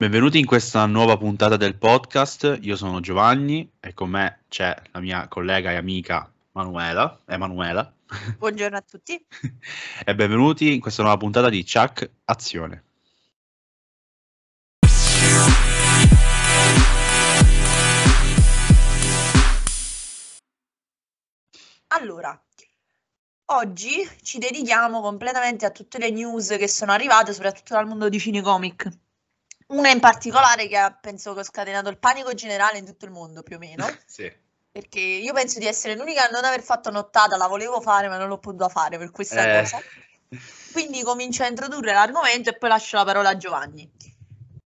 Benvenuti 0.00 0.38
in 0.38 0.46
questa 0.46 0.86
nuova 0.86 1.18
puntata 1.18 1.58
del 1.58 1.76
podcast. 1.76 2.60
Io 2.62 2.74
sono 2.74 3.00
Giovanni 3.00 3.70
e 3.78 3.92
con 3.92 4.08
me 4.08 4.44
c'è 4.48 4.74
la 4.92 5.00
mia 5.00 5.28
collega 5.28 5.72
e 5.72 5.76
amica 5.76 6.32
Manuela. 6.52 7.20
Emanuela. 7.26 7.92
Buongiorno 8.38 8.78
a 8.78 8.80
tutti. 8.80 9.22
e 10.02 10.14
benvenuti 10.14 10.72
in 10.72 10.80
questa 10.80 11.02
nuova 11.02 11.18
puntata 11.18 11.50
di 11.50 11.62
Chuck 11.62 12.10
Azione. 12.24 12.84
Allora, 21.88 22.42
oggi 23.52 24.08
ci 24.22 24.38
dedichiamo 24.38 25.02
completamente 25.02 25.66
a 25.66 25.70
tutte 25.70 25.98
le 25.98 26.08
news 26.08 26.56
che 26.58 26.68
sono 26.68 26.92
arrivate, 26.92 27.34
soprattutto 27.34 27.74
dal 27.74 27.86
mondo 27.86 28.08
di 28.08 28.18
Cinecomic. 28.18 28.88
Una 29.70 29.90
in 29.90 30.00
particolare 30.00 30.66
che 30.66 30.76
ha, 30.76 30.90
penso 30.90 31.32
che 31.34 31.40
ha 31.40 31.44
scatenato 31.44 31.88
il 31.88 31.98
panico 31.98 32.34
generale 32.34 32.78
in 32.78 32.84
tutto 32.84 33.04
il 33.04 33.10
mondo, 33.10 33.42
più 33.42 33.56
o 33.56 33.58
meno. 33.58 33.86
sì. 34.06 34.30
Perché 34.72 35.00
io 35.00 35.32
penso 35.32 35.58
di 35.58 35.66
essere 35.66 35.96
l'unica 35.96 36.28
a 36.28 36.30
non 36.30 36.44
aver 36.44 36.62
fatto 36.62 36.90
nottata, 36.90 37.36
la 37.36 37.46
volevo 37.46 37.80
fare, 37.80 38.08
ma 38.08 38.16
non 38.16 38.28
l'ho 38.28 38.38
potuta 38.38 38.68
fare 38.68 38.98
per 38.98 39.10
questa 39.10 39.58
eh. 39.58 39.60
cosa. 39.60 39.80
Quindi 40.72 41.02
comincio 41.02 41.42
a 41.42 41.48
introdurre 41.48 41.92
l'argomento 41.92 42.50
e 42.50 42.56
poi 42.56 42.68
lascio 42.68 42.96
la 42.96 43.04
parola 43.04 43.30
a 43.30 43.36
Giovanni. 43.36 43.88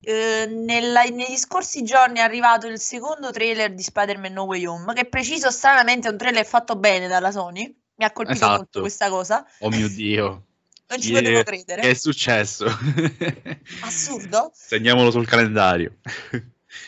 Eh, 0.04 0.48
nella, 0.48 1.04
negli 1.04 1.38
scorsi 1.38 1.84
giorni 1.84 2.18
è 2.18 2.22
arrivato 2.22 2.66
il 2.66 2.80
secondo 2.80 3.32
trailer 3.32 3.72
di 3.74 3.84
Spider-Man 3.84 4.34
No 4.34 4.44
Way 4.44 4.66
Home, 4.66 4.94
che 4.94 5.06
preciso 5.06 5.52
stranamente 5.52 6.08
è 6.08 6.12
un 6.12 6.18
trailer 6.18 6.46
fatto 6.46 6.76
bene 6.76 7.08
dalla 7.08 7.32
Sony. 7.32 7.76
Mi 7.96 8.06
ha 8.06 8.12
colpito 8.12 8.38
esatto. 8.38 8.58
molto 8.58 8.80
questa 8.80 9.10
cosa. 9.10 9.46
Oh 9.60 9.70
mio 9.70 9.88
Dio. 9.88 10.46
Non 10.92 11.00
ci 11.00 11.14
potevo 11.14 11.44
credere. 11.44 11.82
Che 11.82 11.90
è 11.90 11.94
successo? 11.94 12.66
Assurdo. 13.82 14.52
Segniamolo 14.54 15.10
sul 15.10 15.26
calendario. 15.26 15.94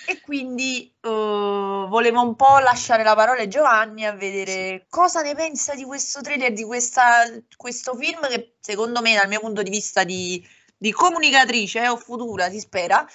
E 0.05 0.19
quindi 0.21 0.93
uh, 1.01 1.87
volevo 1.87 2.21
un 2.21 2.35
po' 2.35 2.59
lasciare 2.59 3.03
la 3.03 3.15
parola 3.15 3.43
a 3.43 3.47
Giovanni 3.47 4.05
a 4.05 4.11
vedere 4.11 4.85
cosa 4.89 5.21
ne 5.21 5.35
pensa 5.35 5.73
di 5.73 5.85
questo 5.85 6.19
trailer, 6.19 6.51
di 6.51 6.65
questa, 6.65 7.23
questo 7.55 7.95
film 7.95 8.27
che 8.27 8.55
secondo 8.59 9.01
me 9.01 9.15
dal 9.15 9.29
mio 9.29 9.39
punto 9.39 9.63
di 9.63 9.69
vista 9.69 10.03
di, 10.03 10.45
di 10.75 10.91
comunicatrice 10.91 11.83
eh, 11.83 11.87
o 11.87 11.95
futura, 11.95 12.49
si 12.49 12.59
spera, 12.59 13.07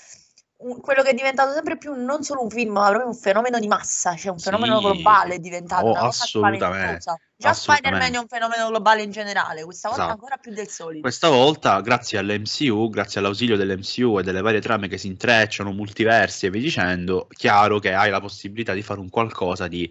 quello 0.59 1.03
che 1.03 1.11
è 1.11 1.14
diventato 1.14 1.53
sempre 1.53 1.78
più 1.78 1.95
non 1.95 2.25
solo 2.25 2.42
un 2.42 2.51
film, 2.51 2.73
ma 2.73 2.89
proprio 2.89 3.06
un 3.06 3.14
fenomeno 3.14 3.61
di 3.61 3.69
massa, 3.69 4.17
cioè 4.17 4.33
un 4.33 4.41
fenomeno 4.41 4.81
sì. 4.81 4.87
globale 4.87 5.34
è 5.37 5.39
diventato 5.39 5.87
oh, 5.87 5.95
assolutamente. 5.95 6.98
Già 7.37 7.53
Spider-Man 7.53 8.14
è 8.14 8.19
un 8.19 8.27
fenomeno 8.27 8.67
globale 8.67 9.03
in 9.03 9.12
generale, 9.12 9.62
questa 9.62 9.89
volta 9.89 10.03
esatto. 10.03 10.19
ancora 10.19 10.36
più 10.39 10.53
del 10.53 10.67
solito. 10.67 11.03
Questa 11.03 11.29
volta, 11.29 11.81
grazie 11.81 12.19
all'MCU, 12.19 12.91
grazie 12.91 13.20
all'ausilio 13.20 13.56
dell'MCU 13.56 14.19
e 14.19 14.23
delle 14.25 14.41
varie 14.41 14.61
trame 14.61 14.89
che 14.89 14.98
si 14.98 15.06
intrecciano, 15.06 15.70
multiversi 15.70 16.47
e 16.47 16.51
via 16.51 16.61
dicendo, 16.61 17.29
chiaro 17.31 17.79
che 17.79 17.95
hai 17.95 18.11
la 18.11 18.20
possibilità 18.20 18.73
di 18.73 18.83
fare 18.83 18.98
un 18.98 19.09
qualcosa 19.09 19.69
di 19.69 19.89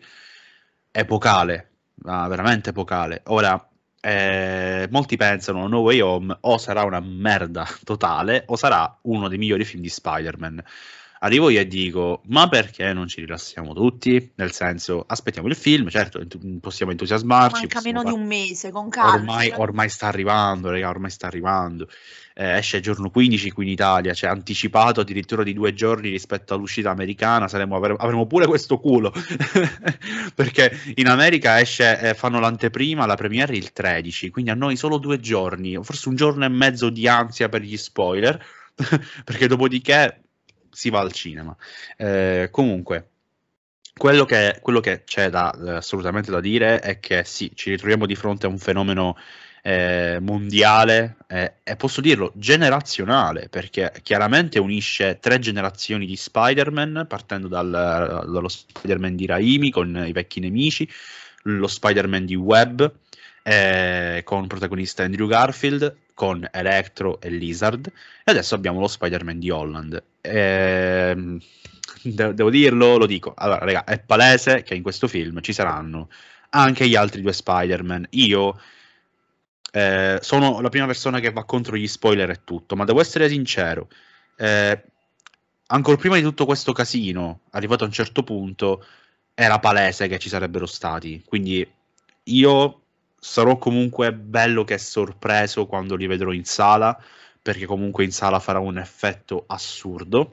epocale, 0.92 1.72
veramente 1.96 2.72
epocale. 2.72 3.22
Ora, 3.28 3.70
eh, 4.08 4.88
molti 4.90 5.18
pensano 5.18 5.68
No 5.68 5.80
Way 5.80 6.00
Home 6.00 6.38
o 6.40 6.58
sarà 6.58 6.84
una 6.84 7.02
merda 7.02 7.68
totale 7.84 8.44
o 8.48 8.56
sarà 8.56 8.98
uno 9.02 9.28
dei 9.28 9.38
migliori 9.38 9.66
film 9.66 9.82
di 9.82 9.90
Spider-Man. 9.90 10.64
Arrivo 11.20 11.50
io 11.50 11.60
e 11.60 11.68
dico, 11.68 12.22
ma 12.28 12.48
perché 12.48 12.94
non 12.94 13.08
ci 13.08 13.20
rilassiamo 13.22 13.74
tutti? 13.74 14.32
Nel 14.36 14.54
senso, 14.54 15.04
aspettiamo 15.06 15.50
il 15.50 15.56
film, 15.56 15.90
certo, 15.90 16.26
possiamo 16.62 16.92
entusiasmarci. 16.92 17.62
Manca 17.62 17.82
meno 17.84 18.02
far... 18.02 18.14
di 18.14 18.18
un 18.18 18.26
mese, 18.26 18.72
con 18.72 18.88
calma. 18.88 19.16
Ormai, 19.16 19.52
ormai 19.54 19.90
sta 19.90 20.08
arrivando, 20.08 20.70
raga, 20.70 20.88
ormai 20.88 21.10
sta 21.10 21.28
arrivando 21.28 21.90
eh, 22.40 22.58
esce 22.58 22.80
giorno 22.82 23.10
15 23.10 23.50
qui 23.50 23.66
in 23.66 23.72
Italia, 23.72 24.14
cioè 24.14 24.30
anticipato 24.30 25.02
addirittura 25.02 25.42
di 25.42 25.54
due 25.54 25.74
giorni 25.74 26.10
rispetto 26.10 26.54
all'uscita 26.54 26.92
americana, 26.92 27.48
saremo, 27.48 27.78
avremo, 27.78 28.28
pure 28.28 28.46
questo 28.46 28.78
culo, 28.78 29.12
perché 30.36 30.72
in 30.96 31.08
America 31.08 31.60
esce, 31.60 32.00
eh, 32.00 32.14
fanno 32.14 32.40
l'anteprima, 32.40 33.08
la 33.08 33.16
premiere 33.16 33.56
il 33.56 33.72
13, 33.74 34.30
quindi 34.30 34.52
a 34.52 34.54
noi 34.54 34.76
solo 34.76 35.00
due 35.00 35.20
giorni, 35.20 35.84
forse 35.84 36.10
un 36.10 36.16
giorno 36.16 36.46
e 36.46 36.50
mezzo 36.50 36.92
di 36.92 37.08
ansia 37.08 37.50
per 37.50 37.62
gli 37.62 37.76
spoiler, 37.76 38.40
perché 39.26 39.48
dopodiché 39.48 40.22
si 40.70 40.92
va 40.92 41.00
al 41.00 41.12
cinema. 41.14 41.58
Eh, 41.98 42.50
comunque, 42.52 43.10
quello 43.98 44.26
che, 44.26 44.60
quello 44.62 44.80
che 44.80 45.04
c'è 45.06 45.32
da, 45.32 45.50
assolutamente 45.78 46.30
da 46.30 46.40
dire 46.40 46.82
è 46.82 47.00
che 47.00 47.24
sì, 47.24 47.52
ci 47.56 47.72
ritroviamo 47.72 48.06
di 48.06 48.14
fronte 48.14 48.46
a 48.46 48.50
un 48.50 48.60
fenomeno 48.60 49.18
eh, 49.68 50.20
mondiale 50.22 51.18
eh, 51.28 51.56
e 51.62 51.76
posso 51.76 52.00
dirlo 52.00 52.32
generazionale 52.36 53.50
perché 53.50 53.92
chiaramente 54.02 54.60
unisce 54.60 55.18
tre 55.20 55.40
generazioni 55.40 56.06
di 56.06 56.16
Spider-Man 56.16 57.06
partendo 57.10 57.50
dal, 57.50 57.70
dallo 57.70 58.48
Spider-Man 58.48 59.18
di 59.18 59.26
Raimi 59.26 59.70
con 59.70 60.06
i 60.08 60.14
vecchi 60.14 60.40
nemici, 60.40 60.90
lo 61.44 61.68
Spider-Man 61.68 62.24
di 62.24 62.36
Webb 62.36 62.82
eh, 63.44 64.22
con 64.24 64.48
protagonista 64.48 65.04
Andrew 65.04 65.28
Garfield 65.28 65.98
con 66.14 66.48
Electro 66.50 67.20
e 67.20 67.30
Lizard 67.30 67.88
e 68.24 68.32
adesso 68.32 68.56
abbiamo 68.56 68.80
lo 68.80 68.88
Spider-Man 68.88 69.38
di 69.38 69.50
Holland. 69.50 70.02
Eh, 70.22 71.40
de- 72.04 72.34
devo 72.34 72.50
dirlo, 72.50 72.96
lo 72.96 73.06
dico. 73.06 73.34
Allora, 73.36 73.66
raga, 73.66 73.84
è 73.84 74.00
palese 74.00 74.64
che 74.64 74.76
in 74.76 74.82
questo 74.82 75.10
film 75.10 75.42
ci 75.42 75.52
saranno 75.52 76.08
anche 76.52 76.88
gli 76.88 76.96
altri 76.96 77.22
due 77.22 77.34
Spider-Man. 77.34 78.08
Io 78.12 78.58
eh, 79.72 80.20
sono 80.22 80.62
la 80.62 80.70
prima 80.70 80.86
persona 80.86 81.20
che 81.20 81.32
va 81.32 81.44
contro 81.44 81.76
gli 81.76 81.88
spoiler 81.88 82.30
e 82.30 82.42
tutto, 82.44 82.76
ma 82.76 82.86
devo 82.86 83.02
essere 83.02 83.30
sincero. 83.30 83.88
Eh, 84.38 84.84
ancora 85.68 85.98
prima 85.98 86.16
di 86.16 86.22
tutto 86.22 86.46
questo 86.46 86.72
casino, 86.72 87.42
arrivato 87.52 87.84
a 87.84 87.88
un 87.88 87.94
certo 87.94 88.24
punto, 88.24 88.86
era 89.34 89.60
palese 89.60 90.08
che 90.08 90.20
ci 90.20 90.30
sarebbero 90.30 90.66
stati. 90.66 91.22
Quindi 91.26 91.70
io 92.24 92.82
sarò 93.20 93.58
comunque 93.58 94.14
bello 94.14 94.64
che 94.64 94.78
sorpreso 94.78 95.66
quando 95.66 95.96
li 95.96 96.08
vedrò 96.08 96.32
in 96.32 96.46
sala, 96.46 97.00
perché 97.42 97.66
comunque 97.66 98.04
in 98.04 98.12
sala 98.12 98.40
farà 98.40 98.60
un 98.60 98.78
effetto 98.78 99.44
assurdo. 99.48 100.32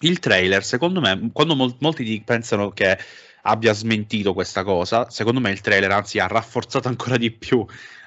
Il 0.00 0.18
trailer, 0.18 0.64
secondo 0.64 1.00
me, 1.00 1.30
quando 1.32 1.54
mol- 1.54 1.76
molti 1.80 2.22
pensano 2.24 2.70
che 2.70 2.98
abbia 3.42 3.72
smentito 3.72 4.32
questa 4.32 4.64
cosa, 4.64 5.08
secondo 5.10 5.40
me 5.40 5.50
il 5.50 5.60
trailer 5.60 5.90
anzi 5.90 6.18
ha 6.18 6.26
rafforzato 6.26 6.88
ancora 6.88 7.16
di 7.16 7.30
più 7.30 7.64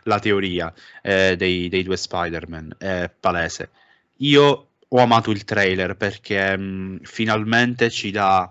la 0.07 0.19
teoria 0.19 0.73
eh, 1.01 1.35
dei, 1.38 1.69
dei, 1.69 1.84
due 1.84 1.97
Spider-Man, 1.97 2.75
è 2.78 3.12
palese. 3.19 3.69
Io 4.18 4.69
ho 4.88 4.97
amato 5.00 5.31
il 5.31 5.44
trailer 5.44 5.95
perché 5.95 6.57
mh, 6.57 6.63
mm, 6.63 6.97
finalmente 7.03 7.90
ci 7.90 8.09
dà 8.12 8.50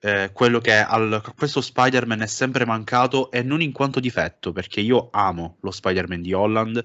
eh, 0.00 0.30
quello 0.32 0.60
che 0.60 0.74
al, 0.74 1.22
questo 1.36 1.60
Spider-Man 1.60 2.22
è 2.22 2.26
sempre 2.26 2.66
mancato 2.66 3.30
e 3.30 3.42
non 3.42 3.62
in 3.62 3.72
quanto 3.72 4.00
difetto, 4.00 4.52
perché 4.52 4.80
io 4.80 5.08
amo 5.12 5.56
lo 5.60 5.70
Spider-Man 5.70 6.22
di 6.22 6.32
Holland 6.32 6.84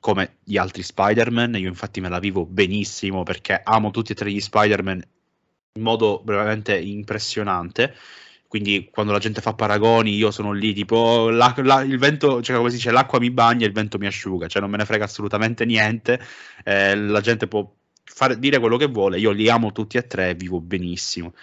come 0.00 0.38
gli 0.44 0.56
altri 0.56 0.82
Spider-Man, 0.82 1.54
io 1.56 1.68
infatti 1.68 2.00
me 2.00 2.08
la 2.08 2.18
vivo 2.18 2.44
benissimo 2.44 3.22
perché 3.22 3.60
amo 3.62 3.90
tutti 3.90 4.12
e 4.12 4.14
tre 4.14 4.30
gli 4.30 4.40
Spider-Man 4.40 5.02
in 5.74 5.82
modo 5.82 6.22
veramente 6.24 6.76
impressionante 6.76 7.94
quindi 8.48 8.88
quando 8.90 9.12
la 9.12 9.18
gente 9.18 9.40
fa 9.42 9.54
paragoni 9.54 10.14
io 10.14 10.30
sono 10.30 10.52
lì 10.52 10.72
tipo 10.72 11.28
la, 11.28 11.54
la, 11.58 11.82
il 11.82 11.98
vento, 11.98 12.42
cioè 12.42 12.56
come 12.56 12.70
si 12.70 12.76
dice, 12.76 12.90
l'acqua 12.90 13.18
mi 13.20 13.30
bagna 13.30 13.64
e 13.64 13.68
il 13.68 13.74
vento 13.74 13.98
mi 13.98 14.06
asciuga, 14.06 14.48
cioè 14.48 14.62
non 14.62 14.70
me 14.70 14.78
ne 14.78 14.86
frega 14.86 15.04
assolutamente 15.04 15.64
niente, 15.66 16.18
eh, 16.64 16.96
la 16.96 17.20
gente 17.20 17.46
può 17.46 17.70
fare, 18.04 18.38
dire 18.38 18.58
quello 18.58 18.78
che 18.78 18.86
vuole, 18.86 19.18
io 19.18 19.30
li 19.32 19.48
amo 19.50 19.72
tutti 19.72 19.98
e 19.98 20.06
tre 20.06 20.30
e 20.30 20.34
vivo 20.34 20.60
benissimo. 20.60 21.34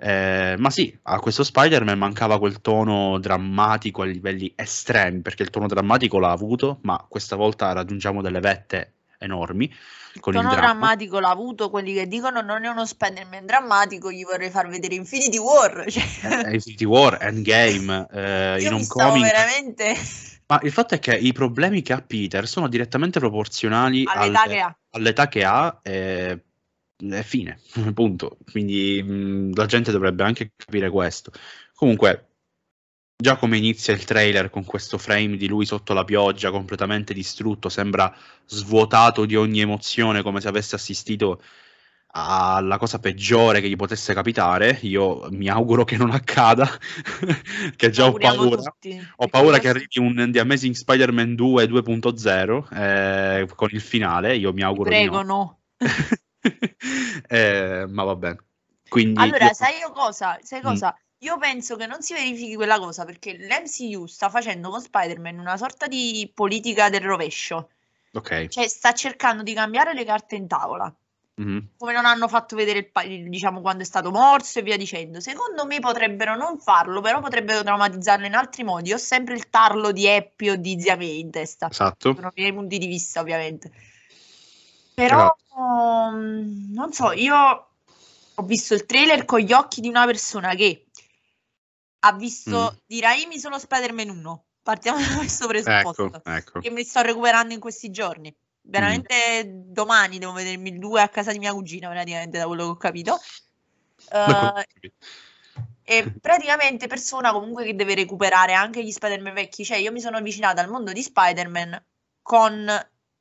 Eh, 0.00 0.54
ma 0.58 0.70
sì, 0.70 0.96
a 1.04 1.18
questo 1.18 1.42
Spider-Man 1.42 1.98
mancava 1.98 2.38
quel 2.38 2.60
tono 2.60 3.18
drammatico 3.18 4.02
a 4.02 4.06
livelli 4.06 4.52
estremi, 4.56 5.20
perché 5.22 5.42
il 5.44 5.50
tono 5.50 5.66
drammatico 5.66 6.18
l'ha 6.18 6.30
avuto, 6.30 6.78
ma 6.82 7.04
questa 7.08 7.36
volta 7.36 7.72
raggiungiamo 7.72 8.22
delle 8.22 8.40
vette 8.40 8.97
enormi. 9.18 9.72
Il 10.14 10.20
tono 10.20 10.40
il 10.40 10.56
drammatico 10.56 11.20
l'ha 11.20 11.30
avuto 11.30 11.70
quelli 11.70 11.92
che 11.92 12.06
dicono 12.08 12.40
non 12.40 12.64
è 12.64 12.68
uno 12.68 12.86
Spider-Man 12.86 13.46
drammatico, 13.46 14.10
gli 14.10 14.24
vorrei 14.24 14.50
far 14.50 14.68
vedere 14.68 14.94
Infinity 14.94 15.38
War. 15.38 15.84
Cioè. 15.90 16.46
Eh, 16.46 16.54
Infinity 16.54 16.84
War, 16.84 17.18
Endgame, 17.20 18.06
eh, 18.10 18.62
in 18.62 18.72
un 18.72 18.86
comic. 18.86 19.22
veramente... 19.22 19.94
Ma 20.50 20.58
il 20.62 20.72
fatto 20.72 20.94
è 20.94 20.98
che 20.98 21.14
i 21.14 21.34
problemi 21.34 21.82
che 21.82 21.92
ha 21.92 22.00
Peter 22.00 22.48
sono 22.48 22.68
direttamente 22.68 23.18
proporzionali 23.18 24.04
all'età 24.06 24.42
alle, 24.42 24.54
che 24.54 24.60
ha, 24.60 24.76
all'età 24.92 25.28
che 25.28 25.44
ha 25.44 25.78
e, 25.82 26.42
e 26.96 27.22
fine, 27.22 27.60
punto. 27.92 28.38
Quindi 28.50 29.02
mh, 29.02 29.54
la 29.54 29.66
gente 29.66 29.92
dovrebbe 29.92 30.24
anche 30.24 30.52
capire 30.56 30.88
questo. 30.88 31.32
Comunque, 31.74 32.27
Già 33.20 33.34
come 33.34 33.56
inizia 33.56 33.92
il 33.92 34.04
trailer 34.04 34.48
con 34.48 34.64
questo 34.64 34.96
frame 34.96 35.36
di 35.36 35.48
lui 35.48 35.66
sotto 35.66 35.92
la 35.92 36.04
pioggia, 36.04 36.52
completamente 36.52 37.12
distrutto, 37.12 37.68
sembra 37.68 38.16
svuotato 38.46 39.24
di 39.24 39.34
ogni 39.34 39.58
emozione, 39.58 40.22
come 40.22 40.40
se 40.40 40.46
avesse 40.46 40.76
assistito 40.76 41.42
alla 42.12 42.78
cosa 42.78 43.00
peggiore 43.00 43.60
che 43.60 43.68
gli 43.68 43.74
potesse 43.74 44.14
capitare. 44.14 44.78
Io 44.82 45.26
mi 45.30 45.48
auguro 45.48 45.82
che 45.82 45.96
non 45.96 46.12
accada, 46.12 46.70
che 47.74 47.90
già 47.90 48.06
ho 48.06 48.12
paura. 48.12 48.62
Tutti. 48.62 49.04
Ho 49.16 49.26
paura 49.26 49.58
che 49.58 49.68
arrivi 49.68 49.98
un 49.98 50.30
The 50.30 50.38
Amazing 50.38 50.76
Spider-Man 50.76 51.34
2 51.34 51.64
2.0 51.64 52.72
eh, 52.72 53.48
con 53.52 53.68
il 53.72 53.80
finale. 53.80 54.36
Io 54.36 54.52
mi 54.52 54.62
auguro 54.62 54.90
Prego, 54.90 55.22
no. 55.22 55.58
eh, 57.26 57.84
ma 57.88 58.04
va 58.04 58.14
bene. 58.14 58.36
Quindi 58.88 59.20
Allora, 59.20 59.46
io- 59.46 59.54
sai 59.54 59.78
io 59.78 59.90
cosa? 59.90 60.38
Sai 60.40 60.60
Mm. 60.60 60.76
Io 61.22 61.36
penso 61.38 61.74
che 61.76 61.86
non 61.86 62.00
si 62.00 62.14
verifichi 62.14 62.54
quella 62.54 62.78
cosa 62.78 63.04
perché 63.04 63.32
l'MCU 63.36 64.06
sta 64.06 64.28
facendo 64.30 64.70
con 64.70 64.80
Spider-Man 64.80 65.38
una 65.38 65.56
sorta 65.56 65.86
di 65.88 66.30
politica 66.32 66.88
del 66.90 67.00
rovescio, 67.00 67.70
Ok. 68.12 68.46
cioè 68.46 68.68
sta 68.68 68.92
cercando 68.92 69.42
di 69.42 69.52
cambiare 69.52 69.94
le 69.94 70.04
carte 70.04 70.36
in 70.36 70.46
tavola, 70.46 70.92
Mhm. 71.34 71.70
come 71.76 71.92
non 71.92 72.04
hanno 72.06 72.28
fatto 72.28 72.54
vedere 72.54 72.78
il, 72.80 72.90
pa- 72.90 73.02
il- 73.02 73.28
diciamo 73.28 73.60
quando 73.60 73.82
è 73.82 73.86
stato 73.86 74.10
morso 74.12 74.60
e 74.60 74.62
via 74.62 74.76
dicendo. 74.76 75.20
Secondo 75.20 75.66
me 75.66 75.80
potrebbero 75.80 76.36
non 76.36 76.58
farlo, 76.60 77.00
però 77.00 77.20
potrebbero 77.20 77.62
traumatizzarlo 77.64 78.26
in 78.26 78.34
altri 78.34 78.62
modi. 78.62 78.92
Ho 78.92 78.98
sempre 78.98 79.34
il 79.34 79.48
tarlo 79.50 79.90
di 79.90 80.08
Happy 80.08 80.50
o 80.50 80.56
di 80.56 80.80
Zia 80.80 80.96
May 80.96 81.18
in 81.18 81.30
testa. 81.32 81.68
Esatto. 81.68 82.14
sono 82.14 82.28
i 82.34 82.40
miei 82.40 82.52
punti 82.52 82.78
di 82.78 82.86
vista, 82.86 83.20
ovviamente. 83.20 83.72
Però 84.94 85.34
um, 85.56 86.70
non 86.72 86.92
so, 86.92 87.12
io 87.12 87.36
ho 88.34 88.42
visto 88.42 88.74
il 88.74 88.84
trailer 88.86 89.24
con 89.24 89.40
gli 89.40 89.52
occhi 89.52 89.80
di 89.80 89.88
una 89.88 90.04
persona 90.06 90.54
che 90.54 90.86
ha 92.00 92.12
visto 92.12 92.72
Mm. 92.72 92.76
di 92.86 93.00
Raimi 93.00 93.38
solo 93.38 93.58
Spider-Man 93.58 94.08
1. 94.10 94.44
Partiamo 94.62 94.98
da 95.16 95.16
questo 95.16 95.46
presupposto. 95.46 96.06
Ecco, 96.06 96.30
ecco. 96.30 96.60
Che 96.60 96.70
mi 96.70 96.84
sto 96.84 97.00
recuperando 97.02 97.54
in 97.54 97.60
questi 97.60 97.90
giorni. 97.90 98.34
Veramente 98.62 99.44
Mm. 99.44 99.72
domani 99.72 100.18
devo 100.18 100.32
vedermi 100.32 100.70
il 100.70 100.78
2 100.78 101.00
a 101.00 101.08
casa 101.08 101.32
di 101.32 101.38
mia 101.38 101.52
cugina, 101.52 101.88
praticamente, 101.88 102.38
da 102.38 102.46
quello 102.46 102.64
che 102.64 102.70
ho 102.70 102.76
capito. 102.76 103.18
Eh, 104.10 104.66
e 105.84 106.12
praticamente 106.20 106.86
persona 106.86 107.32
comunque 107.32 107.64
che 107.64 107.74
deve 107.74 107.94
recuperare 107.94 108.52
anche 108.52 108.84
gli 108.84 108.90
Spider-Man 108.92 109.32
vecchi. 109.32 109.64
Cioè, 109.64 109.78
io 109.78 109.90
mi 109.90 110.00
sono 110.00 110.18
avvicinata 110.18 110.60
al 110.60 110.68
mondo 110.68 110.92
di 110.92 111.02
Spider-Man 111.02 111.82
con 112.20 112.68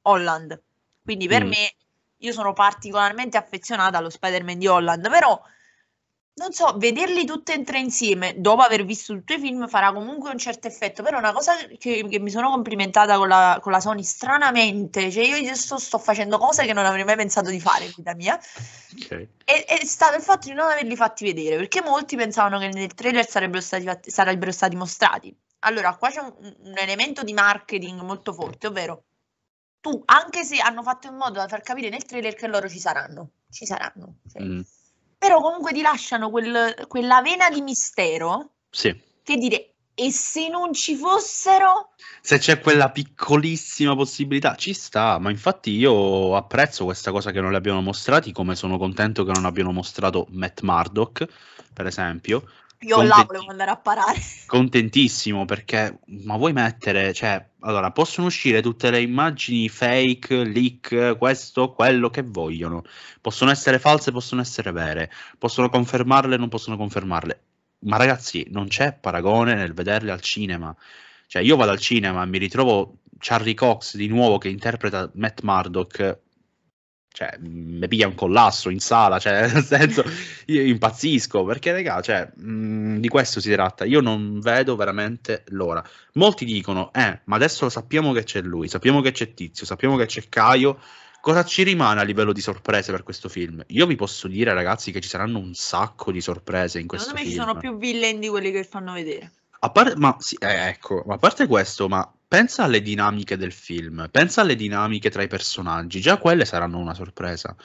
Holland. 0.02 0.62
Quindi 1.04 1.28
per 1.28 1.46
Mm. 1.46 1.48
me, 1.48 1.74
io 2.18 2.32
sono 2.34 2.52
particolarmente 2.52 3.38
affezionata 3.38 3.98
allo 3.98 4.10
Spider-Man 4.10 4.58
di 4.58 4.68
Holland. 4.68 5.10
Però, 5.10 5.42
non 6.38 6.54
so, 6.54 6.76
vederli 6.78 7.26
tutti 7.26 7.52
e 7.52 7.64
tre 7.64 7.80
insieme 7.80 8.36
dopo 8.38 8.62
aver 8.62 8.86
visto 8.86 9.14
tutti 9.14 9.34
i 9.34 9.40
film 9.40 9.68
farà 9.68 9.92
comunque 9.92 10.30
un 10.30 10.38
certo 10.38 10.68
effetto. 10.68 11.02
Però 11.02 11.18
una 11.18 11.34
cosa 11.34 11.56
che, 11.78 12.06
che 12.08 12.20
mi 12.20 12.30
sono 12.30 12.50
complimentata 12.52 13.18
con 13.18 13.28
la, 13.28 13.58
con 13.62 13.72
la 13.72 13.80
Sony, 13.80 14.04
stranamente, 14.04 15.10
cioè 15.12 15.26
io 15.26 15.36
adesso 15.38 15.78
sto 15.80 15.98
facendo 15.98 16.38
cose 16.38 16.66
che 16.66 16.74
non 16.74 16.86
avrei 16.86 17.04
mai 17.06 17.16
pensato 17.16 17.50
di 17.50 17.60
fare 17.60 17.86
in 17.86 17.94
vita 17.96 18.14
mia 18.14 18.36
Ok. 18.36 19.28
è, 19.44 19.66
è 19.66 19.86
stato 19.86 20.16
il 20.16 20.22
fatto 20.22 20.48
di 20.48 20.54
non 20.54 20.70
averli 20.70 20.96
fatti 20.96 21.26
vedere, 21.26 21.56
perché 21.58 21.82
molti 21.82 22.16
pensavano 22.16 22.60
che 22.60 22.68
nel 22.68 22.94
trailer 22.94 23.28
sarebbero 23.28 23.62
stati, 23.62 23.86
fatti- 23.86 24.12
sarebbero 24.12 24.52
stati 24.52 24.76
mostrati. 24.76 25.36
Allora, 25.60 25.96
qua 25.96 26.10
c'è 26.12 26.20
un, 26.20 26.34
un 26.40 26.74
elemento 26.78 27.24
di 27.24 27.34
marketing 27.34 28.00
molto 28.02 28.32
forte, 28.32 28.68
ovvero 28.68 29.06
tu, 29.82 30.02
anche 30.06 30.44
se 30.44 30.60
hanno 30.60 30.84
fatto 30.84 31.08
in 31.08 31.16
modo 31.16 31.40
da 31.40 31.48
far 31.48 31.62
capire 31.62 31.90
nel 31.90 32.06
trailer 32.06 32.36
che 32.36 32.48
loro 32.48 32.70
ci 32.70 32.80
saranno, 32.80 33.32
ci 33.50 33.66
saranno, 33.66 34.18
cioè, 34.32 34.44
Mm. 34.44 34.62
Però 35.18 35.42
comunque 35.42 35.74
ti 35.74 35.82
lasciano 35.82 36.30
quel- 36.30 36.86
quella 36.88 37.22
vena 37.22 37.50
di 37.50 37.62
mistero 37.62 38.52
Sì. 38.70 38.96
che 39.24 39.36
dire, 39.38 39.74
e 39.94 40.12
se 40.12 40.48
non 40.48 40.74
ci 40.74 40.96
fossero... 40.96 41.90
Se 42.22 42.38
c'è 42.38 42.60
quella 42.60 42.92
piccolissima 42.92 43.96
possibilità, 43.96 44.56
ci 44.56 44.74
sta, 44.74 45.18
ma 45.18 45.32
infatti 45.32 45.72
io 45.72 46.36
apprezzo 46.36 46.84
questa 46.86 47.12
cosa 47.12 47.32
che 47.32 47.42
non 47.42 47.50
li 47.52 47.56
abbiano 47.56 47.82
mostrati, 47.82 48.32
come 48.32 48.56
sono 48.56 48.78
contento 48.78 49.24
che 49.24 49.32
non 49.32 49.46
abbiano 49.46 49.72
mostrato 49.72 50.28
Matt 50.32 50.62
Murdock, 50.62 51.26
per 51.74 51.88
esempio. 51.88 52.44
Io 52.82 53.02
là 53.02 53.16
Contenti- 53.16 53.26
volevo 53.28 53.52
andare 53.52 53.72
a 53.72 53.78
parare. 53.78 54.20
Contentissimo 54.46 55.46
perché, 55.46 56.00
ma 56.08 56.38
vuoi 56.38 56.54
mettere, 56.54 57.12
cioè, 57.14 57.44
allora, 57.62 57.92
possono 57.92 58.28
uscire 58.28 58.62
tutte 58.62 58.92
le 58.92 59.02
immagini 59.02 59.68
fake, 59.68 60.44
leak, 60.44 61.18
questo, 61.18 61.74
quello 61.74 62.10
che 62.10 62.22
vogliono. 62.22 62.84
Possono 63.20 63.50
essere 63.52 63.80
false, 63.80 64.12
possono 64.12 64.42
essere 64.42 64.72
vere, 64.72 65.12
possono 65.38 65.70
confermarle, 65.70 66.38
non 66.38 66.50
possono 66.50 66.78
confermarle. 66.78 67.42
Ma 67.80 67.98
ragazzi, 67.98 68.46
non 68.50 68.68
c'è 68.68 68.94
paragone 68.94 69.56
nel 69.56 69.74
vederle 69.74 70.12
al 70.12 70.22
cinema. 70.22 70.76
Cioè, 71.26 71.42
io 71.42 71.56
vado 71.56 71.72
al 71.72 71.80
cinema 71.80 72.24
e 72.24 72.28
mi 72.28 72.38
ritrovo 72.38 73.00
Charlie 73.20 73.54
Cox 73.54 73.96
di 73.96 74.08
nuovo 74.08 74.38
che 74.38 74.50
interpreta 74.50 75.10
Matt 75.16 75.42
Murdock. 75.42 76.20
Cioè, 77.18 77.36
mi 77.40 77.88
piglia 77.88 78.06
un 78.06 78.14
collasso 78.14 78.70
in 78.70 78.80
sala, 78.80 79.18
cioè, 79.18 79.50
nel 79.52 79.64
senso, 79.64 80.04
io 80.46 80.62
impazzisco 80.62 81.44
perché, 81.46 81.72
raga, 81.72 82.00
cioè, 82.00 82.30
mh, 82.32 83.00
di 83.00 83.08
questo 83.08 83.40
si 83.40 83.52
tratta. 83.52 83.86
Io 83.86 84.02
non 84.02 84.40
vedo 84.40 84.76
veramente 84.76 85.44
l'ora. 85.48 85.84
Molti 86.14 86.46
dicono, 86.46 86.94
eh, 86.94 87.22
ma 87.24 87.36
adesso 87.36 87.70
sappiamo 87.70 88.12
che 88.14 88.22
c'è 88.22 88.42
lui, 88.44 88.68
sappiamo 88.68 89.02
che 89.02 89.10
c'è 89.14 89.34
Tizio, 89.34 89.66
sappiamo 89.66 89.96
che 89.98 90.06
c'è 90.06 90.30
Caio. 90.30 90.80
Cosa 91.20 91.44
ci 91.44 91.64
rimane 91.64 92.00
a 92.00 92.04
livello 92.04 92.34
di 92.34 92.40
sorprese 92.42 92.92
per 92.92 93.02
questo 93.02 93.30
film? 93.30 93.64
Io 93.70 93.88
vi 93.88 93.96
posso 93.96 94.28
dire, 94.28 94.54
ragazzi, 94.54 94.92
che 94.92 95.02
ci 95.02 95.10
saranno 95.10 95.40
un 95.40 95.56
sacco 95.56 96.12
di 96.12 96.22
sorprese 96.22 96.80
in 96.80 96.86
questo 96.86 97.08
Secondo 97.08 97.28
me 97.28 97.34
ci 97.34 97.36
film. 97.36 97.48
sono 97.48 97.60
più 97.60 97.78
villain 97.80 98.20
di 98.20 98.28
quelli 98.30 98.52
che 98.52 98.64
fanno 98.64 98.94
vedere. 98.94 99.32
A 99.60 99.72
parte, 99.72 99.96
ma 99.96 100.16
sì, 100.20 100.36
eh, 100.40 100.68
ecco, 100.70 101.04
ma 101.06 101.16
a 101.16 101.18
parte 101.18 101.48
questo, 101.48 101.88
ma 101.88 102.10
pensa 102.28 102.64
alle 102.64 102.82
dinamiche 102.82 103.38
del 103.38 103.52
film, 103.52 104.08
pensa 104.12 104.42
alle 104.42 104.56
dinamiche 104.56 105.10
tra 105.10 105.24
i 105.24 105.28
personaggi, 105.28 106.00
già 106.00 106.18
quelle 106.18 106.46
saranno 106.46 106.78
una 106.78 106.94
sorpresa. 106.94 107.56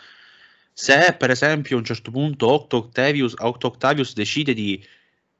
Se 0.73 1.15
per 1.19 1.31
esempio 1.31 1.77
a 1.77 1.79
un 1.81 1.85
certo 1.85 2.11
punto 2.11 2.49
Octo 2.50 2.77
Octavius, 2.79 3.35
Octo 3.39 3.67
Octavius 3.67 4.15
decide 4.15 4.55
di 4.55 4.83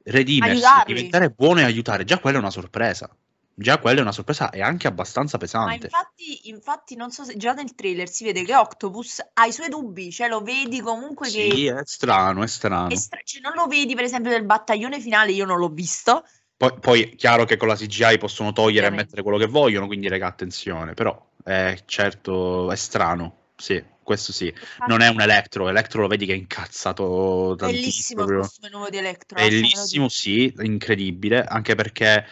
redimersi, 0.05 0.51
Aiutarli. 0.61 0.95
diventare 0.95 1.31
buono 1.31 1.61
e 1.61 1.65
aiutare, 1.65 2.05
già 2.05 2.19
quella 2.19 2.37
è 2.37 2.41
una 2.41 2.51
sorpresa. 2.51 3.09
Già 3.55 3.79
quella 3.79 3.99
è 4.01 4.03
una 4.03 4.13
sorpresa 4.13 4.51
e 4.51 4.61
anche 4.63 4.87
abbastanza 4.89 5.39
Ma 5.39 5.39
pesante. 5.39 5.87
infatti, 5.87 6.49
infatti, 6.49 6.97
non 6.97 7.11
so 7.11 7.25
se 7.25 7.37
già 7.37 7.53
nel 7.53 7.75
trailer 7.75 8.09
si 8.09 8.25
vede 8.25 8.45
che 8.45 8.55
Octopus 8.55 9.21
ha 9.35 9.47
i 9.47 9.53
suoi 9.53 9.69
dubbi, 9.69 10.11
cioè 10.11 10.29
lo 10.29 10.41
vedi 10.43 10.81
comunque 10.81 11.29
Sì, 11.29 11.49
che 11.49 11.75
è 11.79 11.83
strano, 11.85 12.43
è 12.43 12.47
strano. 12.47 12.89
è 12.89 12.97
stra- 12.97 13.21
cioè, 13.25 13.41
non 13.41 13.55
lo 13.55 13.67
vedi, 13.67 13.95
per 13.95 14.05
esempio, 14.05 14.31
nel 14.31 14.45
battaglione 14.45 15.01
finale, 15.01 15.33
io 15.33 15.45
non 15.45 15.59
l'ho 15.59 15.69
visto. 15.69 16.25
Poi, 16.63 16.79
poi 16.79 17.03
è 17.03 17.17
chiaro 17.17 17.45
che 17.45 17.57
con 17.57 17.67
la 17.67 17.75
CGI 17.75 18.19
possono 18.19 18.53
togliere 18.53 18.87
e 18.87 18.91
mettere 18.91 19.23
quello 19.23 19.37
che 19.37 19.47
vogliono, 19.47 19.89
quindi 19.89 20.07
raga, 20.07 20.29
attenzione, 20.29 20.95
però 20.95 21.31
è 21.43 21.77
certo, 21.87 22.71
è 22.71 22.77
strano, 22.77 23.47
sì, 23.57 23.83
questo 24.01 24.31
sì. 24.31 24.55
Non 24.87 25.01
è 25.01 25.09
un 25.09 25.21
Electro, 25.21 25.69
Electro 25.69 26.03
lo 26.03 26.07
vedi 26.07 26.25
che 26.25 26.35
è 26.35 26.37
incazzato 26.37 27.57
tantissimo. 27.59 28.25
Bellissimo 28.27 28.67
il 28.67 28.71
nuovo 28.71 28.91
di 28.91 28.97
Electro. 28.99 29.39
lasciamelo 29.39 29.61
Bellissimo, 29.67 30.07
dire. 30.07 30.15
sì, 30.15 30.55
incredibile, 30.61 31.43
anche 31.43 31.75
perché 31.75 32.25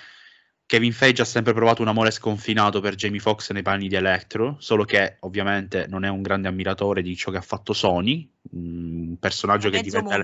Kevin 0.71 0.93
Feige 0.93 1.23
ha 1.23 1.25
sempre 1.25 1.53
provato 1.53 1.83
un 1.83 1.89
amore 1.89 2.13
sconfinato 2.13 2.81
per 2.81 2.95
Jamie 2.95 3.19
Foxx 3.19 3.51
nei 3.51 3.63
panni 3.63 3.89
di 3.89 3.97
Electro, 3.97 4.55
solo 4.61 4.85
che 4.85 5.17
ovviamente 5.23 5.89
non 5.89 6.05
è 6.05 6.09
un 6.09 6.23
grande 6.23 6.47
ammiratore 6.47 7.03
di 7.03 7.17
ciò 7.17 7.33
che 7.33 7.39
ha 7.39 7.43
fatto 7.43 7.73
Sony, 7.73 8.31
un 8.53 9.17
personaggio 9.19 9.69
che 9.69 9.81
diventa... 9.81 10.17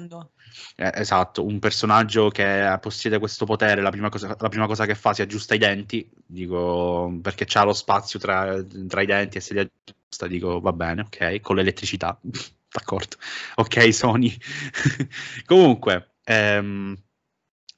Eh, 0.76 0.92
esatto, 0.94 1.44
un 1.44 1.58
personaggio 1.58 2.28
che 2.28 2.78
possiede 2.80 3.18
questo 3.18 3.44
potere, 3.44 3.82
la 3.82 3.90
prima 3.90 4.08
cosa, 4.08 4.36
la 4.38 4.48
prima 4.48 4.68
cosa 4.68 4.86
che 4.86 4.94
fa 4.94 5.12
si 5.12 5.20
aggiusta 5.20 5.56
i 5.56 5.58
denti, 5.58 6.08
dico, 6.24 7.12
perché 7.20 7.44
c'ha 7.44 7.64
lo 7.64 7.72
spazio 7.72 8.20
tra, 8.20 8.62
tra 8.86 9.02
i 9.02 9.06
denti 9.06 9.38
e 9.38 9.40
se 9.40 9.52
li 9.52 9.58
aggiusta, 9.58 10.28
dico 10.28 10.60
va 10.60 10.72
bene, 10.72 11.00
ok, 11.00 11.40
con 11.40 11.56
l'elettricità, 11.56 12.16
d'accordo, 12.70 13.16
ok 13.56 13.92
Sony. 13.92 14.32
Comunque, 15.44 16.12
ehm, 16.22 16.96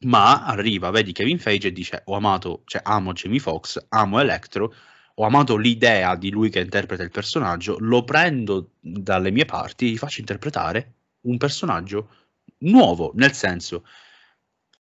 ma 0.00 0.45
arriva, 0.45 0.90
vedi 0.90 1.12
Kevin 1.12 1.38
Feige 1.38 1.69
e 1.69 1.73
dice 1.73 2.02
ho 2.05 2.14
amato, 2.14 2.62
cioè 2.64 2.83
amo 2.85 3.12
Jamie 3.12 3.40
Foxx, 3.40 3.87
amo 3.90 4.21
Electro, 4.21 4.75
ho 5.14 5.25
amato 5.25 5.57
l'idea 5.57 6.14
di 6.17 6.31
lui 6.31 6.50
che 6.50 6.61
interpreta 6.61 7.02
il 7.02 7.11
personaggio, 7.11 7.76
lo 7.81 8.05
prendo 8.05 8.73
dalle 8.81 9.31
mie 9.31 9.45
parti 9.45 9.87
e 9.87 9.90
gli 9.90 9.99
faccio 9.99 10.21
interpretare 10.21 10.95
un 11.23 11.37
personaggio 11.37 12.11
nuovo, 12.59 13.12
nel 13.14 13.33
senso, 13.33 13.85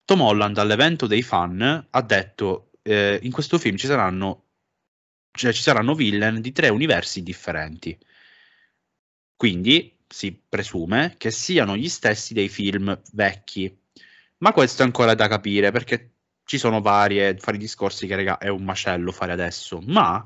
Tom 0.05 0.23
Holland 0.23 0.59
all'evento 0.59 1.07
dei 1.07 1.23
fan 1.23 1.87
ha 1.89 2.03
detto 2.03 2.73
eh, 2.83 3.19
in 3.23 3.31
questo 3.31 3.59
film 3.59 3.77
ci 3.77 3.87
saranno, 3.87 4.47
cioè, 5.33 5.53
ci 5.53 5.63
saranno 5.63 5.95
villain 5.95 6.41
di 6.41 6.53
tre 6.53 6.69
universi 6.69 7.23
differenti. 7.23 7.97
Quindi 9.37 9.97
si 10.07 10.33
presume 10.49 11.15
che 11.17 11.31
siano 11.31 11.77
gli 11.77 11.89
stessi 11.89 12.35
dei 12.35 12.49
film 12.49 13.01
vecchi. 13.13 13.80
Ma 14.43 14.53
questo 14.53 14.83
è 14.83 14.85
ancora 14.87 15.15
da 15.15 15.29
capire 15.29 15.71
perché 15.71 16.15
ci 16.45 16.57
sono 16.59 16.81
varie, 16.81 17.35
vari 17.35 17.59
discorsi 17.59 18.07
che 18.07 18.17
raga, 18.17 18.39
è 18.39 18.49
un 18.49 18.65
macello 18.65 19.13
fare 19.13 19.33
adesso. 19.33 19.81
Ma 19.87 20.25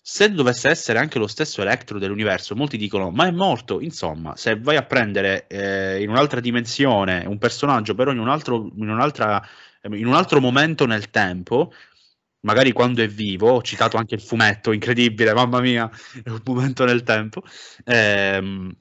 se 0.00 0.30
dovesse 0.32 0.68
essere 0.68 0.98
anche 0.98 1.18
lo 1.18 1.26
stesso 1.26 1.60
Electro 1.60 1.98
dell'universo, 1.98 2.54
molti 2.54 2.76
dicono: 2.76 3.10
Ma 3.10 3.26
è 3.26 3.30
morto. 3.32 3.80
Insomma, 3.80 4.36
se 4.36 4.58
vai 4.60 4.76
a 4.76 4.84
prendere 4.84 5.46
eh, 5.48 6.02
in 6.02 6.08
un'altra 6.10 6.40
dimensione 6.40 7.24
un 7.26 7.38
personaggio, 7.38 7.94
però 7.94 8.12
in 8.12 8.18
un 8.18 8.28
altro, 8.28 8.70
in 8.76 8.88
in 9.94 10.06
un 10.06 10.14
altro 10.14 10.40
momento 10.40 10.86
nel 10.86 11.10
tempo, 11.10 11.72
magari 12.40 12.72
quando 12.72 13.02
è 13.02 13.08
vivo, 13.08 13.50
ho 13.50 13.62
citato 13.62 13.96
anche 13.96 14.14
il 14.14 14.20
fumetto, 14.22 14.72
incredibile, 14.72 15.32
mamma 15.34 15.60
mia, 15.60 15.90
è 16.22 16.28
un 16.30 16.40
momento 16.44 16.84
nel 16.84 17.02
tempo. 17.02 17.42
Ehm, 17.84 18.72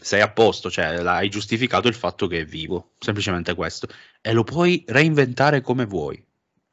sei 0.00 0.20
a 0.20 0.30
posto, 0.30 0.70
cioè 0.70 0.84
hai 1.04 1.28
giustificato 1.28 1.88
il 1.88 1.94
fatto 1.94 2.26
che 2.26 2.40
è 2.40 2.44
vivo, 2.44 2.92
semplicemente 2.98 3.54
questo, 3.54 3.88
e 4.20 4.32
lo 4.32 4.44
puoi 4.44 4.84
reinventare 4.86 5.60
come 5.60 5.84
vuoi. 5.84 6.22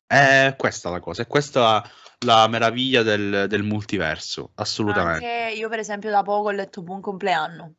È 0.06 0.54
questa 0.58 0.90
la 0.90 1.00
cosa, 1.00 1.24
è 1.24 1.28
questa 1.28 1.84
la 2.20 2.48
meraviglia 2.48 3.04
del, 3.04 3.46
del 3.48 3.64
multiverso, 3.64 4.52
assolutamente. 4.56 5.26
Anche 5.26 5.56
io, 5.56 5.70
per 5.70 5.80
esempio, 5.80 6.10
da 6.10 6.24
poco 6.24 6.50
ho 6.50 6.52
letto 6.52 6.82
Buon 6.82 7.02
compleanno, 7.02 7.74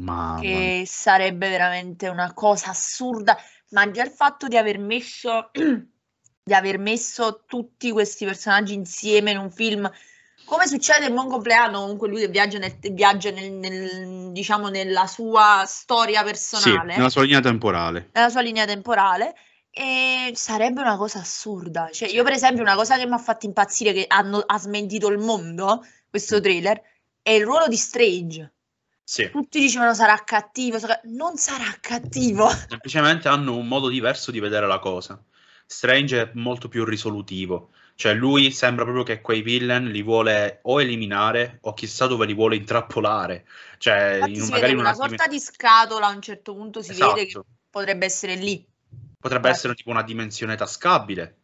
Mamma 0.00 0.40
che 0.40 0.84
sarebbe 0.86 1.48
veramente 1.48 2.08
una 2.08 2.32
cosa 2.34 2.70
assurda, 2.70 3.36
ma 3.70 3.90
già 3.90 4.04
il 4.04 4.10
fatto 4.10 4.48
di 4.48 4.56
aver 4.56 4.78
messo, 4.78 5.50
di 5.52 6.54
aver 6.54 6.78
messo 6.78 7.44
tutti 7.46 7.90
questi 7.90 8.24
personaggi 8.24 8.74
insieme 8.74 9.30
in 9.30 9.38
un 9.38 9.50
film, 9.50 9.90
come 10.48 10.66
succede 10.66 11.06
in 11.06 11.14
Buon 11.14 11.28
compleanno, 11.28 11.80
comunque 11.80 12.08
lui 12.08 12.20
che 12.20 12.28
viaggia, 12.28 12.58
nel, 12.58 12.76
viaggia 12.92 13.30
nel, 13.30 13.52
nel- 13.52 14.32
diciamo, 14.32 14.68
nella 14.68 15.06
sua 15.06 15.64
storia 15.66 16.20
Sì, 16.20 16.24
personale, 16.24 16.96
nella 16.96 17.10
sua 17.10 17.22
linea 17.22 17.40
temporale. 17.40 18.10
nella 18.12 18.30
sua 18.30 18.40
linea 18.40 18.64
temporale, 18.64 19.34
e 19.70 20.32
sarebbe 20.34 20.80
una 20.80 20.96
cosa 20.96 21.20
assurda. 21.20 21.90
Cioè, 21.92 22.08
io, 22.08 22.24
per 22.24 22.32
esempio, 22.32 22.62
una 22.62 22.74
cosa 22.74 22.96
che 22.96 23.06
mi 23.06 23.12
ha 23.12 23.18
fatto 23.18 23.46
impazzire, 23.46 23.92
che 23.92 24.06
hanno, 24.08 24.38
ha 24.38 24.58
smentito 24.58 25.08
il 25.08 25.18
mondo, 25.18 25.84
questo 26.08 26.40
trailer, 26.40 26.80
è 27.22 27.30
il 27.30 27.44
ruolo 27.44 27.68
di 27.68 27.76
Strange. 27.76 28.52
Sì. 29.04 29.30
Tutti 29.30 29.60
dicevano 29.60 29.94
sarà 29.94 30.22
cattivo, 30.24 30.78
sarà- 30.78 31.00
non 31.04 31.36
sarà 31.36 31.76
cattivo. 31.80 32.48
Semplicemente 32.68 33.28
hanno 33.28 33.56
un 33.56 33.66
modo 33.66 33.88
diverso 33.88 34.30
di 34.30 34.40
vedere 34.40 34.66
la 34.66 34.78
cosa. 34.78 35.22
Strange 35.66 36.20
è 36.20 36.30
molto 36.34 36.68
più 36.68 36.84
risolutivo. 36.84 37.70
Cioè, 38.00 38.14
lui 38.14 38.52
sembra 38.52 38.84
proprio 38.84 39.02
che 39.02 39.20
quei 39.20 39.42
villain 39.42 39.90
li 39.90 40.04
vuole 40.04 40.60
o 40.62 40.80
eliminare 40.80 41.58
o 41.62 41.74
chissà 41.74 42.06
dove 42.06 42.26
li 42.26 42.32
vuole 42.32 42.54
intrappolare. 42.54 43.44
Cioè, 43.76 44.20
in- 44.24 44.36
si 44.36 44.40
magari 44.52 44.60
vede 44.60 44.72
in 44.74 44.78
una 44.78 44.94
una 44.94 45.08
sorta 45.08 45.26
di 45.26 45.40
scatola, 45.40 46.06
a 46.06 46.10
un 46.14 46.22
certo 46.22 46.54
punto 46.54 46.80
si 46.80 46.92
vede 46.92 47.14
che 47.14 47.22
Esatto. 47.22 47.46
potrebbe 47.68 48.06
essere 48.06 48.36
lì. 48.36 48.64
Potrebbe 49.18 49.48
Eh. 49.48 49.50
essere 49.50 49.74
tipo 49.74 49.90
una 49.90 50.04
dimensione 50.04 50.54
tascabile. 50.54 51.38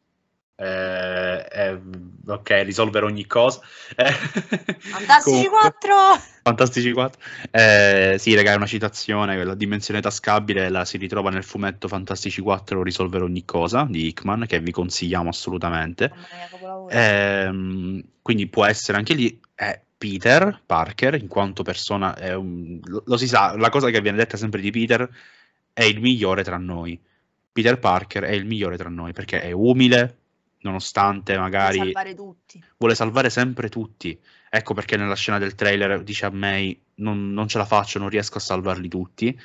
Eh, 0.56 1.46
eh, 1.50 1.80
ok, 2.26 2.50
risolvere 2.64 3.04
ogni 3.06 3.26
cosa. 3.26 3.60
Eh, 3.96 4.10
Fantastici 4.12 5.46
comunque- 5.48 5.72
4! 5.80 5.94
Fantastici 6.42 6.92
4. 6.92 7.20
Eh, 7.50 8.16
sì, 8.18 8.34
raga, 8.34 8.52
è 8.52 8.56
una 8.56 8.66
citazione. 8.66 9.42
La 9.44 9.54
dimensione 9.54 10.00
tascabile 10.00 10.68
la 10.68 10.84
si 10.84 10.96
ritrova 10.98 11.30
nel 11.30 11.44
fumetto 11.44 11.88
Fantastici 11.88 12.40
4 12.40 12.82
Risolvere 12.82 13.24
ogni 13.24 13.44
cosa 13.44 13.86
di 13.88 14.06
Hickman, 14.06 14.44
che 14.46 14.60
vi 14.60 14.70
consigliamo 14.70 15.28
assolutamente. 15.28 16.12
Ehm, 16.90 18.02
quindi 18.22 18.46
può 18.48 18.64
essere 18.64 18.98
anche 18.98 19.14
lì. 19.14 19.40
È 19.54 19.80
Peter 19.96 20.60
Parker, 20.66 21.14
in 21.14 21.28
quanto 21.28 21.62
persona, 21.62 22.14
un- 22.36 22.78
lo 23.04 23.16
si 23.16 23.26
sa, 23.26 23.56
la 23.56 23.70
cosa 23.70 23.88
che 23.90 24.00
viene 24.00 24.18
detta 24.18 24.36
sempre 24.36 24.60
di 24.60 24.70
Peter 24.70 25.08
è 25.72 25.82
il 25.84 26.00
migliore 26.00 26.42
tra 26.44 26.58
noi. 26.58 27.00
Peter 27.52 27.78
Parker 27.78 28.24
è 28.24 28.32
il 28.32 28.44
migliore 28.44 28.76
tra 28.76 28.88
noi 28.88 29.12
perché 29.12 29.40
è 29.40 29.52
umile, 29.52 30.16
nonostante 30.64 31.38
magari 31.38 31.78
salvare 31.78 32.14
tutti. 32.14 32.62
vuole 32.76 32.94
salvare 32.94 33.30
sempre 33.30 33.68
tutti. 33.68 34.18
Ecco 34.50 34.74
perché 34.74 34.96
nella 34.96 35.14
scena 35.16 35.38
del 35.38 35.54
trailer 35.54 36.02
dice 36.02 36.26
a 36.26 36.30
May: 36.30 36.78
non, 36.96 37.32
non 37.32 37.48
ce 37.48 37.58
la 37.58 37.64
faccio, 37.64 37.98
non 37.98 38.08
riesco 38.08 38.38
a 38.38 38.40
salvarli 38.40 38.88
tutti. 38.88 39.38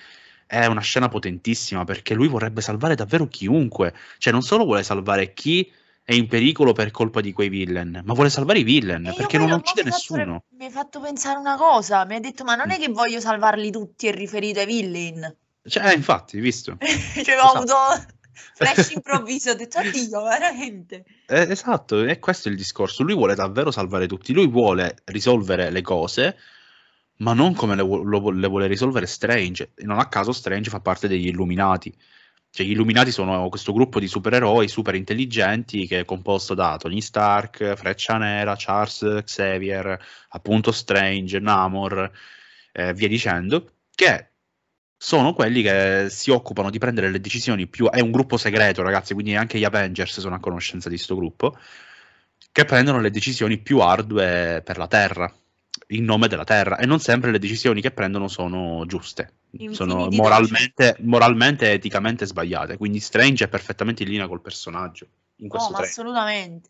È 0.46 0.66
una 0.66 0.82
scena 0.82 1.10
potentissima 1.10 1.84
perché 1.84 2.14
lui 2.16 2.28
vorrebbe 2.28 2.62
salvare 2.62 2.96
davvero 2.96 3.28
chiunque. 3.28 3.94
Cioè, 4.18 4.34
non 4.34 4.42
solo 4.42 4.64
vuole 4.66 4.82
salvare 4.84 5.34
chi 5.34 5.72
è 6.04 6.14
in 6.14 6.28
pericolo 6.28 6.74
per 6.74 6.90
colpa 6.90 7.22
di 7.22 7.34
quei 7.34 7.50
villain, 7.50 8.02
ma 8.04 8.14
vuole 8.14 8.32
salvare 8.32 8.58
i 8.60 8.64
villain 8.64 9.06
E 9.06 9.10
io 9.10 9.16
perché 9.16 9.38
non 9.38 9.52
uccide 9.52 9.82
hai 9.82 9.92
fatto- 9.92 10.16
nessuno. 10.16 10.44
Mi 10.58 10.66
hai 10.66 10.72
fatto 10.72 11.00
pensare 11.00 11.38
una 11.38 11.56
cosa. 11.56 12.04
Mi 12.06 12.16
hai 12.16 12.20
detto, 12.22 12.44
ma 12.44 12.56
non 12.56 12.72
è 12.72 12.78
Mm. 12.78 12.82
che 12.82 12.90
voglio 12.90 13.20
salvarli 13.20 13.70
tutti 13.72 14.08
e 14.08 14.12
riferito 14.12 14.60
ai 14.60 14.66
villain. 14.66 15.36
Cioè, 15.68 15.86
eh, 15.88 15.94
infatti, 15.94 16.40
visto? 16.40 16.78
cioè, 16.82 17.36
ho 17.38 17.46
Esatto. 17.46 17.58
avuto 17.58 17.76
flash 18.54 18.92
improvviso. 18.96 19.52
Ho 19.52 19.56
detto, 19.56 19.80
oddio, 19.80 20.24
veramente. 20.24 21.04
Eh, 21.28 21.48
esatto, 21.52 22.04
è 22.04 22.20
questo 22.20 22.50
il 22.50 22.56
discorso. 22.56 23.04
Lui 23.04 23.14
vuole 23.16 23.36
davvero 23.36 23.72
salvare 23.72 24.08
tutti. 24.08 24.34
Lui 24.34 24.48
vuole 24.48 24.98
risolvere 25.06 25.70
le 25.72 25.82
cose, 25.82 26.38
ma 27.18 27.34
non 27.34 27.54
come 27.54 27.76
le, 27.76 27.82
lo- 27.84 28.32
le 28.32 28.48
vuole 28.48 28.68
risolvere 28.68 29.06
Strange. 29.06 29.72
E 29.76 29.84
Non 29.86 30.00
a 30.00 30.08
caso 30.08 30.32
Strange 30.32 30.70
fa 30.70 30.80
parte 30.80 31.08
degli 31.08 31.28
Illuminati. 31.28 31.94
Cioè, 32.52 32.66
gli 32.66 32.72
Illuminati 32.72 33.12
sono 33.12 33.48
questo 33.50 33.74
gruppo 33.74 34.00
di 34.00 34.08
supereroi 34.08 34.68
super 34.68 34.96
intelligenti 34.96 35.86
che 35.86 36.00
è 36.00 36.06
composto 36.06 36.56
da 36.56 36.78
Tony 36.78 37.00
Stark, 37.00 37.76
Freccia 37.76 38.18
Nera, 38.18 38.56
Charles 38.58 39.22
Xavier, 39.24 40.00
appunto 40.30 40.72
Strange, 40.72 41.40
Namor, 41.40 42.12
eh, 42.72 42.94
via 42.94 43.08
dicendo, 43.08 43.74
che 43.94 44.29
sono 45.02 45.34
quelli 45.34 45.62
che 45.62 46.08
si 46.10 46.30
occupano 46.30 46.70
di 46.70 46.78
prendere 46.78 47.10
le 47.10 47.22
decisioni 47.22 47.68
più... 47.68 47.90
È 47.90 48.02
un 48.02 48.12
gruppo 48.12 48.36
segreto, 48.36 48.82
ragazzi, 48.82 49.14
quindi 49.14 49.34
anche 49.34 49.58
gli 49.58 49.64
Avengers 49.64 50.20
sono 50.20 50.36
a 50.36 50.40
conoscenza 50.40 50.90
di 50.90 50.96
questo 50.96 51.16
gruppo, 51.16 51.58
che 52.52 52.66
prendono 52.66 53.00
le 53.00 53.10
decisioni 53.10 53.60
più 53.60 53.80
ardue 53.80 54.62
per 54.66 54.78
la 54.78 54.88
Terra, 54.88 55.34
in 55.88 56.04
nome 56.04 56.28
della 56.28 56.44
Terra, 56.44 56.78
e 56.78 56.86
non 56.86 57.00
sempre 57.00 57.32
le 57.32 57.40
decisioni 57.40 57.80
che 57.80 57.92
prendono 57.92 58.28
sono 58.28 58.86
giuste, 58.88 59.36
sono 59.72 59.94
Infiniti 59.94 60.18
moralmente, 60.18 60.96
moralmente 61.00 61.70
e 61.70 61.74
eticamente 61.76 62.26
sbagliate, 62.26 62.76
quindi 62.76 63.00
Strange 63.00 63.46
è 63.46 63.48
perfettamente 63.48 64.04
in 64.04 64.10
linea 64.10 64.28
col 64.28 64.42
personaggio 64.42 65.08
in 65.38 65.46
No, 65.46 65.52
questo 65.52 65.70
ma 65.70 65.78
trailer. 65.78 65.92
assolutamente. 65.94 66.70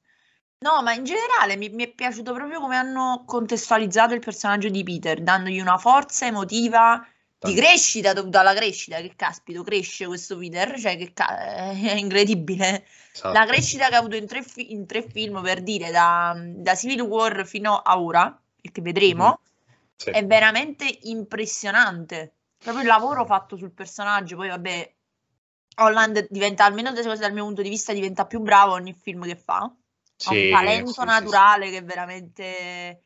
No, 0.59 0.83
ma 0.83 0.93
in 0.93 1.03
generale 1.03 1.55
mi, 1.55 1.69
mi 1.69 1.85
è 1.85 1.87
piaciuto 1.87 2.31
proprio 2.31 2.59
come 2.59 2.75
hanno 2.75 3.23
contestualizzato 3.25 4.13
il 4.13 4.19
personaggio 4.19 4.69
di 4.69 4.83
Peter, 4.83 5.19
dandogli 5.19 5.59
una 5.59 5.77
forza 5.77 6.27
emotiva 6.27 7.03
di 7.39 7.53
crescita 7.55 8.13
dovuta 8.13 8.41
alla 8.41 8.53
crescita. 8.53 8.97
Che 8.99 9.13
caspito, 9.15 9.63
cresce 9.63 10.05
questo 10.07 10.37
Peter, 10.37 10.77
cioè 10.79 10.97
che 10.97 11.13
ca- 11.13 11.71
è 11.71 11.93
incredibile. 11.93 12.85
Esatto. 13.13 13.37
La 13.37 13.45
crescita 13.45 13.87
che 13.87 13.95
ha 13.95 13.99
avuto 13.99 14.15
in 14.15 14.27
tre, 14.27 14.43
fi- 14.43 14.71
in 14.73 14.85
tre 14.85 15.01
film, 15.01 15.41
per 15.41 15.61
dire, 15.61 15.91
da, 15.91 16.33
da 16.37 16.75
Civil 16.75 17.01
War 17.01 17.45
fino 17.45 17.75
a 17.77 17.99
ora, 17.99 18.41
e 18.61 18.71
che 18.71 18.81
vedremo, 18.81 19.25
Mhm. 19.25 19.47
Sì. 19.95 20.09
è 20.11 20.25
veramente 20.25 20.99
impressionante. 21.03 22.33
Proprio 22.57 22.83
il 22.83 22.89
lavoro 22.89 23.25
fatto 23.25 23.57
sul 23.57 23.71
personaggio. 23.71 24.35
Poi, 24.35 24.49
vabbè, 24.49 24.93
Holland 25.77 26.27
diventa, 26.29 26.65
almeno 26.65 26.91
da- 26.91 27.15
dal 27.15 27.33
mio 27.33 27.45
punto 27.45 27.61
di 27.61 27.69
vista, 27.69 27.93
diventa 27.93 28.25
più 28.25 28.39
bravo 28.39 28.73
ogni 28.73 28.93
film 28.93 29.25
che 29.25 29.35
fa. 29.35 29.61
Ha 29.61 29.71
Sì, 30.15 30.45
un 30.45 30.51
talento 30.51 30.91
sì, 30.91 31.05
naturale 31.05 31.69
che 31.69 31.77
è 31.77 31.83
veramente 31.83 33.01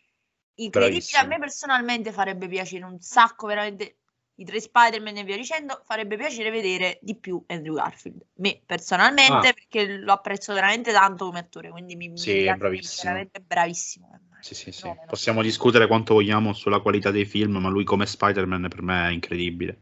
incredibile. 0.55 0.69
Bravissimo. 0.69 1.21
A 1.21 1.25
me 1.25 1.39
personalmente 1.39 2.11
farebbe 2.11 2.47
piacere 2.47 2.83
un 2.85 2.99
sacco, 2.99 3.47
veramente. 3.47 3.97
I 4.35 4.45
tre 4.45 4.59
Spider-Man 4.59 5.17
e 5.17 5.23
via 5.23 5.35
dicendo, 5.37 5.81
farebbe 5.85 6.17
piacere 6.17 6.49
vedere 6.49 6.97
di 7.01 7.15
più 7.15 7.43
Andrew 7.47 7.75
Garfield. 7.75 8.19
Me 8.35 8.61
personalmente, 8.65 9.47
Ah. 9.49 9.53
perché 9.53 9.97
lo 9.97 10.11
apprezzo 10.11 10.53
veramente 10.53 10.91
tanto 10.91 11.25
come 11.25 11.39
attore, 11.39 11.69
quindi 11.69 11.95
mi, 11.95 12.09
mi 12.09 12.17
Sì, 12.17 12.43
è 12.45 12.55
bravissimo. 12.55 13.11
veramente 13.11 13.39
bravissimo. 13.41 14.19
Sì, 14.39 14.55
sì, 14.55 14.71
sì. 14.71 14.81
Fenomeno. 14.81 15.05
Possiamo 15.07 15.41
discutere 15.43 15.87
quanto 15.87 16.15
vogliamo 16.15 16.53
sulla 16.53 16.79
qualità 16.79 17.11
dei 17.11 17.25
film, 17.25 17.57
ma 17.57 17.69
lui 17.69 17.83
come 17.83 18.05
Spider-Man 18.07 18.67
per 18.69 18.81
me 18.81 19.07
è 19.07 19.11
incredibile. 19.11 19.77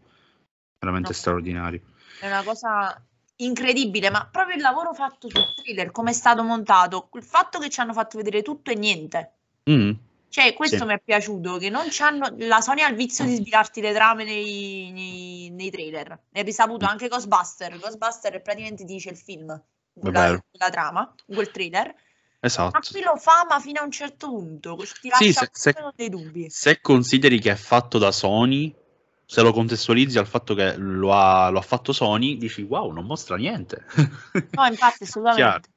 Veramente 0.80 1.10
No. 1.10 1.16
straordinario. 1.16 1.82
È 2.20 2.28
una 2.28 2.44
cosa 2.44 3.04
incredibile, 3.38 4.10
ma 4.12 4.28
proprio 4.28 4.56
il 4.56 4.62
lavoro 4.62 4.94
fatto 4.94 5.30
sul 5.30 5.54
thriller, 5.56 5.92
come 5.92 6.12
è 6.12 6.14
stato 6.14 6.44
montato, 6.44 7.10
il 7.14 7.24
fatto 7.24 7.58
che 7.58 7.70
ci 7.70 7.80
hanno 7.80 7.94
fatto 7.94 8.18
vedere 8.18 8.42
tutto 8.44 8.70
e 8.70 8.76
niente. 8.76 9.34
Mm. 9.70 9.92
Cioè, 10.32 10.54
questo 10.54 10.78
Sì. 10.78 10.86
mi 10.86 10.94
è 10.94 11.02
piaciuto, 11.04 11.58
che 11.58 11.70
non 11.70 11.88
c'hanno... 11.90 12.34
La 12.38 12.62
Sony 12.62 12.82
ha 12.84 12.88
il 12.88 12.96
vizio 12.96 13.26
di 13.26 13.36
sbilarti 13.36 13.82
le 13.82 13.94
trame 13.94 14.24
nei, 14.24 14.90
nei, 14.94 15.50
nei 15.50 15.70
trailer. 15.70 16.18
È 16.32 16.42
risaputo 16.42 16.86
Mm. 16.86 16.90
anche 16.90 17.10
Ghostbuster. 17.10 17.78
Ghostbuster 17.78 18.42
praticamente 18.42 18.86
ti 18.86 18.94
dice 18.94 19.10
il 19.10 19.18
film, 19.18 19.62
quella 19.94 20.40
trama, 20.72 21.14
quel 21.26 21.52
trailer. 21.52 21.88
Ma 21.88 21.94
Esatto. 22.40 22.80
qui 22.90 23.02
lo 23.04 23.18
fa, 23.18 23.46
ma 23.48 23.60
fino 23.60 23.82
a 23.82 23.84
un 23.84 23.92
certo 23.92 24.30
punto. 24.30 24.78
Ti 24.78 24.86
Sì, 24.86 25.10
lascia 25.10 25.32
se- 25.32 25.50
se- 25.52 25.74
con 25.74 25.92
dei 25.96 26.08
dubbi. 26.10 26.50
Se 26.50 26.80
consideri 26.80 27.38
che 27.40 27.52
è 27.52 27.56
fatto 27.56 27.98
da 27.98 28.14
Sony, 28.14 28.74
se 29.26 29.42
lo 29.42 29.52
contestualizzi 29.52 30.18
al 30.18 30.28
fatto 30.28 30.54
che 30.56 30.76
lo 30.78 31.12
ha, 31.14 31.50
lo 31.50 31.60
ha 31.60 31.62
fatto 31.62 31.92
Sony, 31.92 32.38
dici 32.38 32.62
wow, 32.62 32.90
non 32.92 33.06
mostra 33.06 33.36
niente. 33.36 33.86
No, 34.52 34.66
infatti, 34.66 35.04
assolutamente. 35.04 35.70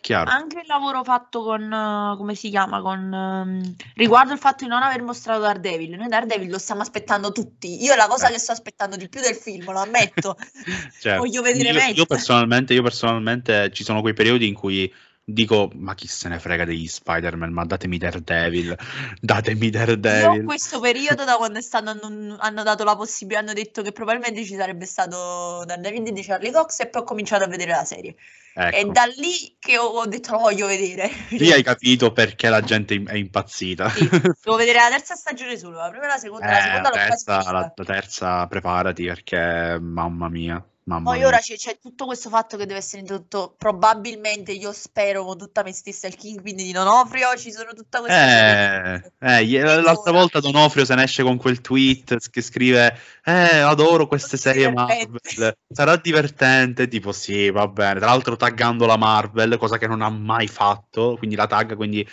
Chiaro. 0.00 0.30
Anche 0.30 0.58
il 0.60 0.66
lavoro 0.66 1.02
fatto 1.02 1.42
con, 1.42 1.62
eh, 1.72 2.16
come 2.16 2.34
si 2.34 2.50
chiama, 2.50 2.80
con, 2.80 3.12
ehm, 3.12 3.74
riguardo 3.94 4.32
il 4.32 4.38
fatto 4.38 4.64
di 4.64 4.70
non 4.70 4.82
aver 4.82 5.02
mostrato 5.02 5.40
Daredevil. 5.40 5.96
Noi 5.96 6.08
Daredevil 6.08 6.50
lo 6.50 6.58
stiamo 6.58 6.82
aspettando 6.82 7.32
tutti. 7.32 7.82
Io 7.82 7.92
è 7.92 7.96
la 7.96 8.06
cosa 8.06 8.28
Eh. 8.28 8.32
che 8.32 8.38
sto 8.38 8.52
aspettando 8.52 8.96
di 8.96 9.08
più 9.08 9.20
del 9.20 9.34
film, 9.34 9.70
lo 9.72 9.80
ammetto. 9.80 10.36
Cioè, 11.00 11.16
Voglio 11.16 11.42
vedere 11.42 11.68
io, 11.70 11.74
meglio. 11.74 11.94
io 12.00 12.06
personalmente, 12.06 12.74
io 12.74 12.82
personalmente 12.82 13.70
ci 13.72 13.84
sono 13.84 14.00
quei 14.00 14.14
periodi 14.14 14.46
in 14.46 14.54
cui 14.54 14.92
dico 15.26 15.70
ma 15.74 15.94
chi 15.94 16.06
se 16.06 16.28
ne 16.28 16.38
frega 16.38 16.64
degli 16.64 16.86
Spider-Man, 16.86 17.50
ma 17.52 17.64
datemi 17.64 17.96
Daredevil, 17.98 18.76
datemi 19.20 19.70
Daredevil. 19.70 20.44
questo 20.44 20.80
periodo 20.80 21.24
da 21.24 21.36
quando 21.36 21.60
stanno, 21.62 21.90
hanno, 21.90 22.36
hanno 22.38 22.62
dato 22.62 22.84
la 22.84 22.94
possibilità, 22.96 23.40
hanno 23.40 23.54
detto 23.54 23.82
che 23.82 23.92
probabilmente 23.92 24.44
ci 24.44 24.54
sarebbe 24.54 24.84
stato 24.86 25.64
Daredevil 25.66 26.12
di 26.12 26.22
Charlie 26.22 26.52
Cox 26.52 26.80
e 26.80 26.88
poi 26.88 27.02
ho 27.02 27.04
cominciato 27.04 27.44
a 27.44 27.46
vedere 27.48 27.70
la 27.70 27.84
serie. 27.84 28.14
È 28.54 28.68
Ecco. 28.72 28.92
da 28.92 29.04
lì 29.16 29.56
che 29.58 29.78
ho, 29.78 29.84
ho 29.84 30.06
detto 30.06 30.32
lo 30.32 30.38
voglio 30.38 30.66
vedere. 30.68 31.10
Lì 31.30 31.50
hai 31.50 31.62
capito 31.64 32.12
perché 32.12 32.48
la 32.48 32.60
gente 32.60 33.02
è 33.04 33.14
impazzita. 33.16 33.88
Sì, 33.88 34.08
devo 34.08 34.56
vedere 34.56 34.78
la 34.78 34.90
terza 34.90 35.16
stagione 35.16 35.56
solo, 35.58 35.78
la 35.78 35.88
prima 35.90 36.04
e 36.04 36.08
la 36.08 36.18
seconda, 36.18 36.46
la 36.46 36.58
Eh, 36.58 36.62
seconda 36.62 36.88
la 36.90 37.06
quasi 37.06 37.24
terza, 37.24 37.50
la, 37.50 37.72
la 37.74 37.84
terza, 37.84 38.46
preparati 38.46 39.04
perché 39.06 39.78
mamma 39.80 40.28
mia, 40.28 40.64
Mamma 40.86 41.10
Poi 41.10 41.18
mia. 41.18 41.26
ora 41.28 41.38
c'è, 41.38 41.56
c'è 41.56 41.78
tutto 41.80 42.04
questo 42.04 42.28
fatto 42.28 42.58
che 42.58 42.66
deve 42.66 42.80
essere 42.80 43.00
introdotto, 43.00 43.54
probabilmente 43.56 44.52
io 44.52 44.70
spero 44.72 45.24
con 45.24 45.38
tutta 45.38 45.62
me 45.62 45.72
stessa 45.72 46.06
il 46.06 46.14
Kingpin 46.14 46.56
di 46.56 46.72
Donofrio, 46.72 47.34
ci 47.38 47.50
sono 47.50 47.72
tutta 47.72 48.00
questa... 48.00 48.96
Eh, 48.96 49.12
eh, 49.18 49.60
l'altra 49.62 50.12
volta 50.12 50.40
Donofrio 50.40 50.84
se 50.84 50.94
ne 50.94 51.04
esce 51.04 51.22
con 51.22 51.38
quel 51.38 51.62
tweet 51.62 52.28
che 52.28 52.42
scrive 52.42 52.98
Eh, 53.24 53.60
adoro 53.60 54.06
queste 54.06 54.36
serie 54.36 54.68
divertenti." 54.68 55.38
Marvel, 55.38 55.56
sarà 55.70 55.96
divertente, 55.96 56.86
tipo 56.86 57.12
sì, 57.12 57.50
va 57.50 57.66
bene, 57.66 58.00
tra 58.00 58.08
l'altro 58.08 58.36
taggando 58.36 58.84
la 58.84 58.98
Marvel, 58.98 59.56
cosa 59.56 59.78
che 59.78 59.86
non 59.86 60.02
ha 60.02 60.10
mai 60.10 60.48
fatto, 60.48 61.16
quindi 61.16 61.34
la 61.34 61.46
tagga, 61.46 61.76
quindi 61.76 62.06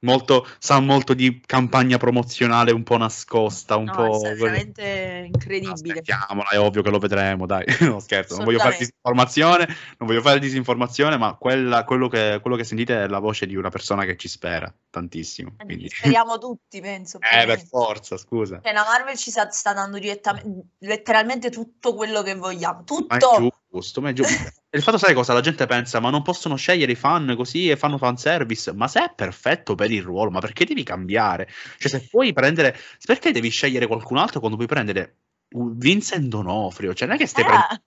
molto, 0.00 0.46
sa 0.58 0.80
molto 0.80 1.14
di 1.14 1.40
campagna 1.44 1.96
promozionale 1.96 2.72
un 2.72 2.82
po' 2.82 2.96
nascosta, 2.96 3.76
un 3.76 3.84
No, 3.84 3.94
po'... 3.94 4.20
è 4.26 4.34
veramente 4.34 5.24
incredibile. 5.26 5.72
Aspettiamola, 5.72 6.48
è 6.48 6.58
ovvio 6.58 6.82
che 6.82 6.90
lo 6.90 6.98
vedremo, 6.98 7.46
dai, 7.46 7.64
no 7.80 8.00
scherzo, 8.00 8.36
non 8.36 8.44
voglio 8.44 8.58
fare 8.58 8.76
disinformazione, 8.78 9.66
non 9.98 10.08
voglio 10.08 10.20
fare 10.20 10.38
disinformazione, 10.38 11.16
ma 11.16 11.34
quella- 11.34 11.84
quello, 11.84 12.08
che, 12.08 12.38
quello 12.42 12.56
che 12.56 12.64
sentite 12.64 13.04
è 13.04 13.06
la 13.06 13.18
voce 13.18 13.46
di 13.46 13.56
una 13.56 13.70
persona 13.70 14.04
che 14.04 14.16
ci 14.16 14.28
spera 14.28 14.72
tantissimo, 14.90 15.54
quindi... 15.64 15.88
Speriamo 15.88 16.38
tutti, 16.38 16.80
penso. 16.80 17.18
Eh, 17.36 17.44
per 17.44 17.60
forza, 17.66 18.16
scusa. 18.16 18.60
Cioè, 18.62 18.72
la 18.72 18.84
Marvel 18.84 19.16
ci 19.16 19.30
sta, 19.30 19.50
sta 19.50 19.74
dando 19.74 19.98
direttamente, 19.98 20.68
letteralmente 20.78 21.50
tutto 21.50 21.94
quello 21.94 22.22
che 22.22 22.34
vogliamo. 22.34 22.84
Tutto! 22.84 23.50
Giusto, 23.76 24.00
ma 24.00 24.10
è 24.10 24.12
giusto. 24.12 24.50
Il 24.70 24.82
fatto, 24.82 24.98
sai 24.98 25.14
cosa? 25.14 25.32
La 25.32 25.40
gente 25.40 25.66
pensa, 25.66 26.00
ma 26.00 26.10
non 26.10 26.22
possono 26.22 26.56
scegliere 26.56 26.92
i 26.92 26.96
fan 26.96 27.34
così 27.36 27.68
e 27.68 27.76
fanno 27.76 27.98
fanservice. 27.98 28.72
Ma 28.72 28.88
se 28.88 29.04
è 29.04 29.12
perfetto 29.14 29.74
per 29.74 29.90
il 29.90 30.02
ruolo, 30.02 30.30
ma 30.30 30.40
perché 30.40 30.64
devi 30.64 30.82
cambiare? 30.82 31.48
Cioè, 31.78 31.90
se 31.90 32.08
puoi 32.08 32.32
prendere... 32.32 32.78
Perché 33.04 33.32
devi 33.32 33.48
scegliere 33.48 33.86
qualcun 33.86 34.18
altro 34.18 34.40
quando 34.40 34.56
puoi 34.56 34.68
prendere 34.68 35.16
Vincent 35.48 36.26
Donofrio? 36.26 36.94
Cioè, 36.94 37.06
non 37.06 37.16
è 37.16 37.18
che 37.18 37.26
stai 37.26 37.44
Ah, 37.44 37.80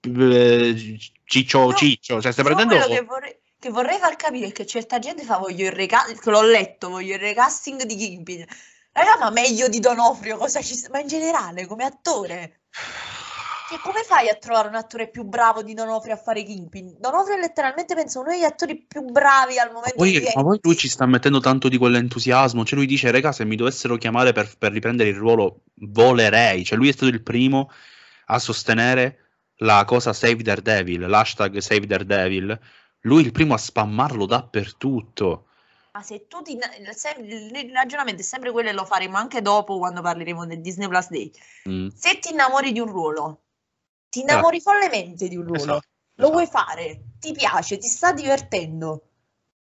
prendendo 0.00 0.34
eh, 0.34 0.98
Ciccio 1.24 1.60
No, 1.60 1.74
Ciccio, 1.74 2.20
cioè 2.20 2.32
stai 2.32 2.44
io 2.44 2.54
prendendo... 2.54 2.84
quello 2.84 3.00
che 3.00 3.06
vorrei, 3.06 3.38
che 3.58 3.70
vorrei 3.70 3.98
far 3.98 4.16
capire 4.16 4.46
è 4.48 4.52
che 4.52 4.66
certa 4.66 4.98
gente 4.98 5.24
fa 5.24 5.38
voglio 5.38 5.66
il 5.66 5.72
recasting, 5.72 6.24
l'ho 6.24 6.42
letto, 6.42 6.88
voglio 6.88 7.14
il 7.14 7.20
recasting 7.20 7.82
di 7.82 7.96
Kingpin. 7.96 8.46
Raga, 8.92 9.18
ma 9.18 9.30
meglio 9.30 9.68
di 9.68 9.78
Donofrio, 9.78 10.36
cosa 10.36 10.62
ci 10.62 10.74
ma 10.90 11.00
in 11.00 11.06
generale, 11.06 11.66
come 11.66 11.84
attore? 11.84 12.57
Cioè, 13.68 13.80
come 13.80 14.02
fai 14.02 14.30
a 14.30 14.34
trovare 14.34 14.68
un 14.68 14.76
attore 14.76 15.10
più 15.10 15.24
bravo 15.24 15.62
di 15.62 15.74
Donofrio 15.74 16.14
a 16.14 16.16
fare 16.16 16.42
Kingpin? 16.42 16.96
Donofrio 16.98 17.36
è 17.36 17.38
letteralmente, 17.38 17.94
penso, 17.94 18.20
uno 18.20 18.30
degli 18.30 18.42
attori 18.42 18.78
più 18.78 19.02
bravi 19.02 19.58
al 19.58 19.70
momento 19.70 19.96
Poi, 19.96 20.22
ma 20.34 20.42
poi 20.42 20.58
lui 20.62 20.74
ci 20.74 20.88
sta 20.88 21.04
mettendo 21.04 21.38
tanto 21.40 21.68
di 21.68 21.76
quell'entusiasmo. 21.76 22.64
Cioè, 22.64 22.78
lui 22.78 22.86
dice: 22.86 23.10
Raga, 23.10 23.30
se 23.30 23.44
mi 23.44 23.56
dovessero 23.56 23.96
chiamare 23.96 24.32
per, 24.32 24.56
per 24.56 24.72
riprendere 24.72 25.10
il 25.10 25.16
ruolo, 25.16 25.64
volerei. 25.74 26.64
Cioè, 26.64 26.78
lui 26.78 26.88
è 26.88 26.92
stato 26.92 27.12
il 27.12 27.22
primo 27.22 27.70
a 28.28 28.38
sostenere 28.38 29.18
la 29.56 29.84
cosa 29.84 30.14
Save 30.14 30.42
Daredevil, 30.42 31.06
l'hashtag 31.06 31.58
Save 31.58 31.84
Daredevil. 31.84 32.58
Lui 33.00 33.22
il 33.22 33.32
primo 33.32 33.52
a 33.52 33.58
spammarlo 33.58 34.24
dappertutto. 34.24 35.48
Ma 35.92 36.02
se 36.02 36.26
tu 36.26 36.40
ti... 36.40 36.56
se- 36.94 37.16
il 37.20 37.70
ragionamento 37.74 38.22
è 38.22 38.24
sempre 38.24 38.50
quello 38.50 38.70
e 38.70 38.72
lo 38.72 38.86
faremo 38.86 39.18
anche 39.18 39.42
dopo 39.42 39.76
quando 39.76 40.00
parleremo 40.00 40.46
del 40.46 40.62
Disney 40.62 40.88
Plus 40.88 41.10
Day. 41.10 41.30
Mm, 41.68 41.88
Se 41.88 42.18
ti 42.18 42.30
innamori 42.30 42.72
di 42.72 42.80
un 42.80 42.88
ruolo, 42.88 43.42
ti 44.08 44.20
innamori 44.20 44.60
follemente 44.60 45.28
di 45.28 45.36
un 45.36 45.44
ruolo, 45.44 45.56
esatto, 45.72 45.88
lo 46.16 46.28
esatto. 46.28 46.30
vuoi 46.30 46.46
fare, 46.46 47.02
ti 47.18 47.32
piace, 47.32 47.78
ti 47.78 47.88
sta 47.88 48.12
divertendo, 48.12 49.02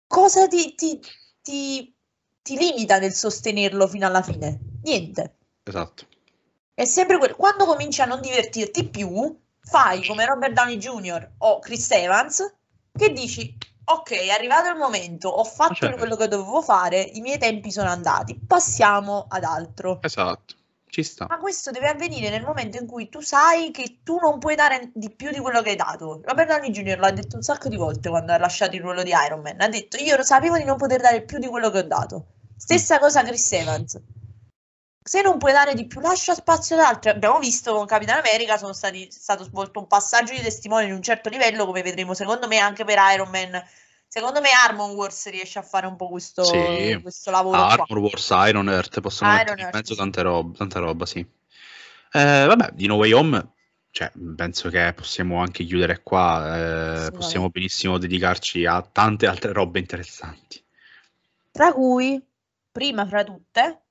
cosa 0.07 0.47
ti, 0.47 0.75
ti- 0.75 0.99
ti- 1.41 1.95
ti 2.41 2.57
limita 2.57 2.99
nel 2.99 3.13
sostenerlo 3.13 3.87
fino 3.87 4.05
alla 4.05 4.21
fine? 4.21 4.59
Niente. 4.83 5.37
Esatto. 5.63 6.07
È 6.73 6.85
sempre 6.85 7.17
quello. 7.17 7.35
Quando 7.35 7.65
cominci 7.65 8.01
a 8.01 8.05
non 8.05 8.21
divertirti 8.21 8.89
più, 8.89 9.35
fai 9.61 10.05
come 10.05 10.25
Robert 10.25 10.53
Downey 10.53 10.77
Jr. 10.77 11.31
o 11.39 11.59
Chris 11.59 11.89
Evans, 11.91 12.53
che 12.95 13.11
dici, 13.11 13.55
ok, 13.85 14.11
è 14.11 14.29
arrivato 14.29 14.69
il 14.69 14.77
momento, 14.77 15.29
ho 15.29 15.43
fatto 15.43 15.73
Certo. 15.75 15.97
quello 15.97 16.15
che 16.15 16.27
dovevo 16.27 16.61
fare, 16.61 17.01
i 17.01 17.21
miei 17.21 17.37
tempi 17.37 17.71
sono 17.71 17.89
andati, 17.89 18.39
passiamo 18.45 19.25
ad 19.29 19.43
altro. 19.43 19.99
Esatto. 20.01 20.55
Ci 20.93 21.01
sta. 21.01 21.25
Ma 21.27 21.39
questo 21.39 21.71
deve 21.71 21.87
avvenire 21.87 22.29
nel 22.29 22.43
momento 22.43 22.77
in 22.77 22.85
cui 22.85 23.09
tu 23.09 23.19
sai 23.19 23.71
che 23.71 24.01
tu 24.03 24.19
non 24.21 24.37
puoi 24.37 24.53
dare 24.53 24.91
di 24.93 25.09
più 25.09 25.31
di 25.31 25.39
quello 25.39 25.63
che 25.63 25.71
hai 25.71 25.75
dato. 25.75 26.21
Robert 26.23 26.47
Downey 26.47 26.69
Jr. 26.69 26.99
l'ha 26.99 27.09
detto 27.09 27.35
un 27.35 27.41
sacco 27.41 27.67
di 27.67 27.77
volte 27.77 28.09
quando 28.09 28.31
ha 28.31 28.37
lasciato 28.37 28.75
il 28.75 28.83
ruolo 28.83 29.01
di 29.01 29.11
Iron 29.25 29.41
Man. 29.41 29.59
Ha 29.59 29.67
detto: 29.69 29.97
Io 29.97 30.15
lo 30.15 30.21
sapevo 30.21 30.55
di 30.55 30.63
non 30.63 30.77
poter 30.77 31.01
dare 31.01 31.23
più 31.23 31.39
di 31.39 31.47
quello 31.47 31.71
che 31.71 31.79
ho 31.79 31.83
dato. 31.83 32.25
Stessa 32.55 32.99
cosa 32.99 33.23
Chris 33.23 33.53
Evans. 33.53 33.99
Se 35.03 35.21
non 35.23 35.39
puoi 35.39 35.51
dare 35.51 35.73
di 35.73 35.87
più, 35.87 35.99
lascia 35.99 36.35
spazio 36.35 36.75
ad 36.75 36.83
altri. 36.83 37.09
Abbiamo 37.09 37.39
visto 37.39 37.73
con 37.73 37.87
Capitan 37.87 38.19
America 38.19 38.59
sono 38.59 38.73
stati, 38.73 39.09
stato 39.09 39.45
svolto 39.45 39.79
un 39.79 39.87
passaggio 39.87 40.33
di 40.33 40.41
testimone 40.41 40.85
di 40.85 40.91
un 40.91 41.01
certo 41.01 41.29
livello, 41.29 41.65
come 41.65 41.81
vedremo 41.81 42.13
secondo 42.13 42.47
me 42.47 42.59
anche 42.59 42.85
per 42.85 42.99
Iron 43.15 43.31
Man. 43.31 43.59
Secondo 44.13 44.41
me 44.41 44.49
Armor 44.51 44.91
Wars 44.91 45.27
riesce 45.31 45.57
a 45.57 45.63
fare 45.63 45.87
un 45.87 45.95
po' 45.95 46.07
questo, 46.07 46.43
Sì. 46.43 46.99
questo 47.01 47.31
lavoro 47.31 47.57
qua. 47.57 47.69
Armor 47.69 47.97
Wars, 47.97 48.29
Iron 48.47 48.69
Earth, 48.69 49.01
possono 49.01 49.31
Iron 49.31 49.39
mettere 49.39 49.59
in 49.59 49.65
Earth, 49.65 49.75
mezzo 49.75 49.93
sì. 49.93 49.99
tante 49.99 50.21
robe, 50.21 50.55
tanta 50.55 50.79
roba, 50.79 51.05
sì. 51.07 51.19
Eh, 52.11 52.45
vabbè, 52.45 52.73
di 52.73 52.85
No 52.85 52.93
Way 52.97 53.11
Home, 53.11 53.53
cioè, 53.89 54.11
penso 54.35 54.69
che 54.69 54.93
possiamo 54.95 55.41
anche 55.41 55.63
chiudere 55.63 56.03
qua, 56.03 56.45
eh, 56.45 56.59
Assolutamente. 56.61 57.11
possiamo 57.17 57.49
benissimo 57.49 57.97
dedicarci 57.97 58.65
a 58.67 58.83
tante 58.83 59.25
altre 59.25 59.51
robe 59.51 59.79
interessanti. 59.79 60.63
Tra 61.51 61.73
cui, 61.73 62.23
prima 62.71 63.07
fra 63.07 63.23
tutte, 63.23 63.81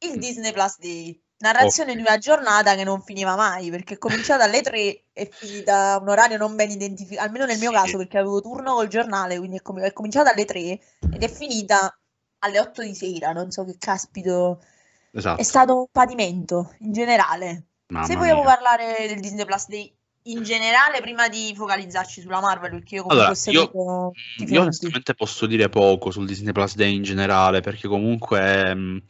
il 0.00 0.16
Mm. 0.16 0.20
Disney 0.20 0.52
Plus 0.52 0.78
Day. 0.78 1.22
Narrazione 1.40 1.94
di 1.94 2.00
una 2.00 2.18
giornata 2.18 2.74
che 2.74 2.84
non 2.84 3.00
finiva 3.02 3.34
mai, 3.34 3.70
perché 3.70 3.94
è 3.94 3.98
cominciata 3.98 4.44
alle 4.44 4.60
3 4.60 5.04
e 5.12 5.30
finita 5.32 5.98
un 6.00 6.08
orario 6.08 6.36
non 6.36 6.54
ben 6.54 6.70
identificato, 6.70 7.26
almeno 7.26 7.46
nel 7.46 7.58
mio 7.58 7.70
Sì. 7.70 7.76
caso, 7.76 7.96
perché 7.96 8.18
avevo 8.18 8.40
turno 8.42 8.74
col 8.74 8.88
giornale, 8.88 9.38
quindi 9.38 9.56
è, 9.56 9.62
com- 9.62 9.80
è 9.80 9.92
cominciata 9.92 10.32
alle 10.32 10.44
3 10.44 10.60
ed 10.60 11.22
è 11.22 11.28
finita 11.30 11.98
alle 12.40 12.60
8 12.60 12.82
di 12.82 12.94
sera, 12.94 13.32
non 13.32 13.50
so 13.50 13.64
che 13.64 13.76
caspito. 13.78 14.62
Esatto, 15.12 15.40
È 15.40 15.44
stato 15.44 15.76
un 15.78 15.86
patimento, 15.90 16.74
in 16.80 16.92
generale. 16.92 17.64
mamma 17.88 18.06
Se 18.06 18.16
vogliamo 18.16 18.42
mia. 18.42 18.54
parlare 18.54 19.06
del 19.08 19.20
Disney 19.20 19.44
Plus 19.46 19.66
Day 19.68 19.94
in 20.24 20.42
generale, 20.42 21.00
prima 21.00 21.28
di 21.28 21.54
focalizzarci 21.56 22.20
sulla 22.20 22.40
Marvel, 22.40 22.70
perché 22.70 22.96
io 22.96 23.02
comunque 23.02 23.26
Allora, 23.26 23.30
ho 23.30 23.34
seguito 23.34 24.12
Io 24.12 24.12
filmi. 24.36 24.58
onestamente 24.58 25.14
posso 25.14 25.46
dire 25.46 25.68
poco 25.70 26.10
sul 26.10 26.26
Disney 26.26 26.52
Plus 26.52 26.74
Day 26.74 26.94
in 26.94 27.02
generale, 27.02 27.60
perché 27.60 27.88
comunque 27.88 28.74
mh, 28.74 29.02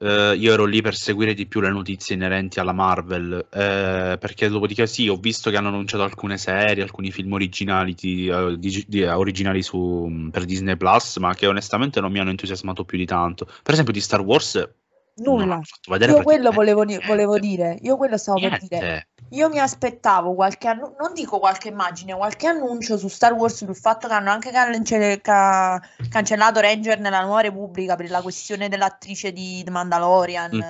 eh, 0.00 0.34
io 0.36 0.52
ero 0.52 0.64
lì 0.64 0.80
per 0.80 0.94
seguire 0.94 1.34
di 1.34 1.46
più 1.46 1.60
le 1.60 1.70
notizie 1.70 2.14
inerenti 2.14 2.58
alla 2.58 2.72
Marvel, 2.72 3.46
eh, 3.52 4.16
perché 4.18 4.48
dopodiché 4.48 4.86
sì, 4.86 5.08
ho 5.08 5.16
visto 5.16 5.50
che 5.50 5.56
hanno 5.56 5.68
annunciato 5.68 6.02
alcune 6.02 6.38
serie, 6.38 6.82
alcuni 6.82 7.10
film 7.10 7.32
originali, 7.32 7.94
di- 7.94 8.28
eh, 8.28 8.56
di- 8.58 8.84
di- 8.88 9.02
eh, 9.02 9.10
originali 9.10 9.62
su, 9.62 10.28
per 10.30 10.44
Disney 10.44 10.76
Plus, 10.76 11.18
ma 11.18 11.34
che 11.34 11.46
onestamente 11.46 12.00
non 12.00 12.10
mi 12.10 12.18
hanno 12.18 12.30
entusiasmato 12.30 12.84
più 12.84 12.96
di 12.96 13.06
tanto. 13.06 13.44
Per 13.44 13.72
esempio 13.72 13.92
di 13.92 14.00
Star 14.00 14.20
Wars, 14.20 14.68
Nulla. 15.16 15.60
Io 15.86 16.22
quello 16.22 16.50
volevo, 16.50 16.84
volevo 17.04 17.34
niente. 17.34 17.38
dire, 17.40 17.78
io 17.82 17.96
quello 17.96 18.16
stavo 18.16 18.40
per 18.40 18.58
dire. 18.58 19.09
Io 19.30 19.48
mi 19.48 19.58
aspettavo 19.60 20.34
qualche 20.34 20.66
annuncio, 20.68 20.96
non 20.98 21.12
dico 21.14 21.38
qualche 21.38 21.68
immagine, 21.68 22.14
qualche 22.16 22.46
annuncio 22.48 22.98
su 22.98 23.08
Star 23.08 23.32
Wars 23.32 23.56
sul 23.64 23.76
fatto 23.76 24.08
che 24.08 24.14
hanno 24.14 24.30
anche 24.30 24.50
cance- 24.50 25.20
ca- 25.20 25.80
cancellato 26.08 26.58
Ranger 26.60 26.98
nella 26.98 27.20
Nuova 27.22 27.40
Repubblica 27.40 27.94
per 27.96 28.10
la 28.10 28.22
questione 28.22 28.68
dell'attrice 28.68 29.32
di 29.32 29.62
The 29.64 29.70
Mandalorian, 29.70 30.50
Mm. 30.56 30.60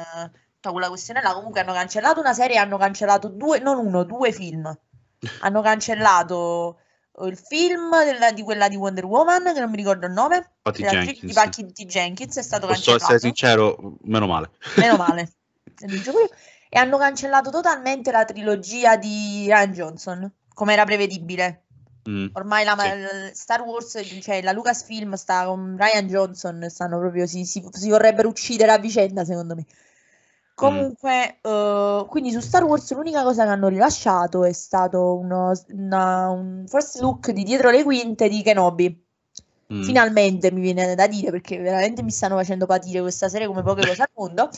tutta 0.54 0.72
quella 0.72 0.88
questione 0.88 1.22
là. 1.22 1.32
Comunque 1.32 1.60
hanno 1.60 1.72
cancellato 1.72 2.20
una 2.20 2.34
serie 2.34 2.58
hanno 2.58 2.76
cancellato 2.76 3.28
due, 3.28 3.60
non 3.60 3.78
uno, 3.78 4.02
due 4.04 4.30
film. 4.32 4.70
Hanno 5.40 5.60
cancellato 5.62 6.78
eh, 7.20 7.26
il 7.26 7.36
film 7.38 7.90
della- 8.04 8.32
di 8.32 8.42
quella 8.42 8.68
di 8.68 8.76
Wonder 8.76 9.04
Woman, 9.04 9.52
che 9.54 9.60
non 9.60 9.68
mi 9.70 9.76
ricordo 9.76 10.06
il 10.06 10.12
nome, 10.12 10.52
Patty 10.62 10.82
dell'attrice 10.82 11.26
di 11.26 11.32
Jenkins. 11.32 11.34
Patty 11.34 11.84
Jenkins, 11.86 12.38
è 12.38 12.42
stato 12.42 12.66
Posso 12.66 12.92
cancellato. 12.92 13.02
essere 13.04 13.18
sincero, 13.20 13.76
meno 14.02 14.26
male. 14.26 14.50
Meno 14.76 14.96
male. 15.00 15.30
E 16.72 16.78
hanno 16.78 16.98
cancellato 16.98 17.50
totalmente 17.50 18.10
la 18.12 18.24
trilogia 18.24 18.96
di 18.96 19.44
Ryan 19.46 19.72
Johnson, 19.72 20.32
come 20.54 20.72
era 20.72 20.84
prevedibile. 20.84 21.64
Mm. 22.08 22.28
Ormai 22.32 22.64
la, 22.64 22.76
Sì. 22.78 23.34
Star 23.34 23.60
Wars, 23.62 24.00
cioè 24.22 24.40
la 24.40 24.52
Lucasfilm 24.52 25.14
sta 25.14 25.44
con 25.46 25.76
Ryan 25.78 26.06
Johnson, 26.06 26.66
stanno 26.70 26.98
proprio, 26.98 27.26
si, 27.26 27.44
si- 27.44 27.66
si 27.72 27.90
vorrebbero 27.90 28.28
uccidere 28.28 28.70
a 28.72 28.78
vicenda, 28.78 29.24
secondo 29.24 29.54
me. 29.54 29.66
Comunque, 30.54 31.38
eh, 31.40 32.04
quindi 32.08 32.30
su 32.32 32.40
Star 32.40 32.64
Wars 32.64 32.92
l'unica 32.94 33.22
cosa 33.22 33.44
che 33.44 33.50
hanno 33.50 33.68
rilasciato 33.68 34.44
è 34.44 34.52
stato 34.52 35.16
uno, 35.16 35.52
una- 35.70 36.28
un 36.28 36.64
first 36.68 37.00
look 37.00 37.30
di 37.30 37.42
dietro 37.44 37.70
le 37.70 37.82
quinte 37.82 38.28
di 38.28 38.42
Kenobi. 38.42 39.04
Mm. 39.72 39.82
Finalmente 39.82 40.50
mi 40.52 40.60
viene 40.60 40.94
da 40.94 41.06
dire 41.06 41.30
perché 41.30 41.56
veramente 41.58 42.02
mi 42.02 42.10
stanno 42.10 42.36
facendo 42.36 42.66
patire 42.66 43.00
questa 43.00 43.28
serie 43.28 43.46
come 43.46 43.62
poche 43.62 43.86
cose 43.86 44.02
al 44.02 44.10
mondo. 44.14 44.50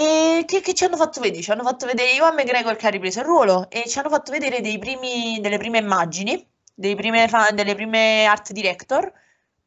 E 0.00 0.44
che, 0.46 0.62
che 0.62 0.72
ci 0.72 0.84
hanno 0.84 0.96
fatto 0.96 1.20
vedere? 1.20 1.42
Ci 1.42 1.50
hanno 1.50 1.62
fatto 1.62 1.84
vedere 1.84 2.12
Ivan 2.12 2.34
McGregor 2.34 2.74
che 2.76 2.86
ha 2.86 2.90
ripreso 2.90 3.20
il 3.20 3.26
ruolo 3.26 3.68
e 3.68 3.86
ci 3.86 3.98
hanno 3.98 4.08
fatto 4.08 4.32
vedere 4.32 4.62
dei 4.62 4.78
primi, 4.78 5.38
delle 5.40 5.58
prime 5.58 5.76
immagini, 5.78 6.48
dei 6.74 6.94
prime 6.94 7.28
fa- 7.28 7.50
delle 7.52 7.74
prime 7.74 8.24
art 8.24 8.52
director 8.52 9.12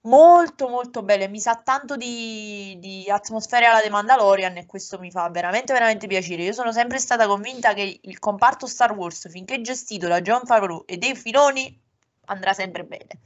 molto 0.05 0.67
molto 0.69 1.03
belle, 1.03 1.27
mi 1.27 1.39
sa 1.39 1.55
tanto 1.63 1.95
di, 1.95 2.75
di 2.79 3.09
atmosfera 3.09 3.69
alla 3.69 3.81
The 3.81 3.89
Mandalorian 3.91 4.57
e 4.57 4.65
questo 4.65 4.97
mi 4.99 5.11
fa 5.11 5.29
veramente 5.29 5.71
veramente 5.71 6.07
piacere. 6.07 6.43
Io 6.43 6.53
sono 6.53 6.71
sempre 6.71 6.97
stata 6.99 7.27
convinta 7.27 7.73
che 7.73 7.99
il 8.01 8.19
comparto 8.19 8.65
Star 8.65 8.91
Wars, 8.93 9.29
finché 9.29 9.61
gestito 9.61 10.07
da 10.07 10.19
John 10.21 10.45
Favreau 10.45 10.83
e 10.87 10.97
dei 10.97 11.15
filoni, 11.15 11.79
andrà 12.25 12.53
sempre 12.53 12.83
bene. 12.85 13.19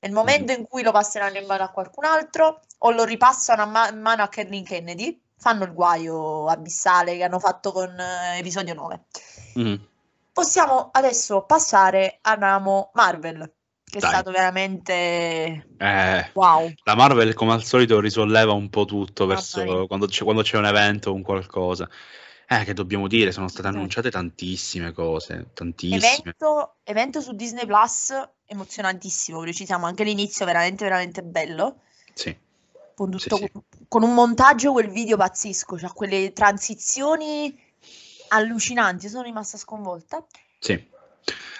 Nel 0.00 0.12
momento 0.12 0.52
in 0.52 0.66
cui 0.68 0.82
lo 0.82 0.92
passeranno 0.92 1.38
in 1.38 1.46
mano 1.46 1.64
a 1.64 1.70
qualcun 1.70 2.04
altro 2.04 2.60
o 2.78 2.90
lo 2.90 3.04
ripassano 3.04 3.62
a 3.62 3.66
ma- 3.66 3.88
in 3.88 4.00
mano 4.00 4.22
a 4.22 4.28
Kathleen 4.28 4.64
Kennedy, 4.64 5.20
fanno 5.44 5.64
il 5.64 5.74
guaio 5.74 6.46
abissale 6.46 7.18
che 7.18 7.22
hanno 7.22 7.38
fatto 7.38 7.70
con 7.70 7.94
eh, 8.00 8.38
episodio 8.38 8.72
9. 8.72 9.00
Mm. 9.58 9.74
Possiamo 10.32 10.88
adesso 10.90 11.42
passare 11.42 12.18
a 12.22 12.32
ramo 12.32 12.90
Marvel, 12.94 13.52
che 13.84 13.98
Dai. 13.98 14.08
è 14.08 14.12
stato 14.14 14.30
veramente 14.30 15.66
Eh, 15.76 16.30
wow. 16.32 16.72
la 16.84 16.94
Marvel, 16.94 17.34
come 17.34 17.52
al 17.52 17.62
solito, 17.62 18.00
risolleva 18.00 18.52
un 18.52 18.70
po' 18.70 18.86
tutto 18.86 19.26
Mamma 19.26 19.34
verso 19.34 19.86
quando 19.86 20.06
c'è, 20.06 20.24
quando 20.24 20.40
c'è 20.40 20.56
un 20.56 20.64
evento 20.64 21.10
o 21.10 21.14
un 21.14 21.20
qualcosa. 21.20 21.90
Eh, 22.48 22.64
che 22.64 22.72
dobbiamo 22.72 23.06
dire, 23.06 23.30
sono 23.30 23.48
state 23.48 23.68
annunciate 23.68 24.10
tantissime 24.10 24.92
cose, 24.92 25.48
tantissime. 25.52 25.96
Evento, 25.96 26.76
evento 26.84 27.20
su 27.20 27.32
Disney 27.32 27.66
Plus 27.66 28.14
emozionantissimo, 28.46 29.40
precisiamo 29.40 29.84
anche 29.84 30.04
l'inizio 30.04 30.46
veramente 30.46 30.84
veramente 30.84 31.22
bello. 31.22 31.80
Sì, 32.14 32.34
Con, 32.94 33.18
sì, 33.18 33.28
tutto- 33.28 33.36
sì. 33.36 33.50
con 33.88 34.02
un 34.02 34.14
montaggio 34.14 34.72
quel 34.72 34.88
video 34.88 35.16
pazzesco, 35.16 35.78
cioè 35.78 35.90
quelle 35.92 36.32
transizioni 36.32 37.56
allucinanti, 38.28 39.08
sono 39.08 39.22
rimasta 39.22 39.56
sconvolta. 39.58 40.24
sì. 40.58 40.92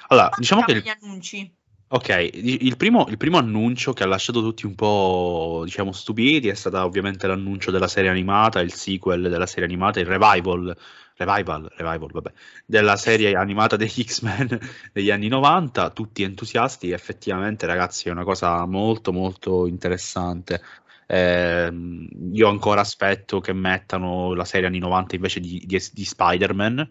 Allora, 0.08 0.32
diciamo 0.36 0.62
che 0.62 0.72
il, 0.72 0.78
agli 0.78 0.88
annunci. 0.88 1.54
ok, 1.88 2.08
il 2.34 2.66
il 2.66 2.76
primo, 2.76 3.06
il 3.08 3.16
primo 3.16 3.38
annuncio 3.38 3.92
che 3.92 4.02
ha 4.02 4.06
lasciato 4.06 4.40
tutti 4.42 4.66
un 4.66 4.74
po', 4.74 5.62
diciamo, 5.64 5.92
stupiti 5.92 6.48
è 6.48 6.54
stato 6.54 6.78
ovviamente 6.82 7.26
l'annuncio 7.26 7.70
della 7.70 7.88
serie 7.88 8.10
animata, 8.10 8.60
il 8.60 8.72
sequel 8.72 9.22
della 9.28 9.46
serie 9.46 9.64
animata, 9.64 10.00
il 10.00 10.06
revival, 10.06 10.76
revival, 11.16 11.70
revival, 11.76 12.10
vabbè, 12.12 12.32
della 12.66 12.96
serie 12.96 13.34
animata 13.36 13.76
degli 13.76 14.02
X-Men 14.04 14.58
degli 14.92 15.10
anni 15.10 15.28
90, 15.28 15.90
tutti 15.90 16.22
entusiasti, 16.22 16.90
effettivamente 16.90 17.66
ragazzi 17.66 18.08
è 18.08 18.12
una 18.12 18.24
cosa 18.24 18.64
molto 18.66 19.12
molto 19.12 19.66
interessante. 19.66 20.60
Ehm, 21.06 22.08
io 22.32 22.48
ancora 22.48 22.80
aspetto 22.80 23.40
che 23.40 23.52
mettano 23.52 24.34
la 24.34 24.44
serie 24.44 24.66
anni 24.66 24.78
90 24.78 25.14
invece 25.14 25.40
di, 25.40 25.62
di, 25.64 25.80
di 25.92 26.04
Spider-Man. 26.04 26.90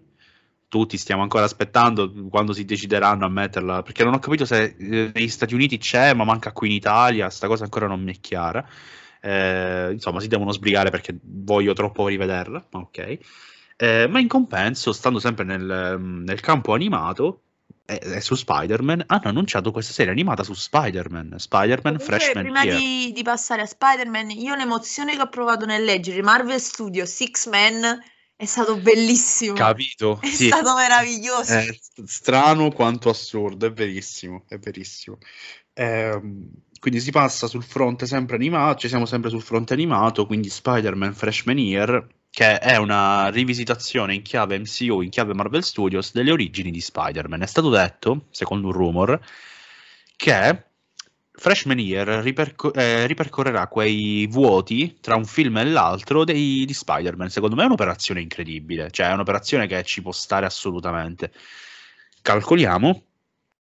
Tutti 0.68 0.98
stiamo 0.98 1.22
ancora 1.22 1.46
aspettando 1.46 2.12
quando 2.30 2.52
si 2.54 2.66
decideranno 2.66 3.26
a 3.26 3.30
metterla, 3.30 3.84
perché 3.84 4.04
non 4.04 4.14
ho 4.14 4.20
capito 4.20 4.46
se 4.46 4.76
eh, 4.78 5.12
negli 5.14 5.28
Stati 5.28 5.54
Uniti 5.54 5.78
c'è, 5.78 6.14
ma 6.14 6.24
manca 6.24 6.52
qui 6.52 6.70
in 6.70 6.76
Italia, 6.76 7.30
sta 7.30 7.48
cosa 7.48 7.64
ancora 7.64 7.88
non 7.88 8.02
mi 8.02 8.14
è 8.16 8.20
chiara. 8.20 8.68
Eh, 9.22 9.92
insomma, 9.94 10.20
si 10.20 10.28
devono 10.28 10.52
sbrigare 10.52 10.90
perché 10.90 11.18
voglio 11.22 11.74
troppo 11.74 12.08
rivederla, 12.08 12.68
ma 12.72 12.80
ok. 12.80 13.18
Eh, 13.76 14.08
ma 14.08 14.20
in 14.20 14.28
compenso, 14.28 14.92
stando 14.94 15.20
sempre 15.20 15.46
nel, 15.46 16.00
nel 16.00 16.40
campo 16.40 16.74
animato 16.74 17.42
e, 18.00 18.16
e 18.16 18.22
su 18.22 18.36
Spider-Man, 18.36 19.04
hanno 19.08 19.22
annunciato 19.26 19.72
questa 19.72 19.94
serie 19.94 20.12
animata 20.12 20.44
su 20.44 20.54
Spider-Man, 20.54 21.36
Spider-Man 21.38 21.98
Comunque, 21.98 22.20
Freshman 22.20 22.44
prima 22.44 22.64
Year. 22.64 22.78
di, 22.80 23.12
di 23.14 23.24
passare 23.24 23.62
a 23.62 23.66
Spider-Man, 23.66 24.32
io 24.32 24.56
l'emozione 24.56 25.16
che 25.16 25.22
ho 25.22 25.30
provato 25.30 25.66
nel 25.66 25.84
leggere 25.84 26.22
Marvel 26.22 26.60
Studios 26.60 27.24
X-Men 27.24 28.02
è 28.36 28.46
stato 28.46 28.76
bellissimo. 28.78 29.54
Capito? 29.54 30.20
È 30.22 30.28
Sì. 30.28 30.48
stato 30.48 30.76
meraviglioso. 30.76 31.54
È 31.54 31.62
st- 31.72 32.04
strano 32.04 32.72
quanto 32.72 33.10
assurdo, 33.10 33.68
è 33.68 33.72
verissimo, 33.72 34.44
è 34.48 34.58
verissimo. 34.58 35.18
Ehm, 35.74 36.50
quindi 36.80 37.00
si 37.00 37.12
passa 37.12 37.48
sul 37.48 37.64
fronte 37.64 38.06
sempre 38.06 38.36
animato, 38.36 38.80
ci 38.80 38.88
siamo 38.90 39.06
sempre 39.06 39.30
sul 39.30 39.42
fronte 39.42 39.74
animato, 39.74 40.26
quindi 40.26 40.50
Spider-Man 40.50 41.14
Freshman 41.14 41.58
Year, 41.58 42.06
che 42.34 42.58
è 42.58 42.78
una 42.78 43.30
rivisitazione 43.30 44.16
in 44.16 44.24
chiave 44.24 44.58
MCU, 44.58 45.02
in 45.02 45.12
chiave 45.12 45.36
Marvel 45.36 45.64
Studios, 45.64 46.14
delle 46.14 46.32
origini 46.32 46.72
di 46.72 46.82
Spider-Man. 46.82 47.44
È 47.44 47.46
stato 47.46 47.70
detto, 47.70 48.26
secondo 48.32 48.70
un 48.70 48.74
rumor, 48.74 49.20
che 50.16 50.64
Freshman 51.32 51.78
Year 51.78 52.08
riperco- 52.24 52.74
eh, 52.74 53.06
ripercorrerà 53.06 53.68
quei 53.68 54.26
vuoti 54.26 54.98
tra 55.00 55.16
un 55.16 55.26
film 55.26 55.58
e 55.58 55.66
l'altro 55.66 56.24
dei- 56.24 56.66
di 56.66 56.74
Spider-Man. 56.74 57.30
Secondo 57.30 57.56
me 57.56 57.62
è 57.62 57.66
un'operazione 57.66 58.20
incredibile, 58.22 58.90
cioè 58.90 59.10
è 59.10 59.14
un'operazione 59.14 59.68
che 59.68 59.84
ci 59.84 60.02
può 60.02 60.12
stare 60.12 60.48
assolutamente. 60.48 61.32
Calcoliamo 62.24 63.04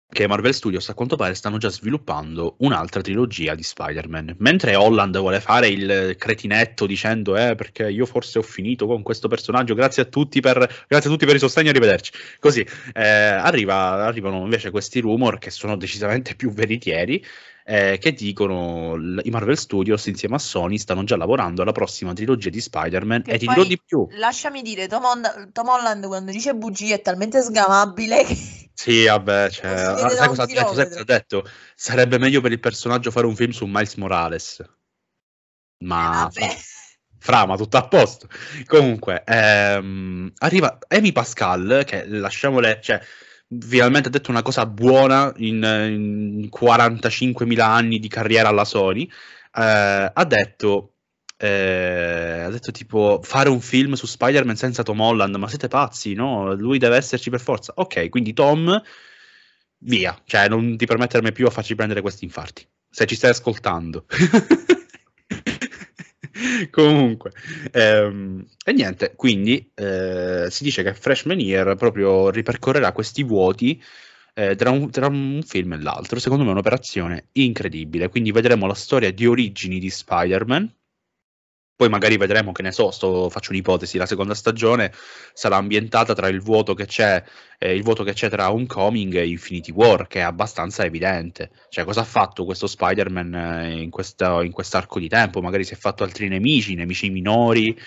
che 0.09 0.25
Marvel 0.25 0.53
Studios 0.53 0.87
a 0.89 0.93
quanto 0.93 1.15
pare 1.15 1.33
stanno 1.33 1.57
già 1.57 1.69
sviluppando 1.69 2.55
un'altra 2.59 3.01
trilogia 3.01 3.55
di 3.55 3.63
Spider-Man. 3.63 4.35
Mentre 4.39 4.75
Holland 4.75 5.17
vuole 5.19 5.41
fare 5.41 5.67
il 5.67 6.15
cretinetto 6.17 6.85
dicendo 6.85 7.35
eh 7.35 7.55
perché 7.55 7.89
io 7.89 8.05
forse 8.05 8.39
ho 8.39 8.41
finito 8.41 8.87
con 8.87 9.03
questo 9.03 9.27
personaggio, 9.27 9.75
grazie 9.75 10.03
a 10.03 10.05
tutti 10.05 10.39
per, 10.39 10.85
a 10.87 11.01
tutti 11.01 11.25
per 11.25 11.35
i 11.35 11.39
sostegni, 11.39 11.69
arrivederci. 11.69 12.11
Così 12.39 12.65
eh, 12.93 13.03
arriva- 13.03 14.05
arrivano 14.05 14.43
invece 14.43 14.71
questi 14.71 15.01
rumor 15.01 15.39
che 15.39 15.51
sono 15.51 15.75
decisamente 15.75 16.35
più 16.35 16.51
veritieri 16.51 17.23
eh, 17.69 17.97
che 17.99 18.13
dicono 18.13 18.95
i 18.95 19.29
Marvel 19.29 19.57
Studios 19.57 20.05
insieme 20.05 20.35
a 20.35 20.39
Sony 20.39 20.77
stanno 20.77 21.03
già 21.03 21.17
lavorando 21.17 21.63
alla 21.63 21.73
prossima 21.73 22.13
trilogia 22.13 22.49
di 22.49 22.61
Spider-Man 22.61 23.23
Che 23.23 23.31
e 23.31 23.37
ti 23.37 23.45
dirò 23.45 23.65
di 23.65 23.77
più. 23.83 24.07
Lasciami 24.11 24.61
dire, 24.61 24.87
Tom, 24.87 25.03
Hond- 25.03 25.51
Tom 25.51 25.67
Holland 25.67 26.07
quando 26.07 26.31
dice 26.31 26.55
bugie 26.55 26.95
è 26.95 27.01
talmente 27.01 27.41
sgamabile 27.41 28.23
che 28.23 28.37
Sì, 28.73 29.03
vabbè, 29.03 29.49
cioè, 29.51 29.69
ah, 29.69 30.09
sai 30.09 30.27
cosa 30.29 30.43
ha 30.43 30.45
detto? 30.45 30.99
Ha 30.99 31.03
detto? 31.03 31.49
Sarebbe 31.75 32.17
meglio 32.17 32.39
per 32.39 32.53
il 32.53 32.61
personaggio 32.61 33.11
fare 33.11 33.25
un 33.25 33.35
film 33.35 33.51
su 33.51 33.65
Miles 33.65 33.95
Morales. 33.95 34.63
Ma 35.79 36.05
Eh, 36.05 36.15
vabbè. 36.15 36.57
Fra, 37.19 37.45
ma 37.45 37.57
tutto 37.57 37.75
a 37.75 37.85
posto. 37.85 38.29
Comunque, 38.65 39.23
ehm, 39.25 40.31
arriva 40.37 40.77
Amy 40.87 41.11
Pascal, 41.11 41.83
che 41.85 42.05
lasciamole, 42.05 42.79
cioè, 42.81 43.01
finalmente 43.59 44.07
ha 44.09 44.11
detto 44.11 44.31
una 44.31 44.41
cosa 44.41 44.65
buona 44.65 45.31
in, 45.37 45.63
in 45.63 46.49
45.000 46.49 47.59
anni 47.61 47.99
di 47.99 48.07
carriera 48.07 48.49
alla 48.49 48.65
Sony. 48.65 49.03
eh, 49.05 50.11
ha 50.13 50.25
detto, 50.25 50.93
eh, 51.37 52.41
ha 52.45 52.49
detto 52.49 52.71
tipo, 52.71 53.19
fare 53.23 53.49
un 53.49 53.61
film 53.61 53.93
su 53.93 54.05
Spider-Man 54.05 54.55
senza 54.55 54.83
Tom 54.83 54.99
Holland, 54.99 55.35
ma 55.35 55.47
siete 55.47 55.67
pazzi, 55.67 56.13
no? 56.13 56.53
Lui 56.55 56.77
deve 56.77 56.97
esserci 56.97 57.29
per 57.29 57.39
forza. 57.41 57.73
Ok, 57.75 58.09
quindi 58.09 58.33
Tom, 58.33 58.81
via, 59.79 60.19
cioè, 60.25 60.47
non 60.49 60.77
ti 60.77 60.85
permettermi 60.85 61.31
più 61.31 61.47
a 61.47 61.49
farci 61.51 61.75
prendere 61.75 62.01
questi 62.01 62.25
infarti. 62.25 62.67
Se 62.89 63.05
ci 63.05 63.15
stai 63.15 63.31
ascoltando. 63.31 64.05
Comunque, 66.69 67.31
ehm, 67.71 68.45
e 68.63 68.73
niente, 68.73 69.13
quindi 69.15 69.71
eh, 69.73 70.47
si 70.49 70.63
dice 70.63 70.83
che 70.83 70.93
Freshman 70.93 71.39
Year 71.39 71.75
proprio 71.75 72.29
ripercorrerà 72.29 72.91
questi 72.91 73.23
vuoti 73.23 73.81
eh, 74.33 74.55
tra, 74.55 74.69
un, 74.69 74.91
tra 74.91 75.07
un 75.07 75.41
film 75.45 75.73
e 75.73 75.81
l'altro. 75.81 76.19
Secondo 76.19 76.43
me 76.43 76.49
è 76.49 76.53
un'operazione 76.53 77.29
incredibile. 77.33 78.09
Quindi 78.09 78.31
vedremo 78.31 78.67
la 78.67 78.75
storia 78.75 79.11
di 79.11 79.25
origini 79.25 79.79
di 79.79 79.89
Spider-Man. 79.89 80.75
Poi 81.77 81.89
magari 81.89 82.17
vedremo, 82.17 82.51
che 82.51 82.63
ne 82.63 82.71
so, 82.71 82.89
sto- 82.89 83.29
faccio 83.29 83.51
un'ipotesi, 83.51 83.99
la 83.99 84.07
seconda 84.07 84.33
stagione 84.33 84.91
sarà 85.31 85.57
ambientata 85.57 86.15
tra 86.15 86.27
il 86.27 86.41
vuoto 86.41 86.73
che 86.73 86.87
c'è, 86.87 87.23
eh, 87.59 87.75
il 87.75 87.83
vuoto 87.83 88.03
che 88.03 88.13
c'è 88.13 88.29
tra 88.31 88.51
Homecoming 88.51 89.13
e 89.13 89.27
Infinity 89.27 89.71
War, 89.71 90.07
che 90.07 90.19
è 90.19 90.23
abbastanza 90.23 90.83
evidente. 90.85 91.51
Cioè, 91.69 91.85
cosa 91.85 92.01
ha 92.01 92.03
fatto 92.03 92.45
questo 92.45 92.65
Spider-Man 92.65 93.33
eh, 93.35 93.81
in 93.83 93.91
questo 93.91 94.43
quest'arco 94.51 94.99
di 94.99 95.07
tempo? 95.07 95.39
Magari 95.39 95.63
si 95.63 95.75
è 95.75 95.77
fatto 95.77 96.03
altri 96.03 96.27
nemici, 96.27 96.73
nemici 96.73 97.11
minori, 97.11 97.79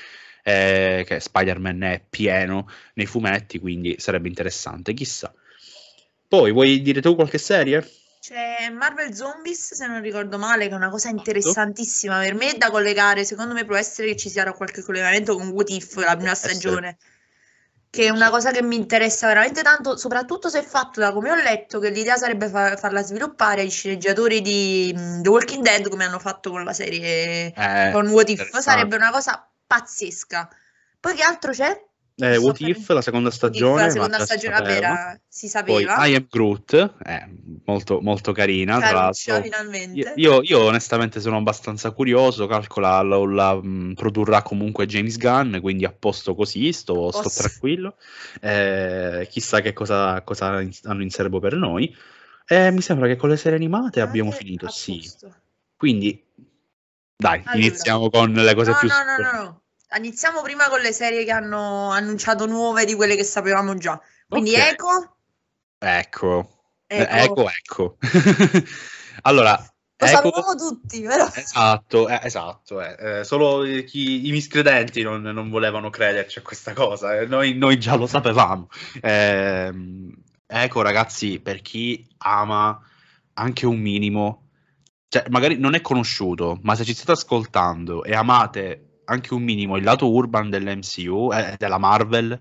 eh, 0.44 1.04
che 1.04 1.18
Spider-Man 1.18 1.82
è 1.82 2.04
pieno 2.08 2.68
nei 2.94 3.06
fumetti, 3.06 3.58
quindi 3.58 3.96
sarebbe 3.98 4.28
interessante, 4.28 4.94
chissà. 4.94 5.34
Poi, 6.28 6.52
vuoi 6.52 6.80
dire 6.80 7.00
tu 7.02 7.16
qualche 7.16 7.38
serie? 7.38 7.84
C'è 8.20 8.68
Marvel 8.68 9.14
Zombies, 9.14 9.72
se 9.72 9.86
non 9.86 10.02
ricordo 10.02 10.36
male, 10.36 10.68
che 10.68 10.74
è 10.74 10.76
una 10.76 10.90
cosa 10.90 11.08
interessantissima 11.08 12.20
per 12.20 12.34
me 12.34 12.52
da 12.58 12.70
collegare. 12.70 13.24
Secondo 13.24 13.54
me 13.54 13.64
può 13.64 13.76
essere 13.76 14.08
che 14.08 14.16
ci 14.16 14.28
sia 14.28 14.52
qualche 14.52 14.82
collegamento 14.82 15.34
con 15.36 15.48
What 15.48 15.70
If, 15.70 15.94
la 15.96 16.16
prima 16.16 16.34
stagione. 16.34 16.98
Che 17.88 18.04
è 18.04 18.10
una 18.10 18.28
cosa 18.28 18.50
che 18.50 18.62
mi 18.62 18.76
interessa 18.76 19.26
veramente 19.26 19.62
tanto, 19.62 19.96
soprattutto 19.96 20.50
se 20.50 20.60
è 20.60 20.62
fatto 20.62 21.00
da 21.00 21.12
come 21.12 21.30
ho 21.30 21.34
letto, 21.34 21.78
che 21.78 21.88
l'idea 21.88 22.16
sarebbe 22.16 22.48
fa- 22.50 22.76
farla 22.76 23.02
sviluppare 23.02 23.62
ai 23.62 23.70
sceneggiatori 23.70 24.42
di 24.42 24.94
mm, 24.94 25.22
The 25.22 25.28
Walking 25.28 25.64
Dead, 25.64 25.88
come 25.88 26.04
hanno 26.04 26.18
fatto 26.18 26.50
con 26.50 26.62
la 26.62 26.74
serie 26.74 27.52
Eh, 27.56 27.90
con 27.90 28.06
What 28.08 28.28
If. 28.28 28.58
Sarebbe 28.58 28.96
una 28.96 29.10
cosa 29.10 29.50
pazzesca. 29.66 30.46
Poi 31.00 31.14
che 31.14 31.22
altro 31.22 31.52
c'è? 31.52 31.88
Eh, 32.20 32.36
What 32.36 32.60
If, 32.60 32.88
la 32.90 33.02
seconda 33.02 33.30
stagione, 33.30 33.82
la 33.84 33.90
seconda 33.90 34.24
stagione, 34.24 34.54
vabbè, 34.54 34.72
sapeva. 34.74 34.86
era- 34.86 35.20
si 35.28 35.50
Poi 35.64 35.82
sapeva. 35.84 36.06
I 36.06 36.14
Am 36.14 36.26
Groot, 36.30 36.94
eh, 37.04 37.28
molto, 37.64 38.00
molto 38.00 38.32
carina, 38.32 38.78
tra 38.78 38.88
Caruccia, 38.90 39.32
l'altro. 39.32 39.50
finalmente. 39.50 40.12
Io, 40.16 40.40
io- 40.42 40.64
onestamente 40.64 41.20
sono 41.20 41.36
abbastanza 41.38 41.90
curioso, 41.92 42.46
calcola, 42.46 43.00
lo- 43.00 43.26
la 43.26 43.54
mh, 43.54 43.94
produrrà 43.94 44.42
comunque 44.42 44.86
James 44.86 45.16
Gunn, 45.16 45.58
quindi 45.60 45.84
a 45.84 45.92
posto 45.92 46.34
così, 46.34 46.72
sto, 46.72 47.10
sto 47.10 47.30
tranquillo. 47.30 47.96
Eh, 48.40 49.26
chissà 49.30 49.60
che 49.60 49.72
cosa, 49.72 50.20
cosa 50.22 50.60
in- 50.60 50.70
hanno 50.84 51.02
in 51.02 51.10
serbo 51.10 51.38
per 51.40 51.54
noi. 51.54 51.94
Eh, 52.46 52.70
mi 52.70 52.80
sembra 52.80 53.06
che 53.06 53.16
con 53.16 53.28
le 53.28 53.36
serie 53.36 53.56
animate 53.56 54.00
abbiamo 54.00 54.30
Anche 54.30 54.42
finito, 54.44 54.66
a 54.66 54.70
sì. 54.70 54.96
posto. 54.98 55.34
Quindi, 55.76 56.22
dai, 57.16 57.40
Allora. 57.44 57.56
iniziamo 57.66 58.10
con 58.10 58.32
le 58.32 58.54
cose 58.54 58.70
No, 58.72 58.76
più... 58.78 58.88
no, 58.88 58.94
no, 59.04 59.30
no, 59.30 59.42
no. 59.42 59.59
Iniziamo 59.96 60.40
prima 60.42 60.68
con 60.68 60.80
le 60.80 60.92
serie 60.92 61.24
che 61.24 61.32
hanno 61.32 61.90
annunciato 61.90 62.46
nuove 62.46 62.84
di 62.84 62.94
quelle 62.94 63.16
che 63.16 63.24
sapevamo 63.24 63.74
già. 63.74 64.00
Quindi 64.28 64.54
Ok. 64.54 64.58
Eco, 64.58 65.16
Ecco, 65.78 66.60
ecco, 66.86 67.48
ecco. 67.48 67.96
allora, 69.22 69.52
lo 69.52 70.06
Eco... 70.06 70.16
sapevamo 70.16 70.54
tutti, 70.54 71.00
però. 71.02 71.28
Esatto, 71.34 72.08
eh, 72.08 72.20
esatto. 72.22 72.80
eh, 72.80 73.20
eh, 73.20 73.24
solo 73.24 73.62
chi- 73.84 74.28
i 74.28 74.30
miscredenti 74.30 75.02
non, 75.02 75.22
non 75.22 75.50
volevano 75.50 75.90
crederci 75.90 76.38
a 76.38 76.42
questa 76.42 76.72
cosa. 76.72 77.18
eh, 77.18 77.26
noi, 77.26 77.54
noi 77.54 77.78
già 77.78 77.96
lo 77.96 78.06
sapevamo. 78.06 78.68
Ecco, 80.52 80.82
ragazzi, 80.82 81.38
per 81.40 81.62
chi 81.62 82.06
ama 82.18 82.80
anche 83.34 83.66
un 83.66 83.78
minimo, 83.78 84.48
cioè, 85.08 85.24
magari 85.30 85.56
non 85.58 85.74
è 85.74 85.80
conosciuto, 85.80 86.58
ma 86.62 86.74
se 86.74 86.84
ci 86.84 86.92
state 86.94 87.12
ascoltando 87.12 88.04
e 88.04 88.14
amate 88.14 88.89
anche 89.10 89.34
un 89.34 89.42
minimo 89.42 89.76
il 89.76 89.84
lato 89.84 90.10
urban 90.10 90.48
dell'MCU, 90.48 91.32
eh, 91.32 91.56
della 91.58 91.78
Marvel, 91.78 92.40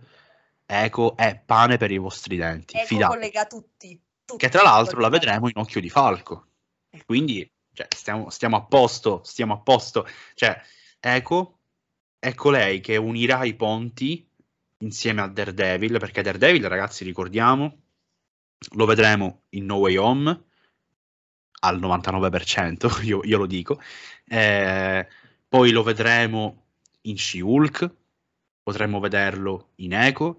ecco, 0.65 1.17
è 1.17 1.41
pane 1.43 1.77
per 1.77 1.91
i 1.91 1.97
vostri 1.97 2.37
denti. 2.37 2.77
Eco 2.77 2.85
fidatevi. 2.85 3.19
collega 3.19 3.45
tutti. 3.45 4.01
tutti 4.23 4.45
Che 4.45 4.51
tra 4.51 4.61
l'altro 4.61 4.99
la 4.99 5.09
vedremo 5.09 5.47
in 5.47 5.53
Occhio 5.55 5.81
di 5.81 5.89
Falco. 5.89 6.45
Quindi 7.05 7.49
cioè, 7.73 7.87
stiamo, 7.89 8.29
stiamo 8.29 8.57
a 8.57 8.63
posto, 8.63 9.21
stiamo 9.23 9.53
a 9.53 9.59
posto. 9.59 10.07
Cioè, 10.35 10.61
ecco, 10.99 11.59
ecco 12.19 12.49
lei 12.51 12.81
che 12.81 12.97
unirà 12.97 13.43
i 13.43 13.55
ponti 13.55 14.27
insieme 14.81 15.21
a 15.21 15.27
Daredevil, 15.27 15.97
perché 15.97 16.21
Daredevil, 16.21 16.67
ragazzi, 16.67 17.03
ricordiamo, 17.03 17.81
lo 18.73 18.85
vedremo 18.85 19.43
in 19.49 19.65
No 19.65 19.77
Way 19.77 19.97
Home 19.97 20.43
al 21.61 21.79
99%, 21.79 23.03
io, 23.05 23.21
io 23.23 23.37
lo 23.37 23.47
dico. 23.47 23.81
Eh, 24.25 25.07
poi 25.49 25.71
lo 25.71 25.83
vedremo 25.83 26.65
in 27.01 27.17
She-Hulk, 27.17 27.91
potremmo 28.61 28.99
vederlo 28.99 29.71
in 29.77 29.93
Echo, 29.93 30.37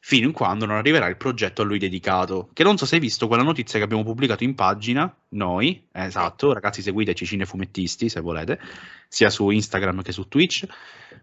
fino 0.00 0.26
in 0.26 0.32
quando 0.32 0.64
non 0.66 0.76
arriverà 0.76 1.06
il 1.06 1.16
progetto 1.16 1.62
a 1.62 1.64
lui 1.64 1.78
dedicato. 1.78 2.50
Che 2.52 2.64
non 2.64 2.76
so 2.76 2.84
se 2.84 2.96
hai 2.96 3.00
visto 3.00 3.28
quella 3.28 3.44
notizia 3.44 3.78
che 3.78 3.84
abbiamo 3.84 4.02
pubblicato 4.02 4.42
in 4.42 4.56
pagina, 4.56 5.14
noi, 5.30 5.86
esatto, 5.92 6.52
ragazzi 6.52 6.82
seguiteci 6.82 7.24
cinefumettisti 7.24 8.08
se 8.08 8.20
volete, 8.20 8.60
sia 9.06 9.30
su 9.30 9.48
Instagram 9.50 10.02
che 10.02 10.12
su 10.12 10.26
Twitch. 10.26 10.66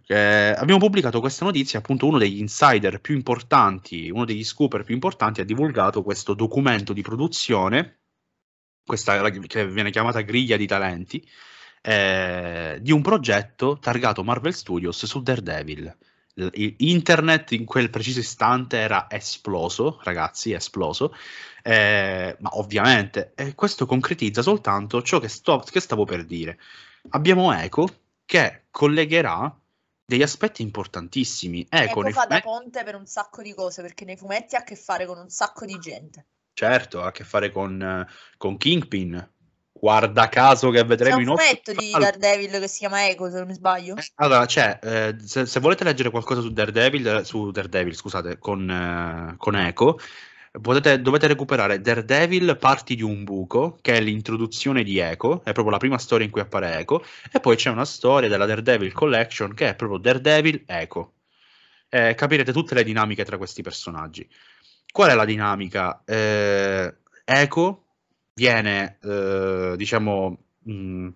Eh, 0.08 0.54
abbiamo 0.56 0.80
pubblicato 0.80 1.19
questa 1.19 1.43
notizia, 1.43 1.80
appunto 1.80 2.08
uno 2.08 2.17
degli 2.17 2.39
insider 2.39 3.02
più 3.02 3.15
importanti, 3.15 4.10
uno 4.10 4.24
degli 4.24 4.43
scooper 4.43 4.84
più 4.84 4.93
importanti 4.93 5.41
ha 5.41 5.45
divulgato 5.45 6.04
questo 6.04 6.34
documento 6.34 6.93
di 6.93 7.02
produzione, 7.02 8.00
questa 8.86 9.19
che 9.30 9.67
viene 9.67 9.89
chiamata 9.89 10.21
griglia 10.21 10.58
di 10.58 10.67
talenti, 10.67 11.28
eh, 11.86 12.80
di 12.82 12.91
un 12.91 13.02
progetto 13.02 13.78
targato 13.80 14.24
Marvel 14.24 14.54
Studios 14.54 15.06
su 15.06 15.21
Daredevil. 15.21 15.95
Il- 16.34 16.76
Internet 16.80 17.52
in 17.52 17.63
quel 17.65 17.89
preciso 17.89 18.19
istante 18.19 18.78
era 18.78 19.06
esploso, 19.10 20.00
ragazzi, 20.04 20.52
esploso, 20.52 21.13
eh, 21.63 22.36
ma 22.39 22.50
ovviamente 22.58 23.34
eh, 23.36 23.54
questo 23.56 23.86
concretizza 23.86 24.41
soltanto 24.41 25.02
ciò 25.02 25.19
che, 25.19 25.28
sto- 25.30 25.60
che 25.60 25.80
stavo 25.80 26.04
per 26.06 26.26
dire. 26.26 26.60
Abbiamo 27.10 27.54
Echo 27.54 27.88
che 28.26 28.63
collegherà 28.71 29.56
degli 30.04 30.24
aspetti 30.24 30.62
importantissimi. 30.63 31.65
Eco 31.69 32.02
nei 32.02 32.13
fa 32.13 32.26
da 32.26 32.39
ponte 32.41 32.84
per 32.84 32.95
un 32.95 33.06
sacco 33.06 33.41
di 33.41 33.54
cose, 33.54 33.82
perché 33.82 34.06
nei 34.06 34.17
fumetti 34.17 34.56
ha 34.56 34.60
a 34.60 34.63
che 34.63 34.76
fare 34.76 35.06
con 35.06 35.17
un 35.19 35.30
sacco 35.30 35.65
di 35.65 35.78
gente. 35.80 36.26
certo, 36.54 37.02
ha 37.02 37.08
a 37.08 37.12
che 37.12 37.24
fare 37.24 37.52
con, 37.52 38.06
con 38.38 38.58
Kingpin. 38.58 39.34
Guarda 39.77 40.29
caso 40.29 40.69
che 40.69 40.79
C'è 40.79 40.85
vedremo 40.85 41.17
un 41.17 41.21
in 41.21 41.29
Occhio 41.29 41.45
fumetto 41.45 41.73
di. 41.73 41.91
Daredevil 41.91 42.59
che 42.59 42.67
si 42.67 42.79
chiama 42.79 43.07
Eco, 43.09 43.29
se 43.29 43.38
non 43.38 43.47
mi 43.47 43.53
sbaglio. 43.53 43.95
Eh, 43.97 44.03
Allora, 44.15 44.45
c'è, 44.45 44.79
eh, 44.81 45.15
se, 45.23 45.45
se 45.45 45.59
volete 45.59 45.83
leggere 45.83 46.09
qualcosa 46.09 46.41
su 46.41 46.51
Daredevil, 46.51 47.07
eh, 47.07 47.23
su 47.25 47.51
Daredevil, 47.51 47.93
scusate, 47.93 48.39
con, 48.39 48.69
eh, 48.69 49.35
con 49.38 49.55
Echo, 49.55 49.99
potete, 50.61 51.01
dovete 51.01 51.27
recuperare 51.27 51.81
Daredevil 51.81 52.57
Parti 52.57 52.95
di 52.95 53.03
un 53.03 53.25
buco, 53.25 53.77
che 53.81 53.95
è 53.95 54.01
l'introduzione 54.01 54.81
di 54.81 54.97
Echo, 54.97 55.41
è 55.43 55.51
proprio 55.51 55.71
la 55.71 55.77
prima 55.77 55.97
storia 55.97 56.25
in 56.25 56.31
cui 56.31 56.41
appare 56.41 56.77
Echo, 56.77 57.03
e 57.31 57.39
poi 57.41 57.57
c'è 57.57 57.69
una 57.69 57.85
storia 57.85 58.29
della 58.29 58.45
Daredevil 58.45 58.93
Collection 58.93 59.53
che 59.53 59.69
è 59.69 59.75
proprio 59.75 59.99
Daredevil 59.99 60.63
Echo. 60.65 61.11
Eh, 61.89 62.15
capirete 62.15 62.53
tutte 62.53 62.75
le 62.75 62.83
dinamiche 62.83 63.25
tra 63.25 63.38
questi 63.38 63.61
personaggi. 63.61 64.27
Qual 64.91 65.09
è 65.09 65.13
la 65.13 65.25
dinamica? 65.25 66.01
Eh, 66.05 66.95
Echo 67.25 67.85
viene, 68.36 68.98
eh, 69.02 69.74
diciamo, 69.78 70.38
mh, 70.63 71.08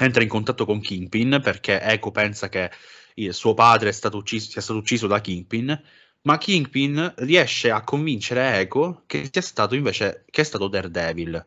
entra 0.00 0.22
in 0.22 0.28
contatto 0.28 0.64
con 0.64 0.80
Kingpin 0.80 1.40
perché 1.42 1.80
Echo 1.80 2.10
pensa 2.10 2.48
che 2.48 2.70
il 3.14 3.32
suo 3.32 3.54
padre 3.54 3.88
è 3.90 3.92
stato 3.92 4.16
ucciso, 4.16 4.50
sia 4.50 4.60
stato 4.60 4.78
ucciso 4.78 5.06
da 5.06 5.20
Kingpin, 5.20 5.80
ma 6.22 6.36
Kingpin 6.38 7.14
riesce 7.18 7.70
a 7.70 7.82
convincere 7.82 8.58
Echo 8.58 9.04
che 9.06 9.28
sia 9.30 9.40
stato 9.42 9.74
invece 9.74 10.24
che 10.30 10.40
è 10.42 10.44
stato 10.44 10.68
Daredevil. 10.68 11.44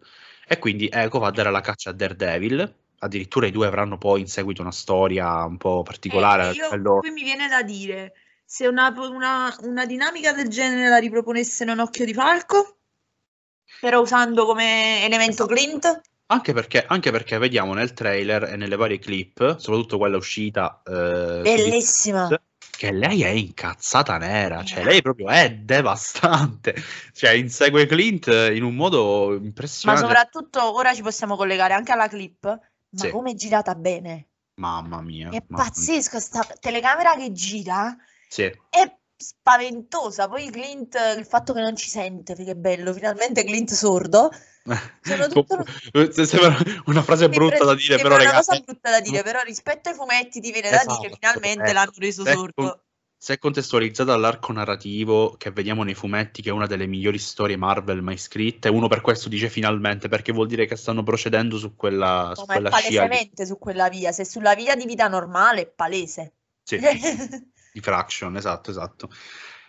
E 0.47 0.59
quindi 0.59 0.89
Echo 0.91 1.19
va 1.19 1.27
a 1.27 1.31
dare 1.31 1.51
la 1.51 1.61
caccia 1.61 1.91
a 1.91 1.93
Daredevil. 1.93 2.75
Addirittura 2.99 3.47
i 3.47 3.51
due 3.51 3.67
avranno 3.67 3.97
poi 3.97 4.21
in 4.21 4.27
seguito 4.27 4.61
una 4.61 4.71
storia 4.71 5.43
un 5.43 5.57
po' 5.57 5.81
particolare. 5.81 6.49
Eh, 6.49 6.53
io 6.53 6.67
quello- 6.67 6.99
qui 6.99 7.11
mi 7.11 7.23
viene 7.23 7.47
da 7.47 7.63
dire, 7.63 8.13
se 8.45 8.67
una, 8.67 8.93
una- 8.95 9.55
una 9.61 9.85
dinamica 9.85 10.33
del 10.33 10.47
genere 10.49 10.87
la 10.87 10.97
riproponesse 10.97 11.63
in 11.63 11.69
un 11.69 11.79
occhio 11.79 12.05
di 12.05 12.13
falco, 12.13 12.80
però 13.81 13.99
usando 13.99 14.45
come 14.45 15.03
elemento 15.03 15.45
Clint, 15.45 16.01
Anche 16.27 16.53
perché, 16.53 16.85
anche 16.85 17.11
perché 17.11 17.37
vediamo 17.37 17.73
nel 17.73 17.91
trailer 17.93 18.43
e 18.43 18.55
nelle 18.55 18.77
varie 18.77 18.99
clip, 18.99 19.57
soprattutto 19.57 19.97
quella 19.97 20.15
uscita 20.15 20.81
eh, 20.85 21.41
bellissima. 21.41 22.29
Che 22.57 22.91
lei 22.91 23.21
è 23.23 23.27
incazzata 23.27 24.17
nera, 24.17 24.63
cioè 24.63 24.83
lei 24.85 25.01
proprio 25.01 25.27
è 25.27 25.51
devastante, 25.51 26.73
cioè 27.13 27.31
insegue 27.31 27.85
Clint 27.85 28.27
in 28.27 28.63
un 28.63 28.75
modo 28.75 29.31
Ma 29.31 29.45
impressionante. 29.45 30.01
soprattutto 30.05 30.73
ora 30.73 30.93
ci 30.93 31.01
possiamo 31.01 31.35
collegare 31.35 31.73
anche 31.73 31.91
alla 31.91 32.07
clip, 32.07 32.45
ma 32.45 32.59
Sì. 33.03 33.09
come 33.11 33.31
è 33.31 33.33
girata 33.35 33.75
bene. 33.75 34.27
Mamma 34.55 35.01
mia. 35.01 35.29
È 35.29 35.43
mamma 35.47 35.65
pazzesco, 35.65 36.19
sta 36.19 36.47
telecamera 36.59 37.15
che 37.15 37.31
gira 37.33 37.95
Sì. 38.29 38.43
è 38.69 38.97
spaventosa. 39.21 40.27
Poi 40.27 40.49
Clint, 40.49 40.97
il 41.17 41.25
fatto 41.25 41.53
che 41.53 41.61
non 41.61 41.75
ci 41.75 41.89
sente, 41.89 42.33
che 42.35 42.55
bello, 42.55 42.93
finalmente 42.93 43.43
Clint 43.43 43.71
sordo. 43.71 44.29
Sono 45.01 45.27
tutto- 45.27 45.63
Se- 46.11 46.25
Sembra 46.25 46.55
una 46.85 47.01
frase 47.01 47.29
brutta 47.29 47.55
pre- 47.57 47.65
da 47.65 47.75
dire, 47.75 47.97
però 47.97 48.15
una 48.15 48.23
ragazzi, 48.23 48.49
cosa 48.49 48.59
brutta 48.63 48.89
da 48.91 49.01
dire, 49.01 49.23
però 49.23 49.41
rispetto 49.41 49.89
ai 49.89 49.95
fumetti 49.95 50.39
ti 50.39 50.51
viene 50.51 50.69
da 50.69 50.81
Esatto, 50.81 50.99
dire 51.01 51.13
finalmente 51.19 51.63
ecco. 51.63 51.73
l'hanno 51.73 51.91
reso 51.97 52.23
Se 52.25 52.33
sordo. 52.33 52.83
se 53.17 53.37
contestualizzata 53.39 54.13
all'arco 54.13 54.51
narrativo 54.51 55.35
che 55.37 55.51
vediamo 55.51 55.83
nei 55.83 55.93
fumetti, 55.95 56.41
che 56.41 56.49
è 56.49 56.51
una 56.51 56.67
delle 56.67 56.85
migliori 56.87 57.17
storie 57.19 57.55
Marvel 57.57 58.01
mai 58.01 58.17
scritte, 58.17 58.69
uno 58.69 58.87
per 58.87 59.01
questo 59.01 59.29
dice 59.29 59.49
finalmente, 59.49 60.07
perché 60.07 60.31
vuol 60.31 60.47
dire 60.47 60.65
che 60.65 60.75
stanno 60.75 61.01
procedendo 61.03 61.57
su 61.57 61.75
quella, 61.75 62.31
su 62.35 62.41
No, 62.41 62.53
è 62.53 62.53
quella 62.53 62.69
scia 62.71 62.89
di, 62.89 62.95
palesemente 62.95 63.45
su 63.45 63.57
quella 63.57 63.89
via. 63.89 64.11
Se 64.11 64.25
sulla 64.25 64.53
via 64.55 64.75
di 64.75 64.85
vita 64.85 65.07
normale 65.07 65.61
è 65.61 65.67
palese. 65.67 66.33
sì, 66.63 66.77
di 67.71 67.81
Fraction, 67.81 68.35
esatto, 68.35 68.69
esatto. 68.69 69.09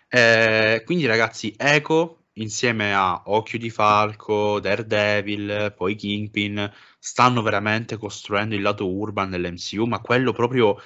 Eh, 0.08 0.82
quindi 0.84 1.06
ragazzi, 1.06 1.54
Echo 1.56 2.22
insieme 2.34 2.94
a 2.94 3.22
Occhio 3.26 3.58
di 3.58 3.70
Falco, 3.70 4.60
Daredevil, 4.60 5.74
poi 5.76 5.94
Kingpin, 5.94 6.70
stanno 6.98 7.42
veramente 7.42 7.96
costruendo 7.96 8.54
il 8.54 8.62
lato 8.62 8.88
urban 8.88 9.30
dell'MCU, 9.30 9.84
ma 9.84 10.00
quello 10.00 10.32
proprio, 10.32 10.80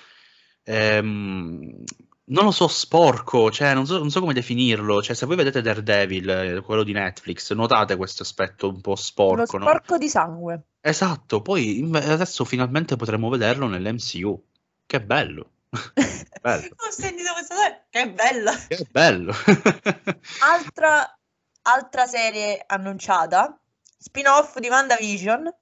ehm, 0.64 1.85
non 2.29 2.44
lo 2.44 2.50
so, 2.50 2.66
sporco, 2.66 3.50
cioè 3.50 3.74
non 3.74 3.87
so, 3.87 3.98
non 3.98 4.11
so 4.11 4.20
come 4.20 4.33
definirlo, 4.33 5.02
cioè 5.02 5.14
se 5.14 5.26
voi 5.26 5.37
vedete 5.37 5.62
Daredevil, 5.62 6.29
eh, 6.29 6.61
quello 6.62 6.83
di 6.83 6.92
Netflix, 6.92 7.52
notate 7.52 7.96
questo 7.96 8.22
aspetto 8.22 8.68
un 8.68 8.81
po' 8.81 8.96
sporco, 8.96 9.59
no? 9.59 9.66
sporco 9.66 9.98
di 9.98 10.09
sangue. 10.09 10.62
Esatto, 10.81 11.42
poi 11.42 11.79
inve- 11.79 12.05
adesso 12.05 12.44
finalmente 12.44 12.96
potremo 12.96 13.29
vederlo 13.29 13.66
nell'MCU, 13.68 14.44
che 14.87 15.02
bello, 15.02 15.50
bello, 16.40 16.68
Ho 16.76 16.90
sentito 16.90 17.33
questa 17.33 17.55
cosa. 17.55 17.85
Che 17.90 18.11
bella. 18.11 18.52
che 18.68 18.87
bello. 18.90 19.33
Altra, 20.42 21.18
altra 21.62 22.07
serie 22.07 22.62
annunciata, 22.66 23.59
spin-off 23.98 24.59
di 24.59 24.68
WandaVision, 24.68 25.55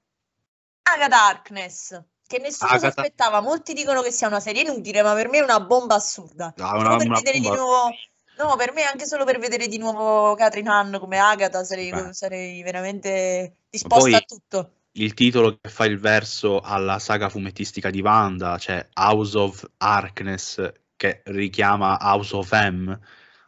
Agatha 0.83 1.25
Harkness, 1.27 2.01
che 2.27 2.37
nessuno 2.39 2.69
si 2.69 2.75
Agatha- 2.75 3.01
aspettava. 3.01 3.41
Molti 3.41 3.73
dicono 3.73 4.01
che 4.01 4.11
sia 4.11 4.27
una 4.27 4.39
serie 4.39 4.61
inutile, 4.61 5.01
ma 5.01 5.13
per 5.13 5.29
me 5.29 5.39
è 5.39 5.43
una 5.43 5.59
bomba 5.59 5.95
assurda. 5.95 6.53
Solo 6.55 6.79
una- 6.79 6.97
per 6.97 7.07
una 7.07 7.17
vedere 7.17 7.39
di 7.39 7.47
bomba. 7.47 7.61
nuovo... 7.61 7.89
No, 8.37 8.57
per 8.57 8.73
me 8.73 8.83
anche 8.83 9.05
solo 9.05 9.23
per 9.23 9.39
vedere 9.39 9.67
di 9.67 9.77
nuovo 9.77 10.35
Catherine 10.35 10.69
Hahn 10.69 10.97
come 10.99 11.17
Agatha 11.17 11.63
sarei, 11.63 12.13
sarei 12.13 12.61
veramente 12.63 13.59
disposta 13.69 13.97
poi- 14.09 14.13
a 14.13 14.19
tutto. 14.19 14.71
Il 14.97 15.13
titolo 15.13 15.57
che 15.59 15.69
fa 15.69 15.85
il 15.85 15.99
verso 15.99 16.59
alla 16.59 16.99
saga 16.99 17.29
fumettistica 17.29 17.89
di 17.89 18.01
Wanda, 18.01 18.57
cioè 18.57 18.87
House 18.93 19.37
of 19.37 19.69
Harkness, 19.77 20.71
che 20.95 21.21
richiama 21.25 21.97
House 21.99 22.35
of 22.35 22.51
M. 22.51 22.97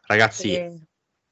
Ragazzi, 0.05 0.53
Eh, 0.53 0.79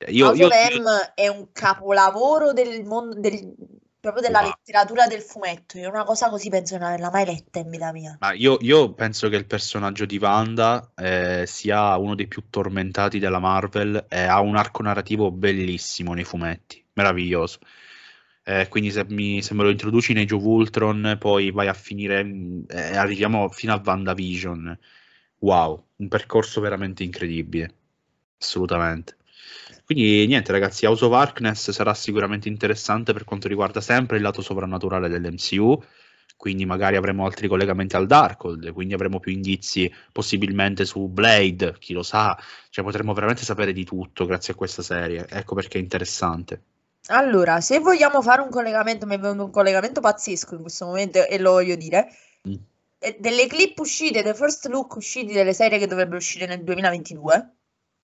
io, 0.08 0.28
House 0.28 0.40
io- 0.42 0.48
of 0.48 0.54
M 0.54 1.12
è 1.16 1.28
un 1.28 1.52
capolavoro 1.52 2.54
del 2.54 2.84
mondo 2.86 3.20
del- 3.20 3.54
proprio 4.00 4.22
della 4.22 4.42
Ma- 4.42 4.48
letteratura 4.48 5.08
del 5.08 5.22
fumetto. 5.22 5.78
Io 5.80 5.90
una 5.90 6.04
cosa 6.04 6.30
così 6.30 6.50
penso 6.50 6.76
di 6.76 6.80
non 6.80 6.90
averla 6.90 7.10
mai 7.10 7.26
letta 7.26 7.60
in 7.60 7.70
vita 7.70 7.92
mia. 7.92 8.16
Ma 8.20 8.34
io, 8.34 8.58
io 8.62 8.94
penso 8.94 9.30
che 9.30 9.36
il 9.36 9.48
personaggio 9.48 10.06
di 10.06 10.18
Wanda 10.18 10.92
eh, 10.96 11.44
sia 11.48 11.98
uno 11.98 12.14
dei 12.14 12.28
più 12.28 12.44
tormentati 12.50 13.18
della 13.20 13.40
Marvel 13.40 14.06
e 14.08 14.20
ha 14.22 14.40
un 14.42 14.56
arco 14.56 14.84
narrativo 14.84 15.32
bellissimo 15.32 16.14
nei 16.14 16.24
fumetti, 16.24 16.86
meraviglioso. 16.94 17.60
Eh, 18.48 18.68
quindi 18.70 18.92
se, 18.92 19.06
mi- 19.10 19.42
se 19.42 19.54
me 19.56 19.64
lo 19.64 19.70
introduci 19.72 20.14
nei 20.14 20.24
Age 20.24 20.36
of 20.36 21.18
poi 21.18 21.52
vai 21.52 21.68
a 21.68 21.74
finire, 21.74 22.24
mm, 22.24 22.64
eh, 22.70 22.96
arriviamo 22.96 23.50
fino 23.50 23.74
a 23.74 23.82
WandaVision. 23.84 24.78
Wow, 25.40 25.84
un 25.98 26.08
percorso 26.08 26.62
veramente 26.62 27.04
incredibile, 27.04 27.74
assolutamente. 28.40 29.18
Quindi 29.84 30.26
niente 30.28 30.52
ragazzi, 30.52 30.86
House 30.86 31.04
of 31.06 31.14
Harkness 31.14 31.72
sarà 31.72 31.94
sicuramente 31.94 32.48
interessante 32.50 33.14
per 33.14 33.24
quanto 33.24 33.48
riguarda 33.48 33.82
sempre 33.82 34.18
il 34.18 34.24
lato 34.24 34.42
sovrannaturale 34.42 35.10
dell'MCU, 35.10 35.82
quindi 36.38 36.66
magari 36.66 36.96
avremo 36.98 37.26
altri 37.26 37.48
collegamenti 37.48 37.96
al 37.96 38.08
Darkhold, 38.08 38.72
quindi 38.74 38.94
avremo 38.94 39.20
più 39.20 39.32
indizi 39.32 39.92
possibilmente 40.12 40.86
su 40.86 41.08
Blade, 41.08 41.76
chi 41.80 41.94
lo 41.94 42.04
sa, 42.04 42.38
cioè 42.70 42.84
potremmo 42.84 43.14
veramente 43.14 43.44
sapere 43.44 43.74
di 43.74 43.84
tutto 43.86 44.26
grazie 44.26 44.54
a 44.54 44.56
questa 44.56 44.82
serie, 44.84 45.26
ecco 45.30 45.56
perché 45.56 45.78
è 45.78 45.82
interessante. 45.82 46.62
Allora, 47.08 47.62
se 47.62 47.80
vogliamo 47.80 48.22
fare 48.22 48.42
un 48.42 48.50
collegamento, 48.50 49.06
mi 49.06 49.16
è 49.16 49.20
venuto 49.20 49.46
un 49.46 49.52
collegamento 49.52 50.02
pazzesco 50.02 50.56
in 50.56 50.62
questo 50.62 50.86
momento 50.86 51.24
e 51.24 51.38
lo 51.38 51.52
voglio 51.52 51.76
dire. 51.76 52.10
Mm. 52.48 52.56
eh, 53.00 53.18
Delle 53.20 53.48
clip 53.48 53.78
uscite, 53.80 54.24
dei 54.24 54.34
first 54.34 54.66
look 54.68 54.96
usciti 54.96 55.34
delle 55.34 55.54
serie 55.54 55.78
che 55.78 55.88
dovrebbero 55.88 56.18
uscire 56.18 56.46
nel 56.48 56.64
2022. 56.64 57.56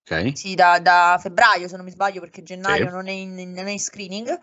Ok? 0.04 0.36
Sì, 0.36 0.54
da, 0.54 0.78
da 0.80 1.18
febbraio, 1.20 1.68
se 1.68 1.76
non 1.76 1.84
mi 1.84 1.90
sbaglio, 1.90 2.20
perché 2.20 2.42
gennaio 2.42 2.86
Sì. 2.86 2.92
non 2.92 3.06
è 3.08 3.12
in, 3.12 3.34
non 3.52 3.66
è 3.66 3.70
in 3.70 3.80
screening. 3.80 4.40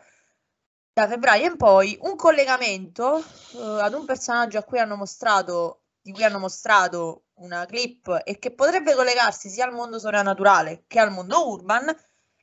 Da 0.94 1.08
febbraio 1.08 1.46
in 1.52 1.56
poi 1.58 1.98
un 2.02 2.16
collegamento 2.16 3.20
eh, 3.20 3.82
ad 3.82 3.94
un 3.94 4.06
personaggio 4.06 4.58
a 4.58 4.64
cui 4.64 4.80
hanno 4.80 4.96
mostrato, 4.96 5.84
di 6.02 6.12
cui 6.12 6.24
hanno 6.24 6.40
mostrato 6.40 7.24
una 7.36 7.66
clip 7.66 8.22
e 8.26 8.38
che 8.40 8.52
potrebbe 8.52 8.94
collegarsi 8.94 9.50
sia 9.50 9.66
al 9.66 9.74
mondo 9.74 10.00
sovrannaturale 10.00 10.84
che 10.88 11.00
al 11.00 11.12
mondo 11.12 11.48
urban. 11.50 11.96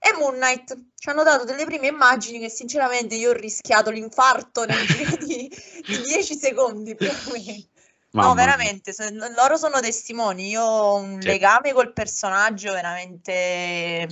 È 0.09 0.17
Moon 0.19 0.35
Knight. 0.37 0.77
Ci 0.95 1.09
hanno 1.09 1.23
dato 1.25 1.45
delle 1.45 1.65
prime 1.65 1.89
immagini 1.89 2.39
che 2.39 2.49
sinceramente 2.49 3.15
io 3.17 3.31
ho 3.31 3.35
rischiato 3.35 3.91
l'infarto 3.91 4.65
nel 4.65 4.77
giro 4.87 5.17
di, 5.17 5.51
di 5.85 6.01
10 6.03 6.37
secondi 6.39 6.95
più 6.95 7.09
o 7.09 7.33
meno. 7.33 7.63
Mamma 8.11 8.29
No, 8.29 8.35
veramente, 8.35 8.93
so- 8.93 9.05
loro 9.37 9.57
sono 9.57 9.81
testimoni. 9.81 10.49
Io 10.49 10.63
ho 10.63 10.95
un 10.97 11.21
Sì. 11.21 11.27
legame 11.27 11.73
col 11.73 11.93
personaggio 11.93 12.73
veramente, 12.73 14.07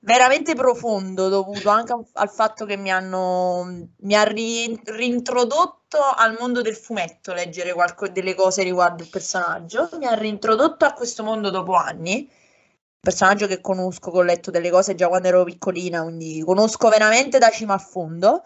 veramente 0.00 0.54
profondo, 0.54 1.28
dovuto 1.28 1.68
anche 1.68 1.92
al- 1.92 2.04
al 2.14 2.30
fatto 2.30 2.64
che 2.64 2.76
mi 2.76 2.90
hanno, 2.90 3.86
mi 4.00 4.14
ha 4.14 4.24
ri- 4.24 4.80
reintrodotto 4.84 5.98
al 5.98 6.36
mondo 6.38 6.62
del 6.62 6.76
fumetto, 6.76 7.32
leggere 7.32 7.72
qualco- 7.72 8.08
delle 8.08 8.34
cose 8.34 8.62
riguardo 8.62 9.02
il 9.02 9.08
personaggio. 9.08 9.88
Mi 9.98 10.06
ha 10.06 10.14
reintrodotto 10.14 10.84
a 10.84 10.92
questo 10.92 11.22
mondo 11.22 11.50
dopo 11.50 11.74
anni. 11.74 12.28
Personaggio 13.00 13.46
che 13.46 13.62
conosco, 13.62 14.10
che 14.10 14.18
ho 14.18 14.22
letto 14.22 14.50
delle 14.50 14.70
cose 14.70 14.94
già 14.94 15.08
quando 15.08 15.28
ero 15.28 15.44
piccolina, 15.44 16.02
quindi 16.02 16.42
conosco 16.44 16.88
veramente 16.90 17.38
da 17.38 17.48
cima 17.50 17.74
a 17.74 17.78
fondo. 17.78 18.42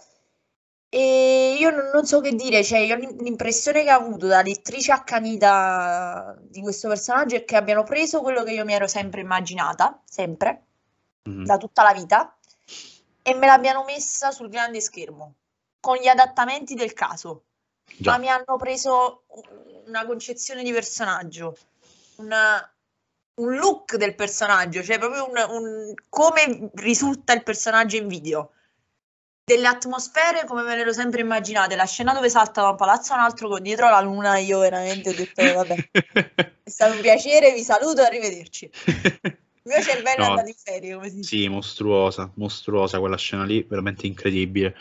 E 0.88 1.56
io 1.58 1.70
non, 1.70 1.90
non 1.92 2.06
so 2.06 2.20
che 2.20 2.32
dire, 2.34 2.62
cioè 2.62 2.78
io 2.78 2.94
l'im- 2.94 3.20
l'impressione 3.20 3.82
che 3.82 3.92
ho 3.92 3.96
avuto 3.98 4.28
da 4.28 4.42
lettrice 4.42 4.92
accanita 4.92 6.36
di 6.40 6.60
questo 6.60 6.86
personaggio 6.86 7.34
è 7.34 7.44
che 7.44 7.56
abbiano 7.56 7.82
preso 7.82 8.20
quello 8.20 8.44
che 8.44 8.52
io 8.52 8.64
mi 8.64 8.74
ero 8.74 8.86
sempre 8.86 9.20
immaginata, 9.20 10.00
sempre, 10.04 10.62
Mhm. 11.24 11.44
da 11.46 11.56
tutta 11.56 11.82
la 11.82 11.92
vita, 11.92 12.36
e 13.22 13.34
me 13.34 13.46
l'abbiano 13.46 13.82
messa 13.82 14.30
sul 14.30 14.48
grande 14.48 14.80
schermo, 14.80 15.34
con 15.80 15.96
gli 15.96 16.06
adattamenti 16.06 16.74
del 16.74 16.92
caso. 16.92 17.42
Già. 17.98 18.12
Ma 18.12 18.18
mi 18.18 18.28
hanno 18.28 18.56
preso 18.56 19.24
una 19.86 20.06
concezione 20.06 20.62
di 20.62 20.70
personaggio, 20.70 21.56
una- 22.16 22.68
un 23.36 23.56
look 23.56 23.96
del 23.96 24.14
personaggio, 24.14 24.82
cioè 24.82 24.98
proprio 24.98 25.28
un, 25.28 25.36
un- 25.48 25.94
come 26.08 26.70
risulta 26.74 27.32
il 27.32 27.42
personaggio 27.42 27.96
in 27.96 28.06
video. 28.08 28.50
Delle 29.44 29.66
atmosfere 29.66 30.46
come 30.46 30.62
me 30.62 30.74
le 30.74 30.82
ero 30.82 30.92
sempre 30.92 31.20
immaginate. 31.20 31.76
La 31.76 31.84
scena 31.84 32.14
dove 32.14 32.30
salta 32.30 32.62
da 32.62 32.70
un 32.70 32.76
palazzo 32.76 33.12
a 33.12 33.16
un 33.16 33.22
altro 33.22 33.48
con 33.48 33.62
dietro 33.62 33.90
la 33.90 34.00
luna, 34.00 34.38
io 34.38 34.58
veramente 34.60 35.10
ho 35.10 35.14
detto, 35.14 35.40
"Eh, 35.42 35.52
vabbè, 35.52 35.74
è 36.62 36.70
stato 36.70 36.94
un 36.94 37.00
piacere, 37.00 37.52
vi 37.52 37.62
saluto 37.62 38.00
e 38.00 38.04
arrivederci. 38.06 38.64
Il 38.64 39.72
mio 39.72 39.82
cervello 39.82 40.22
è 40.22 40.24
No, 40.24 40.30
andato 40.30 40.48
in 40.48 40.54
ferie, 40.54 40.94
come 40.94 41.08
si 41.10 41.16
dice. 41.16 41.36
Sì, 41.36 41.48
mostruosa, 41.48 42.30
mostruosa 42.34 42.98
quella 43.00 43.16
scena 43.16 43.44
lì, 43.44 43.62
veramente 43.62 44.06
incredibile. 44.06 44.74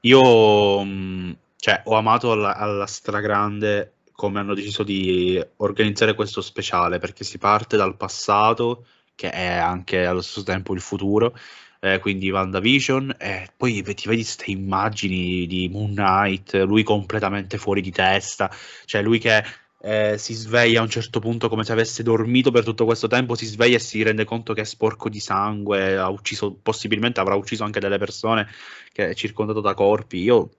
Io, 0.00 0.82
mh, 0.82 1.36
cioè, 1.56 1.82
ho 1.84 1.94
amato 1.96 2.32
alla, 2.32 2.54
alla 2.56 2.86
stragrande 2.86 3.92
come 4.16 4.40
hanno 4.40 4.54
deciso 4.54 4.82
di 4.82 5.40
organizzare 5.58 6.14
questo 6.14 6.40
speciale, 6.40 6.98
perché 6.98 7.22
si 7.22 7.38
parte 7.38 7.76
dal 7.76 7.96
passato, 7.96 8.86
che 9.14 9.30
è 9.30 9.52
anche 9.56 10.04
allo 10.06 10.22
stesso 10.22 10.42
tempo 10.42 10.74
il 10.74 10.80
futuro, 10.80 11.36
eh, 11.80 11.98
quindi 12.00 12.30
WandaVision, 12.30 13.16
e 13.18 13.48
poi 13.54 13.74
ti 13.74 13.82
vedi 13.82 14.22
queste 14.22 14.50
immagini 14.50 15.46
di 15.46 15.68
Moon 15.68 15.92
Knight, 15.92 16.54
lui 16.62 16.82
completamente 16.82 17.58
fuori 17.58 17.82
di 17.82 17.90
testa, 17.92 18.50
cioè 18.86 19.02
lui 19.02 19.18
che 19.18 19.44
eh, 19.82 20.16
si 20.18 20.32
sveglia 20.34 20.80
a 20.80 20.82
un 20.82 20.88
certo 20.88 21.20
punto 21.20 21.48
come 21.48 21.62
se 21.62 21.72
avesse 21.72 22.02
dormito 22.02 22.50
per 22.50 22.64
tutto 22.64 22.86
questo 22.86 23.08
tempo, 23.08 23.34
si 23.34 23.46
sveglia 23.46 23.76
e 23.76 23.80
si 23.80 24.02
rende 24.02 24.24
conto 24.24 24.54
che 24.54 24.62
è 24.62 24.64
sporco 24.64 25.08
di 25.10 25.20
sangue, 25.20 25.96
ha 25.98 26.08
ucciso, 26.08 26.54
possibilmente 26.60 27.20
avrà 27.20 27.34
ucciso 27.34 27.64
anche 27.64 27.80
delle 27.80 27.98
persone 27.98 28.48
che 28.92 29.10
è 29.10 29.14
circondato 29.14 29.60
da 29.60 29.74
corpi. 29.74 30.22
Io 30.22 30.50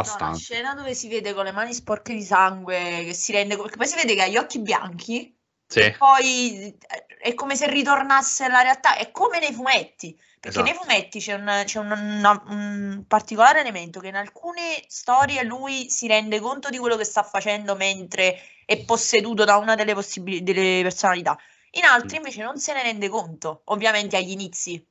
No, 0.00 0.18
la 0.20 0.32
devastante. 0.32 0.32
scena 0.32 0.74
dove 0.74 0.94
si 0.94 1.08
vede 1.08 1.34
con 1.34 1.44
le 1.44 1.52
mani 1.52 1.74
sporche 1.74 2.14
di 2.14 2.22
sangue, 2.22 3.04
che 3.04 3.12
si 3.14 3.32
rende, 3.32 3.56
perché 3.56 3.76
poi 3.76 3.86
si 3.86 3.96
vede 3.96 4.14
che 4.14 4.22
ha 4.22 4.26
gli 4.28 4.36
occhi 4.36 4.60
bianchi, 4.60 5.36
Sì, 5.68 5.80
poi 5.96 6.76
è 7.20 7.34
come 7.34 7.56
se 7.56 7.68
ritornasse 7.68 8.44
alla 8.44 8.62
realtà, 8.62 8.96
è 8.96 9.10
come 9.10 9.40
nei 9.40 9.52
fumetti, 9.52 10.18
perché 10.40 10.62
nei 10.62 10.72
Esatto. 10.72 10.84
fumetti 10.84 11.18
c'è 11.20 11.34
un, 11.34 11.62
c'è 11.64 11.78
un- 11.80 11.90
una- 11.90 12.42
un 12.46 13.04
particolare 13.08 13.60
elemento 13.60 13.98
che 14.00 14.08
in 14.08 14.16
alcune 14.16 14.82
storie 14.86 15.42
lui 15.42 15.90
si 15.90 16.06
rende 16.06 16.38
conto 16.40 16.68
di 16.70 16.78
quello 16.78 16.96
che 16.96 17.04
sta 17.04 17.22
facendo 17.24 17.74
mentre 17.76 18.38
è 18.64 18.78
posseduto 18.84 19.44
da 19.44 19.56
una 19.56 19.74
delle, 19.74 19.94
possibili- 19.94 20.42
delle 20.42 20.80
personalità, 20.82 21.36
in 21.72 21.84
altri 21.84 22.16
Mm. 22.16 22.18
invece 22.18 22.42
non 22.42 22.58
se 22.58 22.72
ne 22.72 22.82
rende 22.82 23.08
conto, 23.08 23.62
ovviamente 23.66 24.16
agli 24.16 24.30
inizi, 24.30 24.84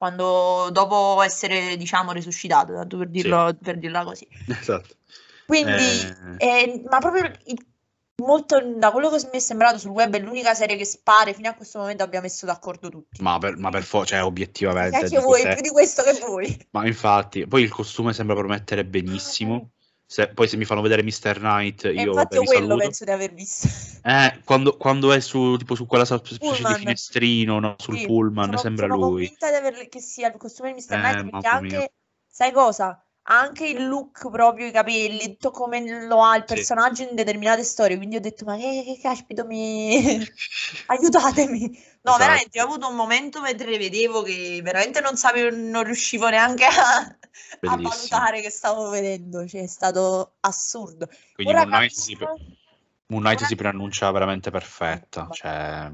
quando 0.00 0.70
dopo 0.72 1.20
essere, 1.20 1.76
diciamo, 1.76 2.12
resuscitato, 2.12 2.72
tanto 2.72 2.96
per 2.96 3.08
dirlo, 3.08 3.54
per 3.60 3.76
dirla 3.78 4.02
così. 4.02 4.26
esatto. 4.46 4.94
Quindi, 5.44 5.72
Eh, 5.72 6.36
eh, 6.38 6.82
ma 6.88 7.00
proprio 7.00 7.30
il- 7.44 7.66
molto 8.22 8.62
da 8.78 8.90
quello 8.92 9.10
che 9.10 9.16
mi 9.30 9.36
è 9.36 9.38
sembrato 9.40 9.76
sul 9.76 9.90
web 9.90 10.14
è 10.14 10.18
l'unica 10.20 10.54
serie 10.54 10.78
che 10.78 10.86
spare 10.86 11.34
fino 11.34 11.50
a 11.50 11.54
questo 11.54 11.80
momento 11.80 12.02
abbia 12.02 12.22
messo 12.22 12.46
d'accordo 12.46 12.88
tutti. 12.88 13.20
ma 13.22 13.36
per, 13.38 13.58
ma 13.58 13.68
per 13.68 13.82
forza, 13.82 14.14
cioè, 14.14 14.24
obiettivamente. 14.24 14.92
Sai 14.92 15.02
che 15.02 15.08
dico, 15.16 15.20
vuoi 15.20 15.40
se- 15.42 15.52
più 15.52 15.60
di 15.60 15.68
questo 15.68 16.02
che 16.02 16.12
vuoi. 16.24 16.66
Ma 16.70 16.86
infatti, 16.86 17.46
poi 17.46 17.62
il 17.62 17.70
costume 17.70 18.14
sembra 18.14 18.34
promettere 18.36 18.86
benissimo. 18.86 19.72
Se- 20.10 20.28
poi 20.34 20.48
se 20.48 20.56
mi 20.56 20.64
fanno 20.64 20.80
vedere 20.80 21.02
Mr. 21.04 21.38
Knight, 21.38 21.84
E 21.84 21.92
io 21.92 22.08
infatti 22.08 22.38
beh, 22.38 22.44
quello 22.44 22.62
saluto. 22.62 22.76
penso 22.78 23.04
di 23.04 23.10
aver 23.12 23.32
visto. 23.32 23.68
Eh, 24.02 24.40
quando, 24.44 24.76
quando 24.76 25.12
è 25.12 25.20
su, 25.20 25.56
tipo, 25.56 25.74
su 25.76 25.86
quella 25.86 26.04
specie 26.04 26.64
di 26.64 26.74
Pullman. 26.74 26.74
finestrino, 26.74 27.60
no, 27.60 27.74
sul 27.78 27.96
Sì, 27.98 28.06
pullman, 28.06 28.46
sono, 28.46 28.56
sembra 28.56 28.86
sono 28.86 28.96
lui. 28.98 29.20
convinta 29.22 29.50
di 29.50 29.56
aver- 29.56 29.88
che 29.88 30.00
sia 30.00 30.28
il 30.28 30.36
costume 30.36 30.72
di 30.72 30.80
Mr. 30.80 30.94
Eh, 30.94 30.98
Knight 30.98 31.14
perché 31.16 31.30
mamma 31.30 31.60
mia. 31.60 31.78
anche, 31.78 31.92
sai 32.26 32.52
cosa? 32.52 33.04
Anche 33.32 33.66
il 33.66 33.86
look 33.86 34.28
proprio, 34.28 34.66
i 34.66 34.72
capelli, 34.72 35.20
tutto 35.36 35.50
come 35.52 36.06
lo 36.06 36.22
ha 36.22 36.34
il 36.36 36.44
Sì. 36.48 36.54
personaggio 36.54 37.02
in 37.02 37.14
determinate 37.14 37.62
storie. 37.62 37.96
Quindi 37.96 38.16
ho 38.16 38.20
detto, 38.20 38.44
ma 38.44 38.56
che, 38.56 38.82
che 38.84 38.98
caspito 39.00 39.44
mi... 39.46 40.18
aiutatemi. 40.86 41.60
No, 42.02 42.12
Esatto. 42.12 42.18
veramente, 42.18 42.60
ho 42.60 42.64
avuto 42.64 42.88
un 42.88 42.96
momento 42.96 43.40
mentre 43.40 43.78
vedevo 43.78 44.22
che 44.22 44.60
veramente 44.62 45.00
non 45.00 45.16
sapevo, 45.16 45.54
non 45.54 45.84
riuscivo 45.84 46.28
neanche 46.28 46.64
a, 46.64 46.96
a 46.98 47.76
valutare 47.76 48.40
che 48.40 48.50
stavo 48.50 48.88
vedendo. 48.88 49.46
Cioè, 49.46 49.62
è 49.62 49.66
stato 49.68 50.32
assurdo. 50.40 51.08
Quindi 51.34 51.52
Ora 51.52 51.66
Moon 51.66 51.78
Knight, 51.78 51.92
si, 51.94 52.16
capisco- 52.16 52.44
Moon 53.06 53.22
Knight 53.22 53.44
si 53.44 53.54
preannuncia 53.54 54.10
veramente 54.10 54.50
perfetta. 54.50 55.26
Ma- 55.26 55.34
Cioè, 55.34 55.90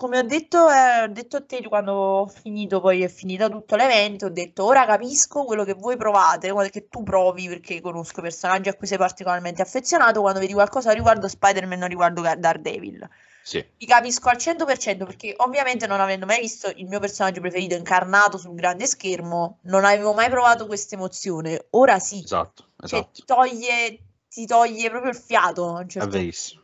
Come 0.00 0.18
ho 0.18 0.22
detto, 0.22 0.68
eh, 0.70 1.02
ho 1.02 1.08
detto 1.08 1.36
a 1.36 1.44
te 1.44 1.62
quando 1.68 1.92
ho 1.92 2.26
finito, 2.26 2.80
poi 2.80 3.02
è 3.02 3.08
finito 3.08 3.50
tutto 3.50 3.76
l'evento, 3.76 4.26
ho 4.26 4.30
detto 4.30 4.64
ora 4.64 4.86
capisco 4.86 5.44
quello 5.44 5.62
che 5.62 5.74
voi 5.74 5.96
provate, 5.98 6.50
quello 6.52 6.70
che 6.70 6.88
tu 6.88 7.02
provi, 7.02 7.46
perché 7.48 7.80
conosco 7.82 8.22
personaggi 8.22 8.70
a 8.70 8.74
cui 8.74 8.86
sei 8.86 8.96
particolarmente 8.96 9.60
affezionato, 9.60 10.22
quando 10.22 10.40
vedi 10.40 10.54
qualcosa 10.54 10.92
riguardo 10.92 11.28
Spider-Man 11.28 11.82
o 11.82 11.86
riguardo 11.86 12.22
Daredevil. 12.22 13.08
sì, 13.42 13.62
Ti 13.76 13.84
capisco 13.86 14.28
al 14.30 14.38
100% 14.38 15.04
perché 15.04 15.34
ovviamente 15.38 15.86
non 15.86 16.00
avendo 16.00 16.24
mai 16.26 16.40
visto 16.40 16.70
il 16.76 16.86
mio 16.86 16.98
personaggio 17.00 17.40
preferito 17.40 17.74
incarnato 17.74 18.38
sul 18.38 18.54
grande 18.54 18.86
schermo, 18.86 19.58
non 19.64 19.84
avevo 19.84 20.14
mai 20.14 20.30
provato 20.30 20.66
questa 20.66 20.94
emozione. 20.94 21.66
Ora 21.70 21.98
sì, 21.98 22.24
esatto, 22.24 22.70
cioè, 22.84 23.00
esatto. 23.00 23.10
ti 23.12 23.24
toglie, 23.24 23.98
ti 24.28 24.46
toglie 24.46 24.88
proprio 24.90 25.10
il 25.10 25.16
fiato 25.18 25.68
a 25.76 25.80
un 25.80 25.88
È 25.96 26.00
certo 26.00 26.16
punto. 26.18 26.18
verissimo. 26.18 26.59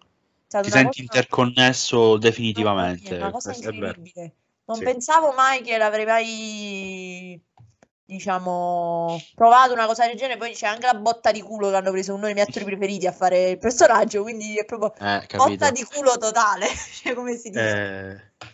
È 0.47 0.49
stata 0.49 0.64
Ti 0.64 0.70
senti 0.70 1.05
cosa- 1.05 1.18
interconnesso 1.18 2.16
definitivamente. 2.18 3.11
mia, 3.16 3.22
una 3.24 3.30
cosa 3.32 3.51
è 3.51 3.57
incredibile. 3.57 4.34
Non 4.66 4.76
Sì. 4.76 4.84
pensavo 4.84 5.32
mai 5.32 5.61
che 5.62 5.76
l'avrei 5.76 6.05
mai 6.05 7.40
diciamo, 8.05 9.20
provato 9.34 9.72
una 9.72 9.86
cosa 9.86 10.07
del 10.07 10.16
genere. 10.16 10.38
Poi 10.38 10.53
c'è 10.53 10.66
anche 10.68 10.86
la 10.86 10.94
botta 10.94 11.32
di 11.32 11.40
culo 11.42 11.70
che 11.70 11.76
hanno 11.76 11.90
preso 11.90 12.14
uno 12.14 12.26
dei 12.26 12.34
miei 12.34 12.47
attori 12.47 12.64
preferiti 12.64 13.07
a 13.09 13.12
fare 13.12 13.51
il 13.51 13.59
personaggio. 13.59 14.22
Quindi 14.22 14.57
è 14.57 14.64
proprio 14.64 14.94
Eh, 15.05 15.26
botta 15.36 15.72
di 15.72 15.82
culo 15.84 16.16
totale. 16.16 16.66
Cioè, 17.03 17.14
come 17.14 17.34
si 17.36 17.51
dice? 17.51 17.82
Eh, 18.40 18.44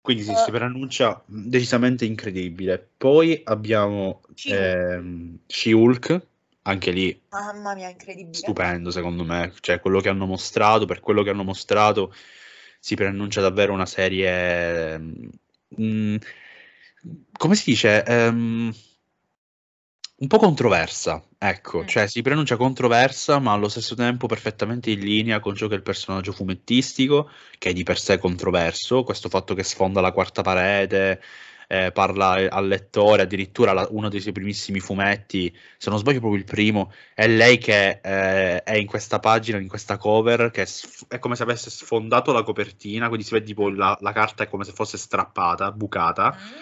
quindi 0.00 0.22
sì, 0.22 0.30
Eh. 0.32 0.36
si 0.36 0.50
preannuncia 0.50 1.22
decisamente 1.26 2.06
incredibile. 2.06 2.78
Poi 2.96 3.42
abbiamo 3.44 4.22
She-Hulk. 4.34 4.90
ehm, 4.90 5.38
She-Hulk, 5.46 6.26
anche 6.66 6.90
lì 6.90 7.20
Mamma 7.30 7.74
mia, 7.74 7.88
incredibile. 7.88 8.34
stupendo 8.36 8.90
secondo 8.90 9.24
me, 9.24 9.52
cioè 9.60 9.80
quello 9.80 10.00
che 10.00 10.08
hanno 10.08 10.26
mostrato, 10.26 10.84
per 10.84 11.00
quello 11.00 11.22
che 11.22 11.30
hanno 11.30 11.44
mostrato 11.44 12.12
si 12.80 12.94
preannuncia 12.94 13.40
davvero 13.40 13.72
una 13.72 13.86
serie, 13.86 14.98
mm, 15.80 16.16
come 17.36 17.54
si 17.54 17.70
dice, 17.70 18.04
Ehm, 18.04 18.72
un 20.18 20.28
po' 20.28 20.38
controversa, 20.38 21.22
ecco, 21.38 21.82
Mm. 21.82 21.86
cioè 21.86 22.06
si 22.08 22.22
preannuncia 22.22 22.56
controversa 22.56 23.38
ma 23.38 23.52
allo 23.52 23.68
stesso 23.68 23.94
tempo 23.94 24.26
perfettamente 24.26 24.90
in 24.90 25.00
linea 25.00 25.40
con 25.40 25.54
ciò 25.54 25.66
che 25.68 25.74
è 25.74 25.76
il 25.76 25.82
personaggio 25.82 26.32
fumettistico, 26.32 27.30
che 27.58 27.70
è 27.70 27.72
di 27.74 27.82
per 27.82 27.98
sé 27.98 28.16
controverso, 28.18 29.02
questo 29.04 29.28
fatto 29.28 29.54
che 29.54 29.62
sfonda 29.62 30.00
la 30.00 30.12
quarta 30.12 30.40
parete, 30.42 31.20
eh, 31.66 31.90
parla 31.92 32.48
al 32.48 32.68
lettore, 32.68 33.22
addirittura 33.22 33.72
la- 33.72 33.86
uno 33.90 34.08
dei 34.08 34.20
suoi 34.20 34.32
primissimi 34.32 34.80
fumetti, 34.80 35.54
se 35.76 35.90
non 35.90 35.98
sbaglio 35.98 36.20
proprio 36.20 36.40
il 36.40 36.46
primo, 36.46 36.92
è 37.14 37.26
lei 37.26 37.58
che 37.58 38.00
eh, 38.02 38.62
è 38.62 38.76
in 38.76 38.86
questa 38.86 39.18
pagina, 39.18 39.58
in 39.58 39.68
questa 39.68 39.96
cover, 39.96 40.50
che 40.50 40.62
è, 40.62 40.68
è 41.08 41.18
come 41.18 41.36
se 41.36 41.42
avesse 41.42 41.70
sfondato 41.70 42.32
la 42.32 42.42
copertina, 42.42 43.08
quindi 43.08 43.24
si 43.24 43.32
vede 43.32 43.46
tipo 43.46 43.68
la, 43.68 43.96
la 44.00 44.12
carta 44.12 44.44
è 44.44 44.48
come 44.48 44.64
se 44.64 44.72
fosse 44.72 44.98
strappata, 44.98 45.72
bucata. 45.72 46.36
Mm. 46.38 46.58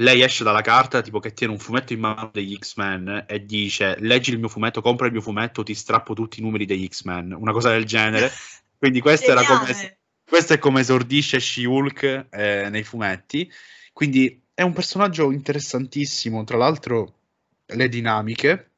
Lei 0.00 0.22
esce 0.22 0.44
dalla 0.44 0.60
carta, 0.60 1.00
tipo 1.02 1.18
che 1.18 1.32
tiene 1.32 1.52
un 1.52 1.58
fumetto 1.58 1.92
in 1.92 1.98
mano 1.98 2.30
degli 2.32 2.56
X-Men 2.56 3.24
e 3.26 3.44
dice: 3.44 3.96
Leggi 3.98 4.30
il 4.30 4.38
mio 4.38 4.46
fumetto, 4.46 4.80
compra 4.80 5.06
il 5.06 5.12
mio 5.12 5.20
fumetto, 5.20 5.64
ti 5.64 5.74
strappo 5.74 6.14
tutti 6.14 6.38
i 6.38 6.42
numeri 6.42 6.66
degli 6.66 6.86
X-Men. 6.86 7.32
Una 7.32 7.50
cosa 7.50 7.70
del 7.70 7.84
genere. 7.84 8.30
Quindi 8.78 9.00
questo, 9.00 9.32
era 9.32 9.42
come, 9.42 9.98
questo 10.24 10.52
è 10.52 10.58
come 10.58 10.80
esordisce 10.80 11.40
She-Hulk 11.40 12.26
eh, 12.30 12.68
nei 12.70 12.84
fumetti. 12.84 13.50
Quindi 13.98 14.40
è 14.54 14.62
un 14.62 14.72
personaggio 14.72 15.32
interessantissimo. 15.32 16.44
Tra 16.44 16.56
l'altro, 16.56 17.14
le 17.66 17.88
dinamiche 17.88 18.74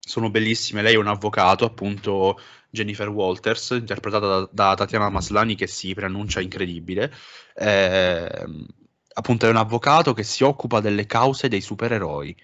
sono 0.00 0.30
bellissime. 0.30 0.82
Lei 0.82 0.94
è 0.94 0.96
un 0.96 1.06
avvocato, 1.06 1.64
appunto 1.64 2.40
Jennifer 2.68 3.08
Walters, 3.08 3.70
interpretata 3.70 4.26
da, 4.26 4.48
da 4.50 4.74
Tatiana 4.74 5.10
Maslani, 5.10 5.54
che 5.54 5.68
si 5.68 5.94
preannuncia 5.94 6.40
incredibile. 6.40 7.14
Ehm, 7.54 8.66
appunto, 9.12 9.46
è 9.46 9.50
un 9.50 9.58
avvocato 9.58 10.12
che 10.12 10.24
si 10.24 10.42
occupa 10.42 10.80
delle 10.80 11.06
cause 11.06 11.46
dei 11.46 11.60
supereroi. 11.60 12.36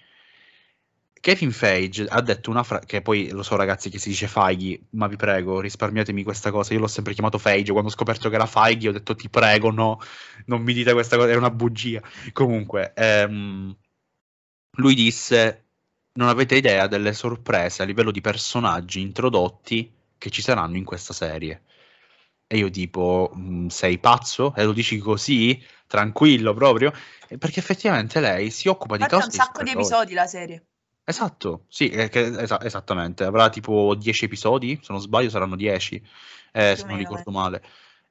Kevin 1.21 1.51
Feige 1.51 2.05
ha 2.07 2.21
detto 2.21 2.49
una 2.49 2.63
frase 2.63 2.85
che 2.85 3.01
poi 3.01 3.29
lo 3.29 3.43
so 3.43 3.55
ragazzi 3.55 3.89
che 3.89 3.99
si 3.99 4.09
dice 4.09 4.27
Feige, 4.27 4.87
ma 4.91 5.07
vi 5.07 5.17
prego 5.17 5.59
risparmiatemi 5.59 6.23
questa 6.23 6.51
cosa, 6.51 6.73
io 6.73 6.79
l'ho 6.79 6.87
sempre 6.87 7.13
chiamato 7.13 7.37
Feige, 7.37 7.71
quando 7.71 7.89
ho 7.89 7.93
scoperto 7.93 8.29
che 8.29 8.35
era 8.35 8.45
Feige 8.45 8.89
ho 8.89 8.91
detto 8.93 9.15
ti 9.15 9.29
prego 9.29 9.71
no, 9.71 9.99
non 10.45 10.61
mi 10.61 10.73
dite 10.73 10.93
questa 10.93 11.17
cosa, 11.17 11.29
è 11.29 11.35
una 11.35 11.51
bugia. 11.51 12.01
Comunque, 12.31 12.93
ehm, 12.95 13.75
lui 14.77 14.93
disse 14.95 15.65
non 16.13 16.27
avete 16.27 16.55
idea 16.55 16.87
delle 16.87 17.13
sorprese 17.13 17.81
a 17.81 17.85
livello 17.85 18.11
di 18.11 18.21
personaggi 18.21 19.01
introdotti 19.01 19.91
che 20.17 20.29
ci 20.29 20.41
saranno 20.41 20.75
in 20.77 20.83
questa 20.83 21.13
serie. 21.13 21.63
E 22.47 22.57
io 22.57 22.69
tipo, 22.69 23.31
"Mm, 23.37 23.67
sei 23.67 23.99
pazzo? 23.99 24.53
E 24.55 24.63
lo 24.63 24.73
dici 24.73 24.97
così? 24.97 25.63
Tranquillo 25.87 26.53
proprio? 26.53 26.91
Perché 27.37 27.59
effettivamente 27.59 28.19
lei 28.19 28.49
si 28.49 28.67
occupa 28.67 28.97
di 28.97 29.03
Infatti 29.03 29.21
ha 29.21 29.25
cose 29.25 29.37
un 29.37 29.43
sacco 29.45 29.63
di 29.63 29.69
episodi 29.69 30.13
la 30.13 30.25
serie. 30.25 30.65
Esatto, 31.09 31.65
sì, 31.69 31.89
eh, 31.89 32.07
che- 32.07 32.39
esa- 32.39 32.61
esattamente. 32.63 33.23
Avrà 33.23 33.49
tipo 33.49 33.95
10 33.95 34.25
episodi, 34.25 34.77
se 34.79 34.91
non 34.93 35.01
sbaglio 35.01 35.31
saranno 35.31 35.55
10, 35.55 35.95
eh, 36.51 36.75
se 36.75 36.83
non 36.85 36.97
ricordo 36.97 37.31
male. 37.31 37.63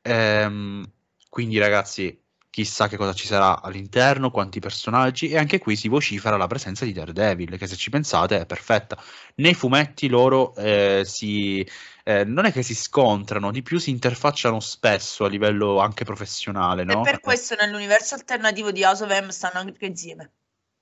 Ehm, 0.02 0.84
quindi 1.28 1.58
ragazzi, 1.58 2.20
chissà 2.50 2.88
che 2.88 2.96
cosa 2.96 3.12
ci 3.12 3.26
sarà 3.28 3.62
all'interno, 3.62 4.32
quanti 4.32 4.58
personaggi, 4.58 5.28
e 5.28 5.38
anche 5.38 5.60
qui 5.60 5.76
si 5.76 5.86
vocifera 5.86 6.36
la 6.36 6.48
presenza 6.48 6.84
di 6.84 6.92
Daredevil, 6.92 7.56
che 7.56 7.68
se 7.68 7.76
ci 7.76 7.88
pensate 7.88 8.40
è 8.40 8.46
perfetta. 8.46 9.00
Nei 9.36 9.54
fumetti 9.54 10.08
loro 10.08 10.52
eh, 10.56 11.02
si, 11.04 11.64
eh, 12.02 12.24
non 12.24 12.46
è 12.46 12.52
che 12.52 12.64
si 12.64 12.74
scontrano, 12.74 13.52
di 13.52 13.62
più 13.62 13.78
si 13.78 13.90
interfacciano 13.90 14.58
spesso 14.58 15.24
a 15.24 15.28
livello 15.28 15.78
anche 15.78 16.04
professionale, 16.04 16.82
E 16.82 16.84
no? 16.86 17.02
per 17.02 17.20
questo 17.20 17.54
nell'universo 17.54 18.16
alternativo 18.16 18.72
di 18.72 18.82
House 18.82 19.04
of 19.04 19.10
M 19.20 19.28
stanno 19.28 19.60
anche 19.60 19.86
insieme. 19.86 20.32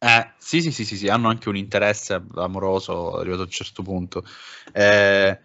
Eh, 0.06 0.32
sì, 0.38 0.60
sì, 0.60 0.70
sì, 0.70 0.84
sì, 0.84 0.96
sì, 0.96 1.08
hanno 1.08 1.28
anche 1.28 1.48
un 1.48 1.56
interesse 1.56 2.22
amoroso 2.36 3.18
arrivato 3.18 3.42
a 3.42 3.44
un 3.46 3.50
certo 3.50 3.82
punto. 3.82 4.24
Eh, 4.72 5.38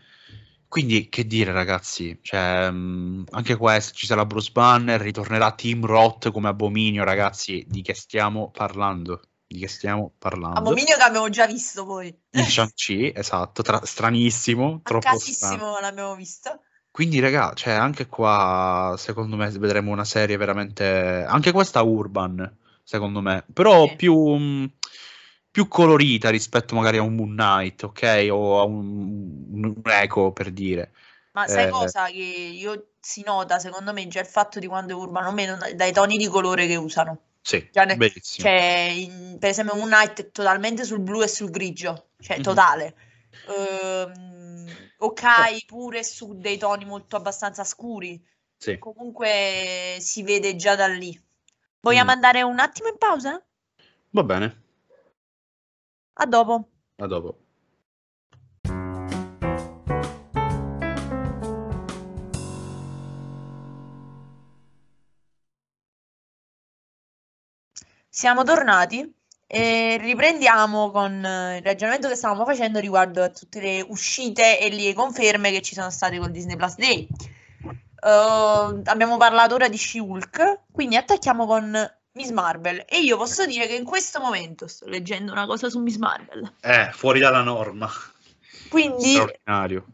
quindi, 0.68 1.10
che 1.10 1.26
dire, 1.26 1.52
ragazzi, 1.52 2.20
cioè, 2.22 2.70
mh, 2.70 3.26
anche 3.32 3.56
questo, 3.58 3.94
ci 3.94 4.06
sarà 4.06 4.24
Bruce 4.26 4.52
Banner, 4.52 5.02
ritornerà 5.02 5.52
Team 5.54 5.86
Roth 5.86 6.32
come 6.32 6.50
Abominio, 6.50 7.04
ragazzi, 7.04 7.66
di 7.68 7.82
che 7.82 7.96
stiamo 7.96 8.52
parlando? 8.52 9.22
Di 9.48 9.60
che 9.60 9.68
stiamo 9.68 10.14
parlando? 10.18 10.60
Abominio 10.60 10.96
che 10.96 11.04
abbiamo 11.04 11.30
già 11.30 11.48
visto 11.48 11.84
poi. 11.84 12.16
In 12.34 12.46
Shang-Chi, 12.46 13.12
esatto, 13.14 13.64
tra- 13.64 13.84
stranissimo, 13.84 14.76
A 14.76 14.88
troppo 14.88 15.18
strano. 15.18 15.80
l'abbiamo 15.82 16.16
visto. 16.16 16.62
Quindi, 16.92 17.20
raga, 17.20 17.54
cioè, 17.56 17.74
anche 17.74 18.06
qua, 18.06 18.94
secondo 18.98 19.36
me, 19.36 19.50
vedremo 19.50 19.92
una 19.92 20.06
serie 20.06 20.38
veramente... 20.38 21.26
Anche 21.28 21.52
questa 21.52 21.82
urban, 21.82 22.60
secondo 22.84 23.22
me. 23.22 23.44
Però 23.54 23.88
Sì. 23.88 23.96
più, 23.96 24.16
mh, 24.16 24.72
più 25.50 25.68
colorita 25.68 26.30
rispetto 26.30 26.76
magari 26.76 26.98
a 26.98 27.02
un 27.02 27.16
Moon 27.16 27.32
Knight, 27.36 27.84
ok? 27.84 28.28
O 28.32 28.60
a 28.60 28.64
un, 28.64 29.46
un 29.52 29.82
Echo, 29.86 30.32
per 30.32 30.52
dire. 30.52 30.92
Ma 31.34 31.48
sai 31.48 31.68
Eh. 31.68 31.72
cosa 31.72 32.06
che 32.08 32.14
io 32.14 32.88
si 33.00 33.24
nota, 33.24 33.58
secondo 33.60 33.94
me, 33.94 34.08
già 34.08 34.20
il 34.20 34.26
fatto 34.26 34.60
di 34.60 34.68
quando 34.68 34.94
è 34.94 34.96
urbano 34.96 35.30
o 35.30 35.32
meno, 35.32 35.58
dai 35.76 35.92
toni 35.94 36.18
di 36.18 36.28
colore 36.28 36.68
che 36.68 36.76
usano. 36.76 37.20
Sì, 37.44 37.68
bellissimo. 37.98 38.48
Cioè, 38.50 38.92
in- 38.96 39.38
per 39.40 39.50
esempio, 39.50 39.76
Moon 39.76 39.88
Knight 39.90 40.22
è 40.22 40.32
totalmente 40.32 40.84
sul 40.84 41.00
blu 41.00 41.22
e 41.22 41.28
sul 41.28 41.50
grigio, 41.50 42.10
cioè 42.20 42.38
Mhm. 42.38 42.44
totale. 42.44 42.96
Ehm, 43.48 44.90
ok, 44.98 45.66
pure 45.66 46.04
su 46.04 46.38
dei 46.38 46.58
toni 46.58 46.86
molto 46.86 47.16
abbastanza 47.16 47.64
scuri. 47.64 48.22
Sì. 48.58 48.78
Comunque 48.78 49.98
si 50.00 50.24
vede 50.24 50.56
già 50.56 50.76
da 50.76 50.88
lì. 50.88 51.18
Vogliamo 51.82 52.12
Mm. 52.12 52.14
andare 52.16 52.42
un 52.44 52.60
attimo 52.60 52.88
in 52.90 52.98
pausa? 52.98 53.44
Va 54.12 54.24
bene, 54.24 54.62
A 56.14 56.26
dopo. 56.26 56.68
a 56.98 57.08
dopo. 57.08 57.38
Siamo 68.10 68.44
tornati 68.44 69.14
e 69.48 69.98
riprendiamo 69.98 70.92
con 70.92 71.24
eh, 71.26 71.58
il 71.58 71.64
ragionamento 71.64 72.08
che 72.08 72.16
stavamo 72.16 72.46
facendo 72.46 72.80
riguardo 72.80 73.24
a 73.24 73.30
tutte 73.30 73.60
le 73.62 73.82
uscite 73.88 74.60
e 74.60 74.70
le 74.72 74.94
conferme 74.94 75.52
che 75.52 75.62
ci 75.62 75.74
sono 75.74 75.90
state 75.90 76.18
col 76.20 76.32
Disney 76.32 76.56
Plus 76.56 76.76
Day. 76.76 77.08
Eh, 78.04 78.82
abbiamo 78.86 79.18
parlato 79.18 79.56
ora 79.56 79.70
di 79.70 79.78
She-Hulk, 79.78 80.62
quindi 80.72 80.96
attacchiamo 80.96 81.46
con 81.46 81.96
Miss 82.14 82.30
Marvel 82.32 82.84
e 82.88 83.00
io 83.00 83.16
posso 83.18 83.46
dire 83.46 83.68
che 83.68 83.76
in 83.76 83.84
questo 83.86 84.20
momento 84.20 84.68
sto 84.68 84.86
leggendo 84.88 85.32
una 85.32 85.46
cosa 85.46 85.70
su 85.70 85.80
Miss 85.80 85.98
Marvel. 85.98 86.56
Eh, 86.62 86.90
fuori 86.94 87.20
dalla 87.20 87.42
norma. 87.44 87.90
Quindi 88.70 89.12
Straordinario. 89.12 89.86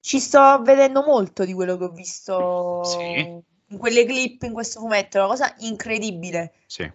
ci 0.00 0.18
sto 0.18 0.60
vedendo 0.62 1.02
molto 1.02 1.44
di 1.44 1.52
quello 1.52 1.76
che 1.76 1.84
ho 1.84 1.90
visto 1.90 2.82
Sì. 2.84 3.42
in 3.66 3.78
quelle 3.78 4.04
clip, 4.04 4.42
in 4.42 4.52
questo 4.52 4.80
fumetto, 4.80 5.18
è 5.18 5.20
una 5.20 5.28
cosa 5.28 5.54
incredibile. 5.58 6.54
Sì. 6.66 6.90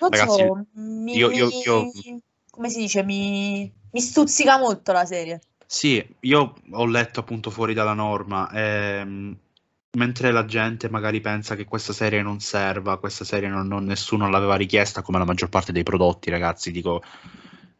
Non 0.00 0.10
Ragazzi, 0.10 0.38
so, 0.38 0.66
mi, 0.74 1.14
io- 1.16 1.30
io- 1.30 1.48
io- 1.64 1.90
come 2.50 2.68
si 2.70 2.78
dice, 2.78 3.02
mi, 3.04 3.72
mi 3.90 4.00
stuzzica 4.00 4.58
molto 4.58 4.92
la 4.92 5.04
serie. 5.04 5.40
Sì, 5.72 6.06
io 6.20 6.54
ho 6.70 6.84
letto 6.84 7.20
appunto 7.20 7.50
fuori 7.50 7.72
dalla 7.72 7.94
norma, 7.94 8.46
ehm, 8.52 9.34
mentre 9.92 10.30
la 10.30 10.44
gente 10.44 10.90
magari 10.90 11.22
pensa 11.22 11.56
che 11.56 11.64
questa 11.64 11.94
serie 11.94 12.20
non 12.20 12.40
serva, 12.40 12.98
questa 12.98 13.24
serie 13.24 13.48
non, 13.48 13.66
non- 13.68 13.84
nessuno 13.84 14.28
l'aveva 14.28 14.56
richiesta 14.56 15.00
come 15.00 15.16
la 15.16 15.24
maggior 15.24 15.48
parte 15.48 15.72
dei 15.72 15.82
prodotti, 15.82 16.28
ragazzi, 16.28 16.72
dico, 16.72 17.02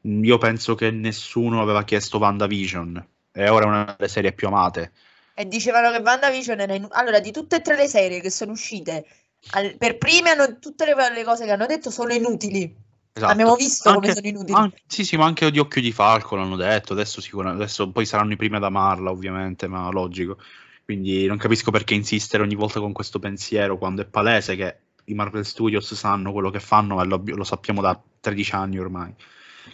io 0.00 0.38
penso 0.38 0.74
che 0.74 0.90
nessuno 0.90 1.60
aveva 1.60 1.84
chiesto 1.84 2.16
WandaVision 2.16 3.06
e 3.30 3.48
ora 3.50 3.64
è 3.66 3.68
una 3.68 3.94
delle 3.98 4.08
serie 4.08 4.32
più 4.32 4.46
amate. 4.46 4.92
E 5.34 5.44
dicevano 5.44 5.90
che 5.90 5.98
WandaVision 6.02 6.60
era 6.60 6.74
in... 6.74 6.88
Allora, 6.92 7.20
di 7.20 7.30
tutte 7.30 7.56
e 7.56 7.60
tre 7.60 7.76
le 7.76 7.88
serie 7.88 8.20
che 8.22 8.30
sono 8.30 8.52
uscite, 8.52 9.04
al- 9.50 9.76
per 9.76 9.98
prime 9.98 10.30
hanno, 10.30 10.58
tutte 10.58 10.86
le, 10.86 10.94
le 11.12 11.24
cose 11.24 11.44
che 11.44 11.50
hanno 11.50 11.66
detto 11.66 11.90
sono 11.90 12.14
inutili. 12.14 12.74
Esatto. 13.14 13.30
Abbiamo 13.32 13.56
visto 13.56 13.92
come 13.92 14.06
Anche- 14.06 14.14
sono 14.14 14.26
inutili. 14.26 14.58
anche- 14.58 14.82
sì, 14.86 15.04
sì, 15.04 15.16
ma 15.18 15.26
anche 15.26 15.50
di 15.50 15.58
Occhio 15.58 15.82
di 15.82 15.92
Falco 15.92 16.34
l'hanno 16.34 16.56
detto, 16.56 16.94
adesso, 16.94 17.20
sicuramente, 17.20 17.62
adesso 17.62 17.90
poi 17.90 18.06
saranno 18.06 18.32
i 18.32 18.36
primi 18.36 18.56
ad 18.56 18.64
amarla, 18.64 19.10
ovviamente, 19.10 19.66
ma 19.68 19.90
logico. 19.90 20.38
Quindi 20.84 21.26
non 21.26 21.36
capisco 21.36 21.70
perché 21.70 21.94
insistere 21.94 22.42
ogni 22.42 22.54
volta 22.54 22.80
con 22.80 22.92
questo 22.92 23.18
pensiero 23.18 23.76
quando 23.76 24.02
è 24.02 24.06
palese 24.06 24.56
che 24.56 24.76
i 25.04 25.14
Marvel 25.14 25.44
Studios 25.44 25.92
sanno 25.94 26.32
quello 26.32 26.50
che 26.50 26.60
fanno 26.60 27.00
e 27.02 27.04
lo, 27.04 27.22
lo 27.24 27.44
sappiamo 27.44 27.80
da 27.82 28.00
13 28.20 28.54
anni 28.54 28.78
ormai. 28.78 29.12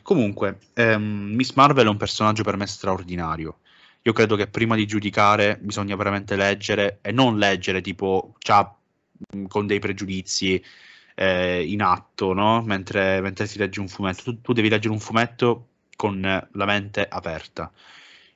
Comunque, 0.03 0.59
ehm, 0.75 1.33
Miss 1.35 1.53
Marvel 1.55 1.87
è 1.87 1.89
un 1.89 1.97
personaggio 1.97 2.43
per 2.43 2.57
me 2.57 2.67
straordinario. 2.67 3.59
Io 4.03 4.13
credo 4.13 4.37
che 4.37 4.49
prima 4.49 4.75
di 4.75 4.87
giudicare 4.87 5.59
bisogna 5.61 5.95
veramente 5.97 6.35
leggere 6.37 6.99
e 7.03 7.13
non 7.13 7.39
leggere 7.39 7.81
tipo 7.81 8.35
già 8.39 8.75
con 9.49 9.67
dei 9.67 9.79
pregiudizi 9.79 10.63
eh, 11.21 11.65
in 11.67 11.83
atto, 11.83 12.33
no? 12.33 12.63
mentre, 12.63 13.21
mentre, 13.21 13.47
si 13.47 13.59
legge 13.59 13.81
un 13.81 13.89
fumetto. 13.89 14.23
Tu, 14.23 14.41
tu, 14.41 14.53
devi 14.53 14.69
leggere 14.69 14.93
un 14.95 15.01
fumetto 15.01 15.69
con 15.97 16.21
la 16.21 16.65
mente 16.65 17.07
aperta. 17.09 17.73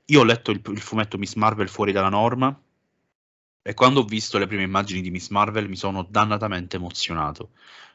Io 0.06 0.20
ho 0.20 0.24
letto 0.24 0.50
il, 0.50 0.60
il 0.66 0.80
fumetto 0.80 1.16
Miss 1.16 1.34
Marvel 1.34 1.68
fuori 1.68 1.92
dalla 1.92 2.08
norma 2.08 2.60
e 3.64 3.74
quando 3.74 4.00
ho 4.00 4.04
visto 4.04 4.38
le 4.38 4.48
prime 4.48 4.64
immagini 4.64 5.00
di 5.00 5.10
Miss 5.12 5.28
Marvel 5.28 5.68
mi 5.68 5.76
sono 5.76 6.02
dannatamente 6.02 6.76
emozionato 6.76 7.50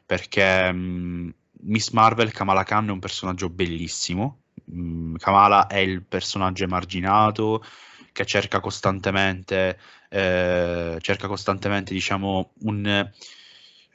perché 0.05 0.71
mh, 0.71 1.33
Miss 1.63 1.89
Marvel, 1.89 2.31
Kamala 2.31 2.63
Khan 2.63 2.87
è 2.87 2.91
un 2.91 2.99
personaggio 2.99 3.49
bellissimo. 3.49 4.43
Mh, 4.65 5.15
Kamala 5.17 5.67
è 5.67 5.79
il 5.79 6.01
personaggio 6.03 6.63
emarginato 6.63 7.61
che 8.13 8.25
cerca 8.25 8.61
costantemente, 8.61 9.77
eh, 10.09 10.97
cerca 11.01 11.27
costantemente 11.27 11.93
diciamo, 11.93 12.53
un, 12.61 13.11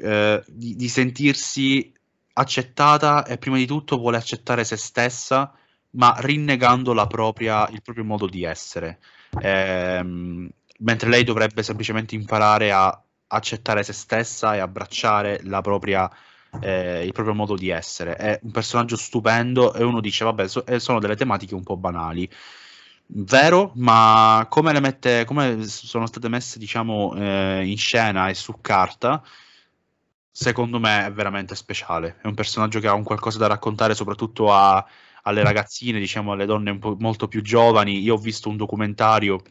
eh, 0.02 0.42
di, 0.46 0.74
di, 0.76 0.88
sentirsi 0.88 1.92
accettata 2.34 3.24
e 3.24 3.38
prima 3.38 3.56
di 3.56 3.66
tutto 3.66 3.98
vuole 3.98 4.16
accettare 4.16 4.64
se 4.64 4.76
stessa, 4.76 5.52
ma 5.90 6.14
rinnegando 6.18 6.92
propria, 7.06 7.68
il 7.68 7.82
proprio 7.82 8.04
modo 8.04 8.26
di 8.26 8.42
essere. 8.44 8.98
Eh, 9.40 10.02
mentre 10.02 11.08
lei 11.08 11.24
dovrebbe 11.24 11.62
semplicemente 11.62 12.14
imparare 12.14 12.72
a 12.72 13.02
accettare 13.28 13.82
se 13.82 13.92
stessa 13.92 14.54
e 14.54 14.58
abbracciare 14.58 15.40
propria, 15.60 16.10
eh, 16.60 17.04
il 17.04 17.12
proprio 17.12 17.34
modo 17.34 17.54
di 17.54 17.70
essere. 17.70 18.16
È 18.16 18.38
un 18.42 18.50
personaggio 18.50 18.96
stupendo 18.96 19.72
e 19.74 19.84
uno 19.84 20.00
dice, 20.00 20.24
vabbè, 20.24 20.48
so, 20.48 20.66
eh, 20.66 20.78
sono 20.78 20.98
delle 20.98 21.16
tematiche 21.16 21.54
un 21.54 21.62
po' 21.62 21.76
banali. 21.76 22.28
Vero, 23.14 23.72
ma 23.76 24.46
come, 24.48 24.72
mette, 24.80 25.24
come 25.24 25.66
sono 25.66 26.06
state 26.06 26.28
messe, 26.28 26.58
diciamo, 26.58 27.14
eh, 27.14 27.62
in 27.66 27.76
scena 27.76 28.28
e 28.28 28.34
su 28.34 28.58
carta, 28.60 29.22
secondo 30.32 30.80
me 30.80 31.06
è 31.06 31.12
veramente 31.12 31.54
speciale. 31.54 32.16
È 32.22 32.26
un 32.26 32.34
personaggio 32.34 32.80
che 32.80 32.88
ha 32.88 32.94
un 32.94 33.04
qualcosa 33.04 33.38
da 33.38 33.46
raccontare, 33.46 33.94
soprattutto 33.94 34.52
a, 34.52 34.84
alle 35.22 35.42
ragazzine, 35.42 36.00
diciamo, 36.00 36.32
alle 36.32 36.46
donne 36.46 36.78
molto 36.98 37.28
più 37.28 37.42
giovani. 37.42 38.00
Io 38.00 38.14
ho 38.14 38.18
visto 38.18 38.48
un 38.48 38.56
documentario 38.56 39.42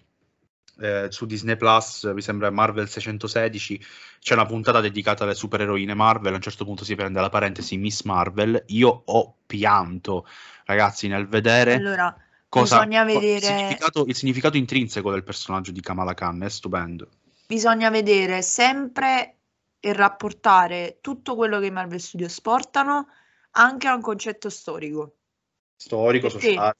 eh, 0.81 1.07
su 1.09 1.25
Disney 1.25 1.55
Plus, 1.55 2.11
mi 2.13 2.21
sembra 2.21 2.49
Marvel 2.49 2.89
616, 2.89 3.85
c'è 4.19 4.33
una 4.33 4.45
puntata 4.45 4.81
dedicata 4.81 5.23
alle 5.23 5.35
supereroine 5.35 5.93
Marvel, 5.93 6.33
a 6.33 6.37
un 6.37 6.41
certo 6.41 6.65
punto 6.65 6.83
si 6.83 6.95
prende 6.95 7.21
la 7.21 7.29
parentesi 7.29 7.77
Miss 7.77 8.01
Marvel, 8.03 8.63
io 8.67 9.03
ho 9.05 9.35
pianto, 9.45 10.25
ragazzi, 10.65 11.07
nel 11.07 11.27
vedere... 11.27 11.75
Allora, 11.75 12.15
cosa, 12.49 12.77
bisogna 12.77 13.03
vedere... 13.03 13.35
Il 13.35 13.43
significato, 13.43 14.05
il 14.07 14.15
significato 14.15 14.57
intrinseco 14.57 15.11
del 15.11 15.23
personaggio 15.23 15.71
di 15.71 15.81
Kamala 15.81 16.15
Khan 16.15 16.41
è 16.41 16.49
stupendo. 16.49 17.07
Bisogna 17.45 17.89
vedere 17.89 18.41
sempre 18.41 19.40
e 19.81 19.93
rapportare 19.93 20.99
tutto 21.01 21.35
quello 21.35 21.59
che 21.59 21.65
i 21.65 21.71
Marvel 21.71 21.99
Studios 21.99 22.39
portano 22.39 23.07
anche 23.51 23.87
a 23.87 23.95
un 23.95 24.01
concetto 24.01 24.49
storico. 24.49 25.15
Storico, 25.75 26.27
Perché 26.29 26.53
sociale. 26.53 26.75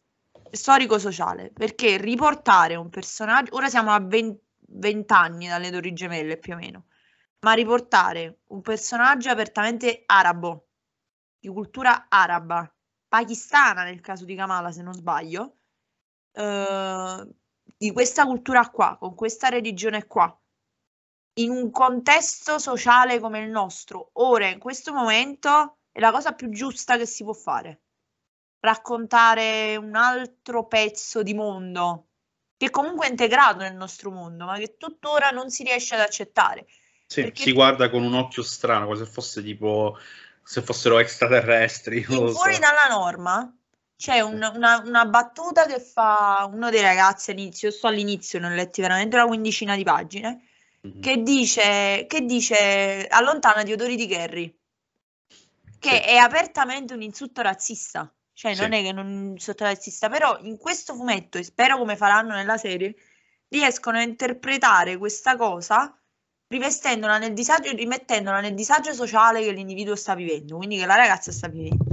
storico-sociale, 0.52 1.52
perché 1.52 1.98
riportare 1.98 2.76
un 2.76 2.90
personaggio, 2.90 3.56
ora 3.56 3.68
siamo 3.70 3.92
a 3.92 4.00
20, 4.00 4.40
20 4.60 5.14
anni 5.14 5.48
dalle 5.48 5.72
Torri 5.72 5.94
Gemelle 5.94 6.38
più 6.38 6.54
o 6.54 6.58
meno, 6.58 6.86
ma 7.40 7.54
riportare 7.54 8.42
un 8.48 8.62
personaggio 8.62 9.32
apertamente 9.32 10.04
arabo, 10.06 10.68
di 11.40 11.50
cultura 11.50 12.06
araba, 12.08 12.72
pakistana 13.08 13.84
nel 13.84 14.00
caso 14.00 14.26
di 14.26 14.36
Kamala 14.36 14.72
se 14.72 14.84
non 14.84 14.94
sbaglio, 14.94 15.56
eh, 16.34 17.28
di 17.78 17.92
questa 17.92 18.26
cultura 18.26 18.70
qua, 18.70 18.96
con 19.00 19.16
questa 19.16 19.50
religione 19.50 20.06
qua, 20.06 20.40
in 21.34 21.50
un 21.50 21.72
contesto 21.72 22.60
sociale 22.60 23.20
come 23.20 23.40
il 23.40 23.50
nostro, 23.50 24.10
ora 24.14 24.48
in 24.48 24.60
questo 24.60 24.94
momento 24.94 25.78
è 25.92 26.00
la 26.00 26.12
cosa 26.12 26.34
più 26.34 26.50
giusta 26.50 26.98
che 26.98 27.06
si 27.06 27.24
può 27.24 27.34
fare 27.34 27.82
raccontare 28.62 29.76
un 29.76 29.96
altro 29.96 30.68
pezzo 30.68 31.24
di 31.24 31.34
mondo 31.34 32.08
che 32.58 32.70
comunque 32.70 33.08
è 33.08 33.10
integrato 33.10 33.60
nel 33.60 33.74
nostro 33.74 34.12
mondo, 34.12 34.46
ma 34.46 34.58
che 34.60 34.76
tuttora 34.78 35.32
non 35.32 35.50
si 35.50 35.64
riesce 35.64 35.96
ad 35.96 36.02
accettare. 36.02 36.68
Sì, 37.08 37.24
perché... 37.24 37.42
si 37.42 37.54
guarda 37.54 37.90
con 37.90 38.04
un 38.04 38.14
occhio 38.14 38.44
strano, 38.44 38.86
come 38.86 38.98
se 38.98 39.06
fosse 39.08 39.42
tipo 39.42 39.98
se 40.44 40.62
fossero 40.62 41.00
extraterrestri. 41.00 42.04
fuori 42.04 42.54
so. 42.54 42.60
dalla 42.60 42.88
norma 42.90 43.52
c'è 43.96 44.20
un, 44.20 44.48
una, 44.54 44.82
una, 44.86 45.06
battuta 45.06 45.66
che 45.66 45.80
fa 45.80 46.48
uno 46.52 46.70
dei 46.70 46.82
ragazzi 46.82 47.32
all'inizio, 47.32 47.70
io 47.70 47.74
sto 47.74 47.88
all'inizio, 47.88 48.40
ne 48.40 48.48
ho 48.48 48.50
letti 48.50 48.82
veramente 48.82 49.16
una 49.16 49.26
quindicina 49.26 49.76
di 49.76 49.84
pagine, 49.84 50.48
mm-hmm. 50.88 51.02
che, 51.02 51.22
dice, 51.22 52.06
che 52.08 52.22
dice 52.22 53.08
allontanati 53.08 53.72
odori 53.72 53.96
di 53.96 54.08
Kerry, 54.08 54.60
che 55.80 55.90
sì. 55.90 56.10
è 56.10 56.16
apertamente 56.16 56.94
un 56.94 57.02
insulto 57.02 57.42
razzista. 57.42 58.12
Cioè, 58.34 58.56
sì. 58.56 58.62
non 58.62 58.74
è 58.74 58.82
che 58.82 58.92
non 58.92 59.36
sottorazzista, 59.38 60.10
però 60.10 60.40
in 60.42 60.58
questo 60.58 60.96
fumetto, 60.96 61.38
e 61.38 61.44
spero 61.44 61.78
come 61.78 61.96
faranno 61.96 62.34
nella 62.34 62.58
serie, 62.58 62.96
riescono 63.50 63.98
a 63.98 64.02
interpretare 64.02 64.98
questa 64.98 65.36
cosa 65.36 65.96
rivestendola 66.48 67.18
nel 67.18 67.34
disagio, 67.34 67.72
rimettendola 67.72 68.40
nel 68.42 68.56
disagio 68.56 68.94
sociale 68.94 69.44
che 69.44 69.52
l'individuo 69.52 69.96
sta 69.96 70.16
vivendo, 70.16 70.58
quindi 70.58 70.78
che 70.78 70.86
la 70.86 70.96
ragazza 70.96 71.32
sta 71.32 71.48
vivendo. 71.48 71.86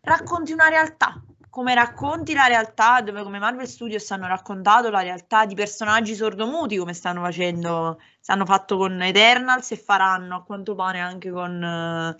Racconti 0.00 0.52
una 0.52 0.68
realtà, 0.68 1.22
come 1.56 1.72
racconti 1.72 2.34
la 2.34 2.48
realtà, 2.48 3.00
dove 3.00 3.22
come 3.22 3.38
Marvel 3.38 3.66
Studios 3.66 4.10
hanno 4.10 4.26
raccontato 4.26 4.90
la 4.90 5.00
realtà 5.00 5.46
di 5.46 5.54
personaggi 5.54 6.14
sordomuti, 6.14 6.76
come 6.76 6.92
stanno 6.92 7.22
facendo, 7.22 7.98
stanno 8.20 8.44
fatto 8.44 8.76
con 8.76 9.00
Eternals 9.00 9.70
e 9.70 9.78
faranno 9.78 10.36
a 10.36 10.42
quanto 10.44 10.74
pare 10.74 11.00
anche 11.00 11.30
con, 11.30 12.14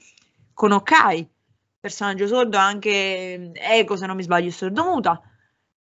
con 0.55 0.73
Okai 0.73 1.29
personaggio 1.79 2.27
sordo, 2.27 2.57
anche 2.57 3.53
Eco, 3.53 3.99
se 3.99 4.07
non 4.07 4.17
mi 4.17 4.23
sbaglio, 4.23 4.49
è 4.49 4.53
sordomuta. 4.53 5.21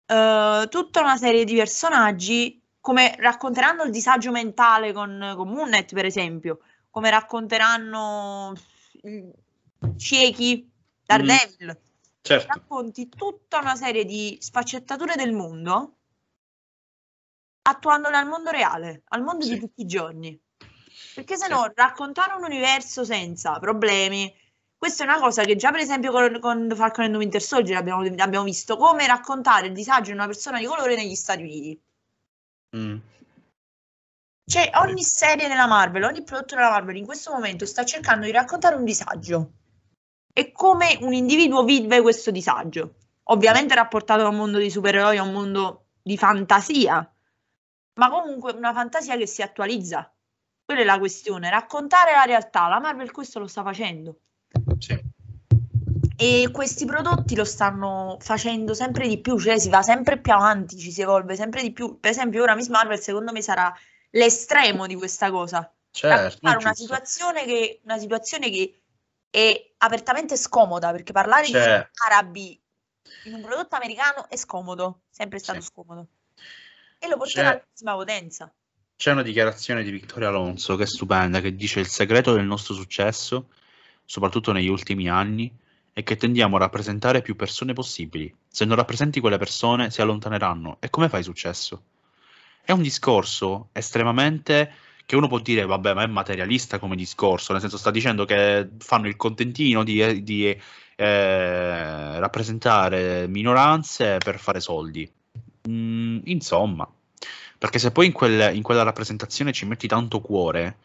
Uh, 0.06 0.68
tutta 0.68 1.00
una 1.00 1.16
serie 1.16 1.44
di 1.44 1.56
personaggi 1.56 2.62
come 2.78 3.16
racconteranno 3.18 3.84
il 3.84 3.90
disagio 3.90 4.32
mentale 4.32 4.92
con, 4.92 5.32
con 5.34 5.48
Moonnet, 5.48 5.94
per 5.94 6.04
esempio, 6.04 6.58
come 6.90 7.08
racconteranno 7.08 8.52
ciechi, 9.96 10.70
Daredevil. 11.06 11.78
Mm, 11.80 11.85
certo. 12.26 12.52
Racconti 12.52 13.08
tutta 13.08 13.60
una 13.60 13.76
serie 13.76 14.04
di 14.04 14.36
sfaccettature 14.40 15.14
del 15.14 15.32
mondo 15.32 15.92
attuandole 17.62 18.16
al 18.16 18.26
mondo 18.26 18.50
reale, 18.50 19.02
al 19.08 19.22
mondo 19.22 19.44
sì. 19.44 19.54
di 19.54 19.60
tutti 19.60 19.82
i 19.82 19.86
giorni. 19.86 20.38
Perché 21.14 21.36
se 21.36 21.48
no, 21.48 21.62
sì. 21.64 21.72
raccontare 21.74 22.34
un 22.34 22.44
universo 22.44 23.04
senza 23.04 23.58
problemi, 23.58 24.32
questa 24.76 25.04
è 25.04 25.06
una 25.06 25.18
cosa 25.18 25.42
che 25.44 25.56
già 25.56 25.70
per 25.70 25.80
esempio 25.80 26.10
con, 26.10 26.38
con 26.40 26.72
Falcon 26.74 27.04
and 27.06 27.16
Winter 27.16 27.42
Soldier 27.42 27.76
abbiamo, 27.76 28.02
abbiamo, 28.02 28.44
visto 28.44 28.76
come 28.76 29.06
raccontare 29.06 29.66
il 29.66 29.72
disagio 29.72 30.10
di 30.10 30.16
una 30.16 30.26
persona 30.26 30.58
di 30.58 30.66
colore 30.66 30.96
negli 30.96 31.14
Stati 31.14 31.42
Uniti. 31.42 31.80
Mm. 32.76 32.98
Cioè, 34.48 34.70
ogni 34.76 35.02
serie 35.02 35.48
della 35.48 35.66
Marvel, 35.66 36.04
ogni 36.04 36.22
prodotto 36.22 36.54
della 36.54 36.70
Marvel 36.70 36.96
in 36.96 37.04
questo 37.04 37.32
momento 37.32 37.66
sta 37.66 37.84
cercando 37.84 38.26
di 38.26 38.32
raccontare 38.32 38.76
un 38.76 38.84
disagio 38.84 39.50
e 40.38 40.52
come 40.52 40.98
un 41.00 41.14
individuo 41.14 41.64
vive 41.64 42.02
questo 42.02 42.30
disagio. 42.30 42.96
Ovviamente 43.28 43.74
rapportato 43.74 44.22
a 44.22 44.28
un 44.28 44.36
mondo 44.36 44.58
di 44.58 44.68
supereroi, 44.68 45.16
a 45.16 45.22
un 45.22 45.32
mondo 45.32 45.86
di 46.02 46.18
fantasia, 46.18 47.10
ma 47.94 48.10
comunque 48.10 48.52
una 48.52 48.74
fantasia 48.74 49.16
che 49.16 49.26
si 49.26 49.40
attualizza. 49.40 50.12
Quella 50.62 50.82
è 50.82 50.84
la 50.84 50.98
questione, 50.98 51.48
raccontare 51.48 52.12
la 52.12 52.24
realtà. 52.24 52.68
La 52.68 52.80
Marvel 52.80 53.12
questo 53.12 53.38
lo 53.38 53.46
sta 53.46 53.62
facendo. 53.62 54.18
Sì. 54.78 55.00
E 56.18 56.50
questi 56.52 56.84
prodotti 56.84 57.34
lo 57.34 57.46
stanno 57.46 58.18
facendo 58.20 58.74
sempre 58.74 59.08
di 59.08 59.18
più, 59.18 59.38
cioè 59.38 59.58
si 59.58 59.70
va 59.70 59.80
sempre 59.80 60.18
più 60.18 60.34
avanti, 60.34 60.76
ci 60.76 60.92
si 60.92 61.00
evolve 61.00 61.34
sempre 61.34 61.62
di 61.62 61.72
più. 61.72 61.98
Per 61.98 62.10
esempio, 62.10 62.42
ora 62.42 62.54
Miss 62.54 62.68
Marvel, 62.68 63.00
secondo 63.00 63.32
me, 63.32 63.40
sarà 63.40 63.74
l'estremo 64.10 64.86
di 64.86 64.96
questa 64.96 65.30
cosa. 65.30 65.72
Certo, 65.90 66.40
una 66.42 66.74
situazione, 66.74 67.46
che, 67.46 67.80
una 67.84 67.96
situazione 67.96 68.50
che 68.50 68.82
è 69.36 69.72
apertamente 69.78 70.34
scomoda, 70.34 70.92
perché 70.92 71.12
parlare 71.12 71.46
cioè... 71.46 71.78
di 71.78 72.00
arabi 72.06 72.58
in 73.24 73.34
un 73.34 73.42
prodotto 73.42 73.76
americano 73.76 74.30
è 74.30 74.36
scomodo, 74.36 75.02
sempre 75.10 75.38
stato 75.38 75.60
sì. 75.60 75.66
scomodo. 75.66 76.06
E 76.98 77.06
lo 77.06 77.18
porterà 77.18 77.50
alla 77.50 77.64
massima 77.68 77.94
potenza. 77.94 78.50
C'è 78.96 79.12
una 79.12 79.20
dichiarazione 79.20 79.82
di 79.82 79.90
Vittorio 79.90 80.28
Alonso 80.28 80.76
che 80.76 80.84
è 80.84 80.86
stupenda, 80.86 81.42
che 81.42 81.54
dice 81.54 81.80
il 81.80 81.86
segreto 81.86 82.32
del 82.32 82.46
nostro 82.46 82.72
successo 82.72 83.50
soprattutto 84.06 84.52
negli 84.52 84.68
ultimi 84.68 85.10
anni, 85.10 85.52
è 85.92 86.02
che 86.02 86.16
tendiamo 86.16 86.56
a 86.56 86.60
rappresentare 86.60 87.20
più 87.20 87.36
persone 87.36 87.74
possibili. 87.74 88.34
Se 88.48 88.64
non 88.64 88.76
rappresenti 88.76 89.20
quelle 89.20 89.36
persone, 89.36 89.90
si 89.90 90.00
allontaneranno. 90.00 90.78
E 90.80 90.88
come 90.88 91.10
fai 91.10 91.22
successo? 91.22 91.82
È 92.62 92.72
un 92.72 92.80
discorso 92.80 93.68
estremamente 93.72 94.72
che 95.06 95.14
uno 95.14 95.28
può 95.28 95.38
dire, 95.38 95.64
vabbè, 95.64 95.94
ma 95.94 96.02
è 96.02 96.06
materialista 96.08 96.80
come 96.80 96.96
discorso, 96.96 97.52
nel 97.52 97.60
senso 97.60 97.78
sta 97.78 97.92
dicendo 97.92 98.24
che 98.24 98.68
fanno 98.78 99.06
il 99.06 99.14
contentino 99.14 99.84
di, 99.84 100.24
di 100.24 100.48
eh, 100.48 102.18
rappresentare 102.18 103.28
minoranze 103.28 104.18
per 104.18 104.40
fare 104.40 104.58
soldi. 104.58 105.08
Mm, 105.68 106.18
insomma, 106.24 106.90
perché 107.56 107.78
se 107.78 107.92
poi 107.92 108.06
in, 108.06 108.12
quel, 108.12 108.54
in, 108.56 108.62
quella 108.62 108.82
rappresentazione 108.82 109.52
ci 109.52 109.64
metti 109.64 109.86
tanto 109.86 110.20
cuore, 110.20 110.76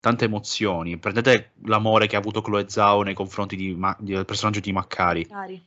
tante 0.00 0.24
emozioni, 0.24 0.98
prendete 0.98 1.52
l'amore 1.66 2.08
che 2.08 2.16
ha 2.16 2.18
avuto 2.18 2.42
Chloe 2.42 2.68
Zhao 2.68 3.02
nei 3.02 3.14
confronti 3.14 3.54
di, 3.54 3.78
del 3.98 4.24
personaggio 4.24 4.58
di 4.60 4.72
Maccari. 4.72 5.24
Cari. 5.24 5.66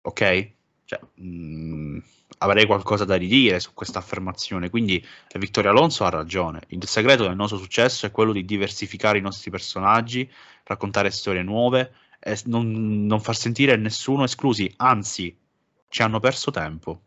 Ok? 0.00 0.54
Cioè, 0.86 1.00
mh, 1.14 1.26
mm, 1.26 1.98
avrei 2.38 2.64
qualcosa 2.64 3.04
da 3.04 3.16
ridire 3.16 3.60
su 3.60 3.74
questa 3.74 3.98
affermazione. 3.98 4.70
Quindi 4.70 5.04
Vittorio 5.34 5.70
Alonso 5.70 6.04
ha 6.04 6.10
ragione. 6.10 6.62
Il 6.68 6.86
segreto 6.86 7.24
del 7.24 7.34
nostro 7.36 7.58
successo 7.58 8.06
è 8.06 8.10
quello 8.10 8.32
di 8.32 8.44
diversificare 8.44 9.18
i 9.18 9.22
nostri 9.22 9.50
personaggi, 9.50 10.30
raccontare 10.64 11.10
storie 11.10 11.42
nuove 11.42 11.92
e 12.20 12.40
non, 12.44 13.04
non 13.04 13.20
far 13.20 13.36
sentire 13.36 13.76
nessuno 13.76 14.24
esclusi. 14.24 14.72
Anzi, 14.76 15.36
ci 15.88 16.02
hanno 16.02 16.20
perso 16.20 16.50
tempo. 16.52 17.00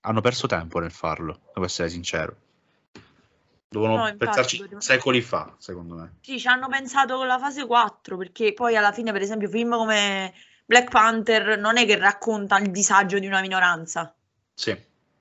Hanno 0.00 0.22
perso 0.22 0.46
tempo 0.46 0.78
nel 0.78 0.90
farlo, 0.90 1.40
devo 1.52 1.66
essere 1.66 1.90
sincero. 1.90 2.34
Devono 3.68 3.96
no, 3.96 4.16
pensarci 4.16 4.56
infatti, 4.56 4.76
secoli 4.80 5.20
fa, 5.20 5.54
secondo 5.58 5.94
me. 5.94 6.14
Sì, 6.22 6.40
ci 6.40 6.48
hanno 6.48 6.66
pensato 6.68 7.16
con 7.16 7.26
la 7.26 7.38
fase 7.38 7.66
4, 7.66 8.16
perché 8.16 8.52
poi 8.52 8.76
alla 8.76 8.92
fine, 8.92 9.12
per 9.12 9.20
esempio, 9.22 9.48
film 9.48 9.76
come 9.76 10.32
Black 10.70 10.88
Panther 10.88 11.58
non 11.58 11.78
è 11.78 11.84
che 11.84 11.98
racconta 11.98 12.56
il 12.58 12.70
disagio 12.70 13.18
di 13.18 13.26
una 13.26 13.40
minoranza. 13.40 14.14
Sì. 14.54 14.70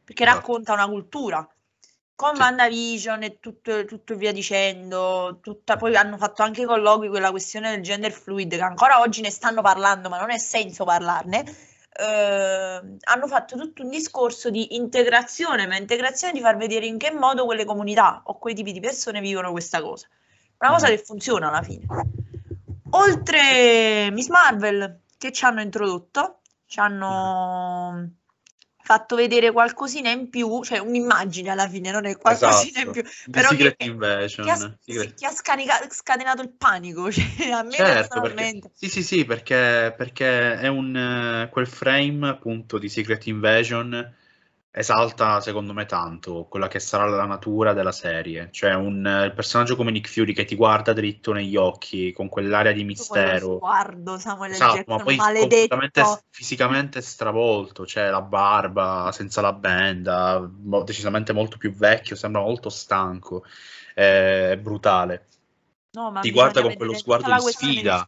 Perché 0.04 0.22
esatto. 0.22 0.38
racconta 0.38 0.74
una 0.74 0.88
cultura. 0.88 1.50
Con 2.14 2.36
sì. 2.36 2.42
WandaVision 2.42 3.24
e 3.24 3.40
tutto, 3.40 3.84
tutto 3.86 4.16
via 4.16 4.32
dicendo, 4.32 5.40
tutta, 5.42 5.76
poi 5.76 5.96
hanno 5.96 6.18
fatto 6.18 6.44
anche 6.44 6.66
colloqui 6.66 7.10
quella 7.10 7.32
questione 7.32 7.72
del 7.72 7.82
gender 7.82 8.12
fluid, 8.12 8.58
che 8.58 8.62
ancora 8.62 9.00
oggi 9.00 9.22
ne 9.22 9.32
stanno 9.32 9.64
parlando, 9.64 10.08
ma 10.08 10.20
non 10.20 10.30
è 10.30 10.38
senso 10.38 10.84
parlarne. 10.84 11.44
Eh, 12.00 12.82
hanno 13.00 13.28
fatto 13.28 13.58
tutto 13.58 13.82
un 13.82 13.90
discorso 13.90 14.52
di 14.52 14.76
integrazione, 14.76 15.66
ma 15.66 15.78
integrazione 15.78 16.32
di 16.32 16.42
far 16.42 16.58
vedere 16.58 16.86
in 16.86 17.00
che 17.00 17.12
modo 17.12 17.46
quelle 17.46 17.66
comunità 17.66 18.22
o 18.26 18.38
quei 18.38 18.54
tipi 18.54 18.72
di 18.72 18.80
persone 18.80 19.20
vivono 19.20 19.50
questa 19.50 19.82
cosa. 19.82 20.08
Una 20.60 20.70
cosa 20.70 20.86
mm. 20.86 20.90
che 20.92 20.98
funziona 21.00 21.48
alla 21.48 21.64
fine. 21.64 21.88
Oltre 22.92 24.12
Miss 24.12 24.28
Marvel, 24.28 25.08
che 25.20 25.32
ci 25.34 25.46
hanno 25.46 25.62
introdotto, 25.62 26.40
ci 26.66 26.80
hanno 26.80 28.10
fatto 28.82 29.18
vedere 29.18 29.52
qualcosina 29.52 30.10
in 30.10 30.30
più, 30.30 30.64
cioè 30.64 30.80
un'immagine 30.80 31.50
alla 31.50 31.68
fine, 31.68 31.92
non 31.92 32.06
è 32.06 32.18
qualcosina 32.18 32.80
esatto. 32.80 32.86
in 32.86 32.92
più. 32.92 33.04
Però 33.30 33.50
Secret 33.50 33.76
che, 33.76 33.86
Invasion. 33.86 34.46
Che 34.46 34.52
ha, 34.52 34.78
Secret. 34.80 35.14
Che 35.14 35.26
ha 35.26 35.32
scanica, 35.32 35.88
scatenato 35.90 36.42
il 36.42 36.50
panico, 36.50 37.12
cioè, 37.14 37.52
a 37.52 37.64
me 37.64 37.72
certo, 37.74 38.22
perché, 38.22 38.62
sì, 38.74 38.88
sì, 38.88 39.04
sì, 39.04 39.26
perché, 39.26 39.94
perché 39.96 40.58
è 40.58 40.68
un, 40.68 40.96
uh, 40.96 41.50
quel 41.50 41.68
frame 41.68 42.30
appunto 42.30 42.78
di 42.78 42.88
Secret 42.88 43.28
Invasion 43.28 44.16
esalta 44.72 45.42
secondo 45.42 45.74
me 45.74 45.86
tanto 45.88 46.46
quella 46.48 46.68
che 46.68 46.80
sarà 46.80 47.06
la 47.06 47.26
natura 47.26 47.74
della 47.74 47.92
serie, 47.92 48.50
cioè 48.52 48.76
un 48.76 49.24
il 49.26 49.34
personaggio 49.34 49.76
come 49.76 49.92
Nick 49.92 50.10
Fury 50.10 50.34
che 50.34 50.46
ti 50.46 50.56
guarda 50.56 50.94
dritto 50.94 51.34
negli 51.34 51.56
occhi 51.56 52.12
con 52.12 52.30
quell'aria 52.30 52.72
di 52.72 52.84
mistero. 52.84 53.58
Guardo 53.58 54.18
Samuel 54.18 54.52
esatto, 54.52 54.76
Jackson, 54.76 54.98
ma 54.98 55.04
poi 55.04 55.16
maledetto. 55.16 56.22
fisicamente 56.30 57.02
stravolto, 57.02 57.86
cioè 57.86 58.10
la 58.10 58.22
barba 58.22 59.10
senza 59.12 59.42
la 59.42 59.54
benda, 59.54 60.48
decisamente 60.84 61.34
molto 61.34 61.58
più 61.58 61.74
vecchio, 61.74 62.16
sembra 62.16 62.42
molto 62.42 62.70
stanco, 62.70 63.44
è 63.94 64.58
brutale. 64.62 65.28
No, 65.92 66.14
ti 66.22 66.30
guarda 66.32 66.62
con 66.62 66.76
quello 66.76 66.94
sguardo 66.94 67.34
di 67.34 67.52
sfida. 67.52 68.08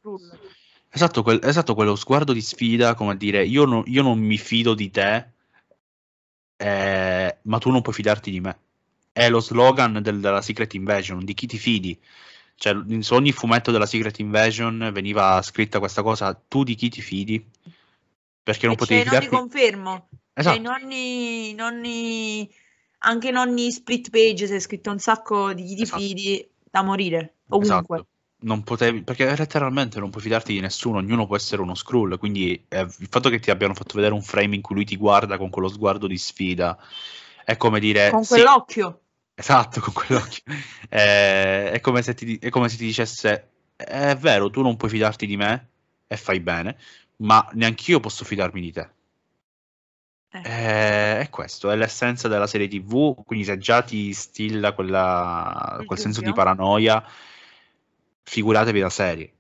Esatto, 0.94 1.24
quel, 1.24 1.40
esatto, 1.42 1.74
quello 1.74 1.96
sguardo 1.96 2.34
di 2.34 2.42
sfida, 2.42 2.94
come 2.96 3.14
a 3.14 3.16
dire, 3.16 3.46
io, 3.46 3.66
no, 3.66 3.82
io 3.86 4.04
non 4.04 4.20
mi 4.20 4.38
fido 4.38 4.74
di 4.74 4.92
te, 4.92 5.31
eh, 6.62 7.38
ma 7.42 7.58
tu 7.58 7.72
non 7.72 7.82
puoi 7.82 7.96
fidarti 7.96 8.30
di 8.30 8.40
me. 8.40 8.60
È 9.12 9.30
lo 9.30 9.40
slogan 9.40 10.00
del, 10.02 10.20
della 10.20 10.42
Secret 10.42 10.74
Invasion, 10.76 11.26
di 11.26 11.34
chi 11.34 11.48
ti 11.48 11.58
fidi. 11.58 12.00
Cioè, 12.56 12.74
in 12.88 13.02
ogni 13.10 13.32
fumetto 13.32 13.72
della 13.72 13.88
Secret 13.88 14.20
Invasion 14.20 14.92
veniva 14.94 15.42
scritta 15.42 15.80
questa 15.80 16.04
cosa, 16.04 16.40
tu 16.48 16.64
di 16.64 16.76
chi 16.76 16.90
ti 16.90 17.02
fidi? 17.02 17.44
Perché 18.44 18.68
non 18.68 18.76
e 18.76 18.78
potevi 18.78 19.02
fidarti... 19.02 19.30
Non 19.30 19.40
confermo. 19.40 20.10
Esatto. 20.34 20.56
Cioè, 20.56 20.64
in 20.64 20.68
ogni, 20.68 21.50
in 21.50 21.62
ogni, 21.62 22.50
anche 23.00 23.30
in 23.30 23.38
ogni 23.38 23.72
split 23.72 24.12
page 24.12 24.46
si 24.46 24.54
è 24.54 24.60
scritto 24.60 24.92
un 24.92 25.00
sacco 25.00 25.54
di 25.54 25.66
chi 25.66 25.76
ti 25.76 25.82
esatto. 25.82 26.00
fidi 26.00 26.50
da 26.70 26.84
morire, 26.84 27.38
ovunque. 27.50 27.98
Esatto 27.98 28.08
non 28.42 28.64
potevi, 28.64 29.04
perché 29.04 29.36
letteralmente 29.36 30.00
non 30.00 30.10
puoi 30.10 30.24
fidarti 30.24 30.54
di 30.54 30.60
nessuno, 30.60 30.98
ognuno 30.98 31.28
può 31.28 31.36
essere 31.36 31.62
uno 31.62 31.76
scroll, 31.76 32.18
quindi 32.18 32.64
eh, 32.68 32.82
il 32.82 33.08
fatto 33.10 33.30
che 33.30 33.40
ti 33.40 33.52
abbiano 33.52 33.74
fatto 33.74 33.96
vedere 33.96 34.14
un 34.14 34.22
frame 34.22 34.56
in 34.56 34.62
cui 34.62 34.76
lui 34.76 34.86
ti 34.86 34.98
guarda 34.98 35.38
con 35.38 35.50
quello 35.50 35.68
sguardo 35.68 36.08
di 36.08 36.18
sfida 36.18 36.78
è 37.44 37.58
come 37.58 37.80
dire... 37.80 38.10
Con 38.10 38.26
quell'occhio. 38.26 39.02
Sì, 39.34 39.42
esatto, 39.42 39.82
con 39.82 39.94
quell'occhio. 39.94 40.44
eh, 40.90 41.72
è, 41.72 41.80
come 41.82 42.02
se 42.02 42.14
ti, 42.14 42.38
è 42.38 42.50
come 42.50 42.70
se 42.70 42.78
ti 42.78 42.86
dicesse, 42.86 43.50
è 43.76 44.16
vero, 44.16 44.50
tu 44.50 44.62
non 44.62 44.78
puoi 44.78 44.90
fidarti 44.90 45.26
di 45.26 45.38
me 45.38 45.70
e 46.08 46.18
fai 46.18 46.40
bene, 46.40 46.78
ma 47.18 47.48
neanch'io 47.54 48.00
posso 48.00 48.26
fidarmi 48.26 48.62
di 48.62 48.72
te. 48.72 48.90
Eh. 50.34 50.42
Eh, 50.46 51.20
è 51.20 51.30
questo, 51.30 51.70
è 51.70 51.76
l'essenza 51.76 52.28
della 52.28 52.48
serie 52.48 52.68
TV, 52.68 53.22
quindi 53.26 53.46
se 53.46 53.58
già 53.58 53.82
ti 53.82 54.14
stilla 54.14 54.72
quella, 54.72 55.82
quel 55.86 56.00
senso 56.00 56.22
di 56.22 56.32
paranoia 56.32 57.04
figuratevi 58.24 58.80
la 58.80 58.90
serie. 58.90 59.34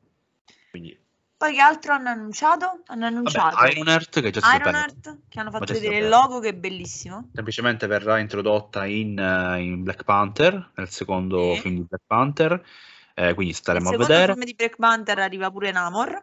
Quindi... 0.69 0.99
Poi 1.41 1.53
che 1.53 1.59
altro 1.59 1.93
hanno 1.93 2.09
annunciato? 2.09 2.81
Hanno 2.85 3.07
annunciato 3.07 3.55
Vabbè, 3.55 3.71
Iron 3.71 3.87
Earth 3.87 4.21
che 4.21 4.29
già 4.29 4.55
Iron 4.55 4.75
Earth, 4.75 5.17
che 5.27 5.39
hanno 5.39 5.49
fatto 5.49 5.73
vedere 5.73 5.97
il 5.97 6.07
logo 6.07 6.39
che 6.39 6.49
è 6.49 6.53
bellissimo. 6.53 7.29
Semplicemente 7.33 7.87
verrà 7.87 8.19
introdotta 8.19 8.85
in, 8.85 9.17
uh, 9.17 9.59
in 9.59 9.81
Black 9.81 10.03
Panther, 10.03 10.71
nel 10.75 10.89
secondo 10.89 11.55
sì. 11.55 11.61
film 11.61 11.75
di 11.77 11.85
Black 11.87 12.03
Panther, 12.05 12.63
eh, 13.15 13.33
quindi 13.33 13.53
staremo 13.53 13.89
a 13.89 13.91
vedere. 13.91 14.13
Il 14.13 14.19
secondo 14.19 14.33
film 14.33 14.45
di 14.45 14.53
Black 14.55 14.75
Panther 14.75 15.17
arriva 15.17 15.49
pure 15.49 15.71
Namor. 15.71 16.21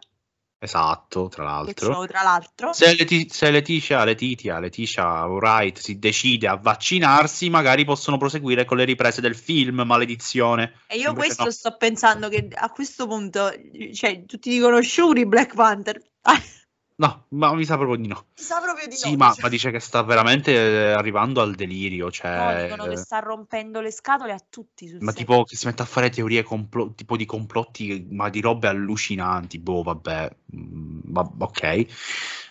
Esatto, 0.60 1.28
tra 1.28 1.44
l'altro. 1.44 2.04
Tra 2.06 2.22
l'altro. 2.22 2.72
Se, 2.72 2.96
Leti- 2.96 3.28
se 3.30 3.50
Leticia, 3.50 4.02
Letitia, 4.02 4.58
Leticia 4.58 5.24
Wright 5.26 5.78
si 5.78 6.00
decide 6.00 6.48
a 6.48 6.56
vaccinarsi, 6.56 7.48
magari 7.48 7.84
possono 7.84 8.18
proseguire 8.18 8.64
con 8.64 8.76
le 8.76 8.84
riprese 8.84 9.20
del 9.20 9.36
film, 9.36 9.82
maledizione. 9.82 10.80
E 10.88 10.96
io 10.96 11.10
Invece 11.10 11.26
questo 11.26 11.44
no. 11.44 11.50
sto 11.50 11.76
pensando 11.76 12.28
che 12.28 12.48
a 12.52 12.70
questo 12.70 13.06
punto, 13.06 13.52
cioè, 13.92 14.24
tutti 14.24 14.50
dicono 14.50 14.82
Shuri 14.82 15.26
Black 15.26 15.54
Panther. 15.54 16.02
No, 17.00 17.26
ma 17.28 17.54
mi 17.54 17.64
sa 17.64 17.76
proprio 17.76 17.96
di 17.96 18.08
no. 18.08 18.26
Mi 18.36 18.42
sa 18.42 18.60
proprio 18.60 18.88
di 18.88 18.96
sì, 18.96 19.12
no. 19.12 19.16
Ma, 19.16 19.34
ma, 19.38 19.48
dice 19.48 19.70
che 19.70 19.78
sta 19.78 20.02
veramente 20.02 20.52
eh, 20.52 20.92
arrivando 20.92 21.40
al 21.40 21.54
delirio. 21.54 22.10
Cioè... 22.10 22.36
No, 22.36 22.60
dicono 22.60 22.88
che 22.88 22.96
sta 22.96 23.20
rompendo 23.20 23.80
le 23.80 23.92
scatole 23.92 24.32
a 24.32 24.40
tutti. 24.48 24.92
ma 24.98 25.12
set. 25.12 25.18
tipo 25.18 25.44
che 25.44 25.54
si 25.54 25.66
mette 25.66 25.82
a 25.82 25.84
fare 25.84 26.10
teorie 26.10 26.42
complo- 26.42 26.92
tipo 26.94 27.16
di 27.16 27.24
complotti, 27.24 28.08
ma 28.10 28.28
di 28.30 28.40
robe 28.40 28.66
allucinanti. 28.66 29.60
Boh, 29.60 29.82
vabbè. 29.84 30.28
Mm, 30.56 31.00
va- 31.04 31.30
ok. 31.38 31.86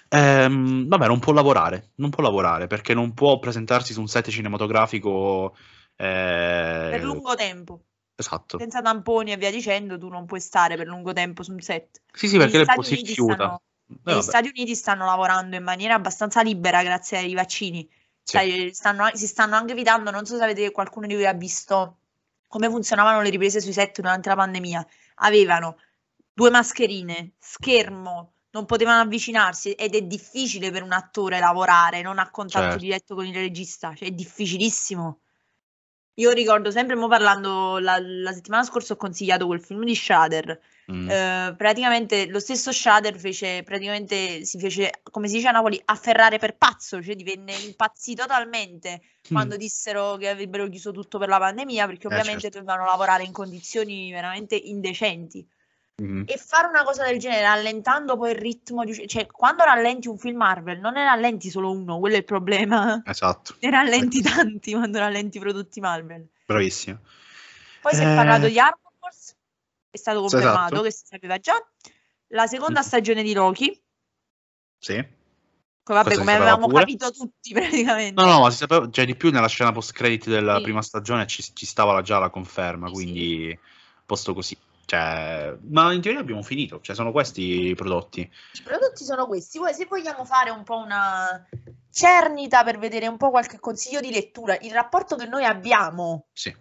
Ehm, 0.07 0.87
vabbè, 0.87 1.07
non 1.07 1.19
può 1.19 1.33
lavorare. 1.33 1.91
Non 1.95 2.09
può 2.09 2.23
lavorare 2.23 2.67
perché 2.67 2.93
non 2.93 3.13
può 3.13 3.39
presentarsi 3.39 3.91
su 3.91 3.99
un 3.99 4.07
set 4.07 4.29
cinematografico. 4.29 5.57
Eh... 5.97 6.87
Per 6.91 7.03
lungo 7.03 7.35
tempo. 7.35 7.81
Esatto. 8.15 8.57
Senza 8.57 8.81
tamponi 8.81 9.33
e 9.33 9.35
via 9.35 9.51
dicendo, 9.51 9.97
tu 9.97 10.07
non 10.07 10.25
puoi 10.25 10.39
stare 10.39 10.77
per 10.77 10.87
lungo 10.87 11.11
tempo 11.11 11.43
su 11.43 11.51
un 11.51 11.59
set. 11.59 11.99
Sì, 12.13 12.29
sì, 12.29 12.37
perché 12.37 12.63
poi 12.63 12.85
si 12.85 12.95
rifiuta. 12.95 13.33
Stanno 13.33 13.61
eh, 14.05 14.17
Gli 14.17 14.21
Stati 14.21 14.49
Uniti 14.49 14.75
stanno 14.75 15.05
lavorando 15.05 15.55
in 15.55 15.63
maniera 15.63 15.93
abbastanza 15.93 16.41
libera 16.41 16.83
grazie 16.83 17.17
ai 17.19 17.33
vaccini. 17.33 17.89
Sì. 18.21 18.71
Stanno, 18.73 19.09
si 19.13 19.27
stanno 19.27 19.55
anche 19.55 19.71
evitando, 19.71 20.11
non 20.11 20.25
so 20.25 20.35
se 20.35 20.43
avete 20.43 20.71
qualcuno 20.71 21.07
di 21.07 21.15
voi 21.15 21.25
ha 21.25 21.33
visto 21.33 21.99
come 22.47 22.69
funzionavano 22.69 23.21
le 23.21 23.29
riprese 23.29 23.61
sui 23.61 23.73
set 23.73 24.01
durante 24.01 24.29
la 24.29 24.35
pandemia. 24.35 24.85
Avevano 25.15 25.77
due 26.33 26.49
mascherine, 26.49 27.31
schermo, 27.39 28.33
non 28.51 28.65
potevano 28.65 29.01
avvicinarsi 29.01 29.71
ed 29.73 29.95
è 29.95 30.01
difficile 30.01 30.71
per 30.71 30.83
un 30.83 30.91
attore 30.91 31.39
lavorare 31.39 32.01
non 32.01 32.19
a 32.19 32.29
contatto 32.29 32.65
certo. 32.65 32.79
diretto 32.79 33.15
con 33.15 33.25
il 33.25 33.33
regista, 33.33 33.93
cioè 33.95 34.09
è 34.09 34.11
difficilissimo. 34.11 35.19
Io 36.19 36.31
ricordo 36.31 36.71
sempre, 36.71 36.95
mo 36.95 37.07
parlando 37.07 37.77
la, 37.79 37.99
la 37.99 38.31
settimana 38.31 38.63
scorsa 38.63 38.93
ho 38.93 38.97
consigliato 38.97 39.45
quel 39.45 39.61
film 39.61 39.83
di 39.83 39.95
Shader 39.95 40.59
Mm. 40.91 41.09
Eh, 41.09 41.53
praticamente 41.57 42.27
lo 42.27 42.39
stesso 42.39 42.71
Shader 42.71 43.17
fece, 43.17 43.61
praticamente 43.63 44.45
si 44.45 44.57
fece, 44.57 45.01
come 45.11 45.27
si 45.27 45.35
dice 45.35 45.49
a 45.49 45.51
Napoli, 45.51 45.81
afferrare 45.83 46.37
per 46.37 46.55
pazzo, 46.55 47.03
cioè 47.03 47.15
divenne 47.15 47.53
impazzito 47.53 48.21
totalmente 48.21 49.01
mm. 49.01 49.33
quando 49.33 49.57
dissero 49.57 50.15
che 50.15 50.29
avrebbero 50.29 50.67
chiuso 50.69 50.91
tutto 50.91 51.17
per 51.17 51.27
la 51.27 51.39
pandemia, 51.39 51.85
perché 51.87 52.07
eh, 52.07 52.13
ovviamente 52.13 52.41
certo. 52.43 52.59
dovevano 52.59 52.85
lavorare 52.85 53.23
in 53.23 53.33
condizioni 53.33 54.11
veramente 54.11 54.55
indecenti. 54.55 55.45
Mm. 56.01 56.23
E 56.27 56.37
fare 56.37 56.67
una 56.67 56.83
cosa 56.83 57.05
del 57.05 57.17
genere 57.17 57.41
rallentando 57.41 58.17
poi 58.17 58.31
il 58.31 58.37
ritmo, 58.37 58.83
di, 58.83 59.07
cioè 59.07 59.25
quando 59.25 59.63
rallenti 59.63 60.07
un 60.07 60.17
film 60.17 60.37
Marvel 60.37 60.79
non 60.79 60.93
ne 60.93 61.03
rallenti 61.03 61.49
solo 61.49 61.71
uno, 61.71 61.99
quello 61.99 62.15
è 62.15 62.19
il 62.19 62.23
problema. 62.23 63.01
Esatto. 63.05 63.55
Ne 63.59 63.69
rallenti 63.71 64.19
esatto. 64.19 64.35
tanti 64.35 64.71
quando 64.73 64.99
rallenti 64.99 65.37
i 65.37 65.39
prodotti 65.39 65.79
Marvel. 65.79 66.27
Bravissimo. 66.45 66.99
Poi 67.81 67.93
si 67.93 68.01
è 68.01 68.15
parlato 68.15 68.47
di 68.47 68.59
Armor 68.59 68.87
è 69.89 69.97
stato 69.97 70.19
confermato 70.19 70.65
esatto. 70.65 70.81
che 70.83 70.91
si 70.91 71.05
sapeva 71.05 71.37
già. 71.39 71.55
la 72.27 72.45
seconda 72.45 72.81
stagione 72.81 73.23
di 73.23 73.33
Loki. 73.33 73.81
Sì. 74.77 75.15
Vabbè, 75.83 76.15
come 76.17 76.35
avevamo 76.35 76.67
pure. 76.67 76.79
capito 76.81 77.11
tutti 77.11 77.53
praticamente. 77.55 78.21
No, 78.21 78.29
no, 78.29 78.41
ma 78.41 78.51
si 78.51 78.57
sapeva, 78.57 78.89
cioè 78.91 79.05
di 79.05 79.15
più 79.15 79.31
nella 79.31 79.47
scena 79.47 79.71
post 79.71 79.93
credit 79.93 80.27
della 80.27 80.57
Sì. 80.57 80.63
prima 80.63 80.81
stagione 80.81 81.25
ci, 81.25 81.43
ci 81.53 81.65
stava 81.65 82.01
già 82.01 82.19
la 82.19 82.29
conferma, 82.29 82.87
Sì, 82.87 82.93
quindi 82.93 83.59
posto 84.05 84.33
così. 84.33 84.57
Cioè, 84.87 85.57
ma 85.69 85.91
in 85.91 85.99
teoria 85.99 86.21
abbiamo 86.21 86.41
finito, 86.41 86.79
cioè 86.79 86.95
sono 86.95 87.11
questi 87.11 87.67
i 87.67 87.75
prodotti. 87.75 88.21
I 88.21 88.61
prodotti 88.63 89.03
sono 89.03 89.27
questi. 89.27 89.57
Poi, 89.59 89.73
se 89.73 89.85
vogliamo 89.85 90.23
fare 90.23 90.49
un 90.49 90.63
po' 90.63 90.77
una 90.77 91.45
cernita 91.91 92.63
per 92.63 92.77
vedere 92.79 93.05
un 93.07 93.17
po' 93.17 93.29
qualche 93.29 93.59
consiglio 93.59 93.99
di 93.99 94.11
lettura, 94.11 94.57
il 94.61 94.71
rapporto 94.71 95.17
che 95.17 95.25
noi 95.25 95.43
abbiamo 95.43 96.27
Sì. 96.31 96.55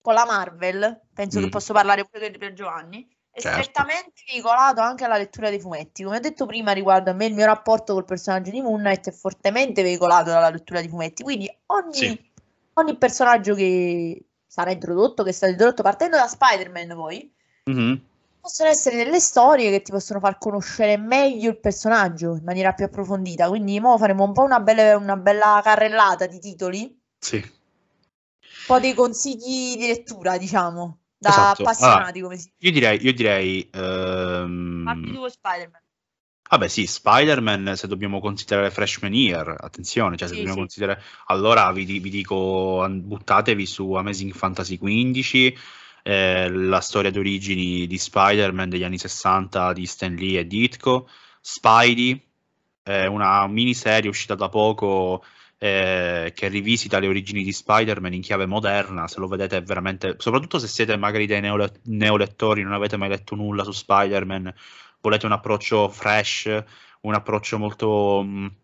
con 0.00 0.14
la 0.14 0.24
Marvel, 0.24 1.02
penso 1.12 1.40
Mm. 1.40 1.42
che 1.42 1.48
posso 1.50 1.74
parlare 1.74 2.06
pure 2.06 2.30
per 2.30 2.54
Giovanni, 2.54 3.06
è 3.30 3.40
Certo. 3.40 3.60
strettamente 3.62 4.22
vincolato 4.32 4.80
anche 4.80 5.04
alla 5.04 5.18
lettura 5.18 5.50
dei 5.50 5.60
fumetti. 5.60 6.04
Come 6.04 6.16
ho 6.16 6.20
detto 6.20 6.46
prima, 6.46 6.72
riguardo 6.72 7.10
a 7.10 7.12
me, 7.12 7.26
il 7.26 7.34
mio 7.34 7.44
rapporto 7.44 7.92
col 7.92 8.06
personaggio 8.06 8.50
di 8.50 8.62
Moon 8.62 8.80
Knight 8.80 9.10
è 9.10 9.12
fortemente 9.12 9.82
veicolato 9.82 10.30
dalla 10.30 10.48
lettura 10.48 10.80
di 10.80 10.88
fumetti. 10.88 11.22
Quindi 11.22 11.54
ogni, 11.66 11.92
Sì. 11.92 12.30
ogni 12.74 12.96
personaggio 12.96 13.54
che 13.54 14.24
sarà 14.46 14.70
introdotto, 14.70 15.22
che 15.22 15.28
è 15.28 15.32
stato 15.34 15.52
introdotto 15.52 15.82
partendo 15.82 16.16
da 16.16 16.26
Spider-Man, 16.26 16.94
poi 16.94 17.30
Mhm. 17.70 18.00
possono 18.40 18.70
essere 18.70 18.96
delle 18.96 19.20
storie 19.20 19.70
che 19.70 19.82
ti 19.82 19.92
possono 19.92 20.18
far 20.18 20.36
conoscere 20.36 20.96
meglio 20.96 21.50
il 21.50 21.60
personaggio 21.60 22.34
in 22.34 22.42
maniera 22.42 22.72
più 22.72 22.84
approfondita. 22.84 23.48
Quindi, 23.48 23.78
mo 23.78 23.96
faremo 23.98 24.24
un 24.24 24.32
po' 24.32 24.42
una 24.42 24.58
bella, 24.58 24.96
una 24.96 25.16
bella 25.16 25.60
carrellata 25.62 26.26
di 26.26 26.40
titoli, 26.40 27.00
Sì. 27.20 27.36
un 27.36 27.50
po' 28.66 28.80
dei 28.80 28.94
consigli 28.94 29.76
di 29.76 29.86
lettura, 29.86 30.38
diciamo, 30.38 31.02
da 31.16 31.28
Esatto. 31.28 31.62
appassionati 31.62 32.20
come 32.20 32.36
si 32.36 32.50
Io 32.58 32.72
direi, 32.72 33.00
io 33.04 33.12
direi 33.12 33.68
ehm, 33.72 34.82
Parti 34.84 35.12
tu 35.12 35.20
con 35.20 35.30
Spider-Man. 35.30 35.80
Vabbè, 36.50 36.68
sì, 36.68 36.86
Spider-Man, 36.86 37.76
se 37.76 37.86
dobbiamo 37.86 38.20
considerare 38.20 38.70
freshman 38.70 39.14
year, 39.14 39.56
attenzione, 39.58 40.16
cioè 40.16 40.26
se 40.28 40.34
Sì, 40.34 40.40
dobbiamo 40.40 40.54
sì. 40.54 40.60
considerare, 40.60 41.00
allora 41.28 41.72
vi, 41.72 41.84
vi 41.84 42.10
dico, 42.10 42.86
buttatevi 42.90 43.64
su 43.64 43.92
Amazing 43.92 44.32
Fantasy 44.32 44.76
XV, 44.78 45.54
eh, 46.02 46.48
la 46.50 46.80
storia 46.80 47.10
d'origini 47.10 47.86
di 47.86 47.98
Spider-Man 47.98 48.68
degli 48.68 48.84
anni 48.84 48.98
60 48.98 49.72
di 49.72 49.86
Stan 49.86 50.14
Lee 50.14 50.40
e 50.40 50.46
Ditko, 50.46 51.08
Spidey, 51.40 52.20
è 52.82 53.06
una 53.06 53.46
miniserie 53.46 54.08
uscita 54.10 54.34
da 54.34 54.48
poco 54.48 55.22
eh, 55.58 56.32
che 56.34 56.48
rivisita 56.48 56.98
le 56.98 57.06
origini 57.06 57.44
di 57.44 57.52
Spider-Man 57.52 58.14
in 58.14 58.20
chiave 58.20 58.46
moderna, 58.46 59.06
se 59.06 59.20
lo 59.20 59.28
vedete 59.28 59.60
veramente, 59.60 60.16
soprattutto 60.18 60.58
se 60.58 60.66
siete 60.66 60.96
magari 60.96 61.26
dei 61.26 61.40
neole- 61.40 61.80
neolettori, 61.84 62.62
non 62.62 62.72
avete 62.72 62.96
mai 62.96 63.08
letto 63.08 63.36
nulla 63.36 63.62
su 63.62 63.70
Spider-Man, 63.70 64.52
volete 65.00 65.26
un 65.26 65.32
approccio 65.32 65.88
fresh, 65.88 66.64
un 67.02 67.14
approccio 67.14 67.58
molto, 67.58 68.22
mh, 68.22 68.56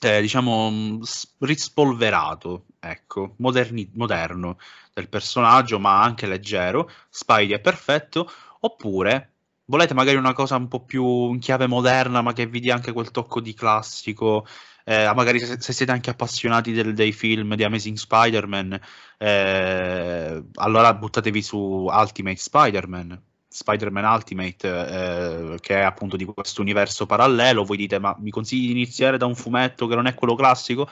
eh, 0.00 0.20
diciamo, 0.20 0.98
rispolverato, 1.38 2.66
ecco, 2.78 3.34
moderni- 3.38 3.90
moderno 3.94 4.58
del 4.92 5.08
personaggio, 5.08 5.78
ma 5.78 6.02
anche 6.02 6.26
leggero. 6.26 6.88
Spidey 7.08 7.50
è 7.56 7.60
perfetto. 7.60 8.28
Oppure 8.60 9.34
volete 9.66 9.94
magari 9.94 10.16
una 10.16 10.32
cosa 10.32 10.56
un 10.56 10.68
po' 10.68 10.84
più 10.84 11.32
in 11.32 11.38
chiave 11.38 11.66
moderna, 11.66 12.20
ma 12.22 12.32
che 12.32 12.46
vi 12.46 12.60
dia 12.60 12.74
anche 12.74 12.92
quel 12.92 13.10
tocco 13.10 13.40
di 13.40 13.54
classico. 13.54 14.46
eh, 14.84 15.12
magari 15.14 15.38
se, 15.38 15.60
se 15.60 15.72
siete 15.72 15.92
anche 15.92 16.10
appassionati 16.10 16.72
del- 16.72 16.94
dei 16.94 17.12
film 17.12 17.54
di 17.54 17.62
Amazing 17.64 17.96
Spider-Man, 17.96 18.80
eh, 19.18 20.44
allora 20.54 20.94
buttatevi 20.94 21.42
su 21.42 21.56
Ultimate 21.58 22.36
Spider-Man. 22.36 23.22
Spider-Man 23.52 24.04
Ultimate, 24.04 24.68
eh, 24.68 25.56
che 25.60 25.74
è 25.74 25.80
appunto 25.80 26.16
di 26.16 26.24
questo 26.24 26.60
universo 26.60 27.04
parallelo, 27.04 27.64
voi 27.64 27.76
dite, 27.76 27.98
ma 27.98 28.16
mi 28.20 28.30
consigli 28.30 28.66
di 28.66 28.70
iniziare 28.70 29.18
da 29.18 29.26
un 29.26 29.34
fumetto 29.34 29.88
che 29.88 29.96
non 29.96 30.06
è 30.06 30.14
quello 30.14 30.36
classico? 30.36 30.88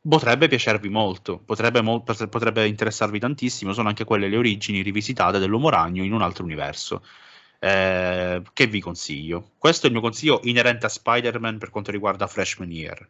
Potrebbe 0.00 0.46
piacervi 0.46 0.88
molto, 0.88 1.38
potrebbe, 1.38 1.82
pot- 1.82 2.28
potrebbe 2.28 2.66
interessarvi 2.68 3.18
tantissimo, 3.18 3.72
sono 3.72 3.88
anche 3.88 4.04
quelle 4.04 4.28
le 4.28 4.36
origini 4.36 4.80
rivisitate 4.82 5.40
dell'uomo 5.40 5.70
ragno 5.70 6.04
in 6.04 6.12
un 6.12 6.22
altro 6.22 6.44
universo. 6.44 7.02
Eh, 7.58 8.42
che 8.52 8.66
vi 8.68 8.80
consiglio? 8.80 9.50
Questo 9.58 9.86
è 9.86 9.88
il 9.88 9.94
mio 9.94 10.02
consiglio 10.02 10.40
inerente 10.44 10.86
a 10.86 10.88
Spider-Man 10.88 11.58
per 11.58 11.70
quanto 11.70 11.90
riguarda 11.90 12.28
Freshman 12.28 12.70
Year. 12.70 13.08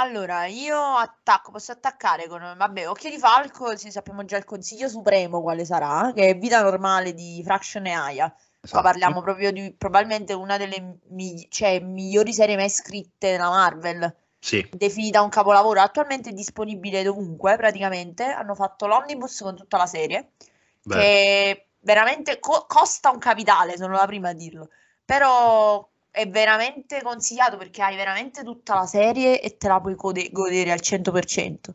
Allora, 0.00 0.46
io 0.46 0.78
attacco, 0.96 1.50
posso 1.50 1.72
attaccare 1.72 2.28
con, 2.28 2.54
vabbè, 2.56 2.88
Occhio 2.88 3.10
di 3.10 3.18
Falco, 3.18 3.76
sì, 3.76 3.90
sappiamo 3.90 4.24
già 4.24 4.36
il 4.36 4.44
consiglio 4.44 4.88
supremo 4.88 5.40
quale 5.42 5.64
sarà, 5.64 6.12
che 6.14 6.28
è 6.28 6.38
Vita 6.38 6.62
Normale 6.62 7.14
di 7.14 7.42
Fraction 7.44 7.84
e 7.86 7.90
Aya. 7.92 8.28
Qua 8.68 8.80
Esatto. 8.80 8.82
parliamo 8.82 9.22
proprio 9.22 9.50
di 9.50 9.74
probabilmente 9.76 10.32
una 10.34 10.56
delle 10.56 10.98
mi- 11.08 11.46
cioè, 11.50 11.80
migliori 11.80 12.32
serie 12.32 12.54
mai 12.56 12.70
scritte 12.70 13.32
della 13.32 13.48
Marvel. 13.48 14.14
Sì, 14.40 14.64
definita 14.70 15.22
un 15.22 15.30
capolavoro, 15.30 15.80
attualmente 15.80 16.30
è 16.30 16.32
disponibile 16.32 17.02
dovunque 17.02 17.56
praticamente. 17.56 18.24
Hanno 18.24 18.54
fatto 18.54 18.86
l'omnibus 18.86 19.40
con 19.40 19.56
tutta 19.56 19.78
la 19.78 19.86
serie, 19.86 20.32
beh, 20.86 20.94
che 20.94 21.68
veramente 21.80 22.38
co- 22.38 22.66
costa 22.68 23.10
un 23.10 23.18
capitale, 23.18 23.76
sono 23.76 23.94
la 23.94 24.06
prima 24.06 24.28
a 24.30 24.32
dirlo, 24.32 24.68
però 25.04 25.86
è 26.18 26.28
veramente 26.28 27.00
consigliato 27.02 27.56
perché 27.56 27.80
hai 27.82 27.94
veramente 27.96 28.42
tutta 28.42 28.74
la 28.74 28.86
serie 28.86 29.40
e 29.40 29.56
te 29.56 29.68
la 29.68 29.80
puoi 29.80 29.94
gode- 29.94 30.30
godere 30.32 30.72
al 30.72 30.80
100%. 30.80 31.74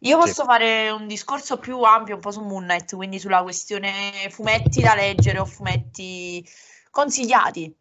Io 0.00 0.20
Sì. 0.20 0.26
posso 0.26 0.44
fare 0.44 0.90
un 0.90 1.06
discorso 1.06 1.58
più 1.58 1.80
ampio 1.82 2.14
un 2.14 2.20
po' 2.20 2.30
su 2.30 2.40
Moon 2.42 2.64
Knight, 2.64 2.94
quindi 2.96 3.18
sulla 3.18 3.42
questione 3.42 4.28
fumetti 4.30 4.80
da 4.82 4.94
leggere 4.94 5.38
o 5.38 5.44
fumetti 5.44 6.46
consigliati. 6.90 7.74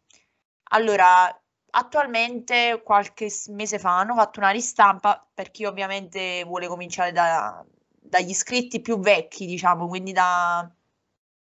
Allora, 0.71 1.33
attualmente 1.71 2.81
qualche 2.83 3.29
mese 3.49 3.79
fa 3.79 3.97
hanno 3.99 4.15
fatto 4.15 4.39
una 4.39 4.49
ristampa 4.49 5.25
per 5.33 5.51
chi 5.51 5.65
ovviamente 5.65 6.43
vuole 6.45 6.67
cominciare 6.67 7.11
da- 7.11 7.63
dagli 7.99 8.29
iscritti 8.29 8.81
più 8.81 8.99
vecchi, 8.99 9.45
diciamo, 9.45 9.87
quindi 9.87 10.11
da, 10.11 10.69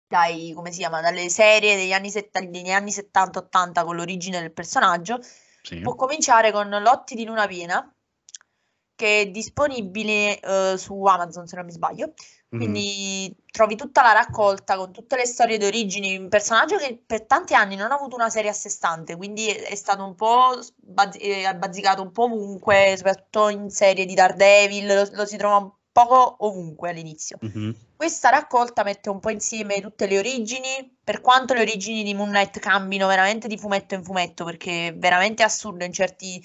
dai, 0.08 0.52
come 0.54 0.72
si 0.72 0.78
chiama, 0.78 1.00
dalle 1.00 1.28
serie 1.28 1.76
degli 1.76 1.92
anni, 1.92 2.10
setta- 2.10 2.40
degli 2.40 2.70
anni 2.70 2.90
70-80 2.90 3.84
con 3.84 3.96
l'origine 3.96 4.40
del 4.40 4.52
personaggio, 4.52 5.20
sì. 5.62 5.80
può 5.80 5.94
cominciare 5.94 6.50
con 6.50 6.68
Lotti 6.68 7.14
di 7.14 7.24
Luna 7.24 7.46
Piena, 7.46 7.92
che 8.94 9.20
è 9.20 9.26
disponibile 9.26 10.40
eh, 10.40 10.74
su 10.76 11.04
Amazon, 11.04 11.46
se 11.46 11.54
non 11.54 11.66
mi 11.66 11.72
sbaglio. 11.72 12.14
Mhm. 12.50 12.58
Quindi 12.58 13.36
trovi 13.50 13.76
tutta 13.76 14.02
la 14.02 14.12
raccolta 14.12 14.76
con 14.76 14.90
tutte 14.90 15.16
le 15.16 15.26
storie 15.26 15.58
d'origine, 15.58 16.16
un 16.16 16.28
personaggio 16.28 16.78
che 16.78 17.00
per 17.06 17.26
tanti 17.26 17.54
anni 17.54 17.76
non 17.76 17.92
ha 17.92 17.94
avuto 17.94 18.16
una 18.16 18.30
serie 18.30 18.50
a 18.50 18.54
sé 18.54 18.70
stante, 18.70 19.16
quindi 19.16 19.46
è, 19.46 19.74
stato 19.74 20.04
un 20.04 20.14
po' 20.14 20.60
sbazz- 20.60 21.18
eh, 21.20 21.54
bazzicato 21.54 22.02
un 22.02 22.10
po' 22.10 22.24
ovunque, 22.24 22.94
soprattutto 22.96 23.50
in 23.50 23.68
serie 23.68 24.06
di 24.06 24.14
Daredevil, 24.14 24.86
lo, 24.86 25.08
lo 25.12 25.26
si 25.26 25.36
trova 25.36 25.56
un 25.58 25.70
poco 26.04 26.36
ovunque 26.46 26.90
all'inizio. 26.90 27.38
Mhm. 27.40 27.74
Questa 27.96 28.28
raccolta 28.28 28.84
mette 28.84 29.08
un 29.08 29.18
po' 29.18 29.30
insieme 29.30 29.80
tutte 29.80 30.06
le 30.06 30.18
origini, 30.18 30.96
per 31.02 31.20
quanto 31.20 31.54
le 31.54 31.60
origini 31.62 32.04
di 32.04 32.14
Moon 32.14 32.28
Knight 32.28 32.58
cambino 32.60 33.08
veramente 33.08 33.48
di 33.48 33.58
fumetto 33.58 33.94
in 33.94 34.04
fumetto, 34.04 34.44
perché 34.44 34.88
è 34.88 34.94
veramente 34.94 35.42
assurdo 35.42 35.84
in 35.84 35.92
certi, 35.92 36.40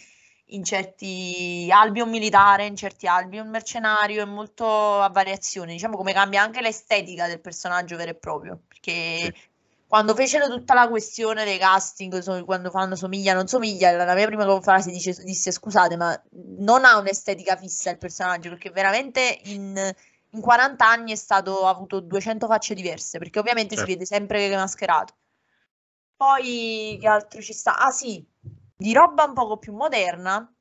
in 0.47 0.63
certi 0.63 1.67
albi 1.71 1.99
un 2.01 2.09
militare, 2.09 2.65
in 2.65 2.75
certi 2.75 3.05
albi 3.05 3.37
un 3.37 3.49
mercenario, 3.49 4.23
è 4.23 4.25
molto 4.25 4.99
a 5.01 5.09
variazione, 5.09 5.73
diciamo 5.73 5.95
come 5.95 6.13
cambia 6.13 6.41
anche 6.41 6.61
l'estetica 6.61 7.27
del 7.27 7.39
personaggio 7.39 7.95
vero 7.97 8.11
e 8.11 8.15
proprio, 8.15 8.59
perché 8.67 9.31
Sì. 9.35 9.51
Quando 9.93 10.15
fecero 10.15 10.47
tutta 10.49 10.73
la 10.73 10.87
questione 10.87 11.45
dei 11.45 11.59
casting, 11.59 12.17
so- 12.17 12.43
quando 12.45 12.71
fanno 12.71 12.95
somiglia 12.95 13.35
non 13.35 13.45
somiglia, 13.45 13.91
la 13.91 14.15
mia 14.15 14.25
prima 14.25 14.59
frase 14.59 14.89
dice, 14.89 15.13
disse 15.23 15.51
scusate, 15.51 15.95
ma 15.97 16.19
non 16.57 16.83
ha 16.83 16.97
un'estetica 16.97 17.55
fissa 17.55 17.91
il 17.91 17.99
personaggio, 17.99 18.49
perché 18.49 18.71
veramente 18.71 19.39
in 19.43 19.93
in 20.31 20.41
40 20.41 20.87
anni 20.87 21.11
è 21.11 21.15
stato, 21.15 21.67
ha 21.67 21.69
avuto 21.69 21.99
200 21.99 22.47
facce 22.47 22.73
diverse, 22.73 23.19
perché 23.19 23.37
ovviamente 23.37 23.75
si 23.75 23.81
Certo. 23.81 23.91
vede 23.91 24.05
sempre 24.07 24.47
che 24.47 24.53
è 24.55 24.57
mascherato. 24.57 25.13
Poi, 26.15 26.97
che 26.99 27.07
altro 27.07 27.39
ci 27.39 27.53
sta? 27.53 27.77
Ah 27.77 27.91
sì, 27.91 28.25
di 28.75 28.93
roba 28.93 29.25
un 29.25 29.33
poco 29.33 29.57
più 29.57 29.75
moderna, 29.75 30.51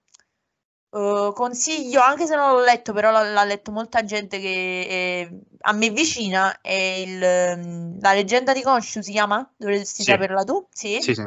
eh, 0.93 1.32
consiglio, 1.34 2.01
anche 2.03 2.26
se 2.26 2.36
non 2.36 2.53
l'ho 2.53 2.62
letto, 2.62 2.93
però 2.93 3.11
l'ha, 3.11 3.22
l'ha 3.22 3.45
letto 3.45 3.72
molta 3.72 4.05
gente 4.05 4.38
che 4.38 4.86
è 4.86 5.34
a 5.64 5.72
me 5.72 5.90
vicina, 5.90 6.61
è 6.61 6.72
il, 6.72 7.22
ehm, 7.22 8.01
La 8.01 8.12
leggenda 8.12 8.53
di 8.53 8.62
Khonshu 8.62 9.01
si 9.01 9.12
chiama? 9.12 9.49
Dovresti 9.57 10.03
Sì. 10.03 10.11
saperla 10.11 10.45
tu? 10.45 10.66
Sì? 10.70 11.01
Sì, 11.01 11.14
sì. 11.14 11.26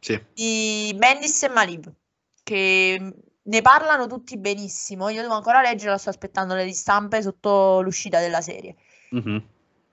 Sì. 0.00 0.22
di 0.32 0.94
Bendis 0.96 1.42
e 1.42 1.48
Malib, 1.48 1.92
che 2.44 3.12
ne 3.42 3.62
parlano 3.62 4.06
tutti 4.06 4.38
benissimo. 4.38 5.08
Io 5.08 5.22
devo 5.22 5.34
ancora 5.34 5.60
leggerla, 5.60 5.98
sto 5.98 6.10
aspettando 6.10 6.54
le 6.54 6.62
ristampe 6.64 7.20
sotto 7.22 7.80
l'uscita 7.80 8.20
della 8.20 8.40
serie. 8.40 8.76
Mhm. 9.10 9.42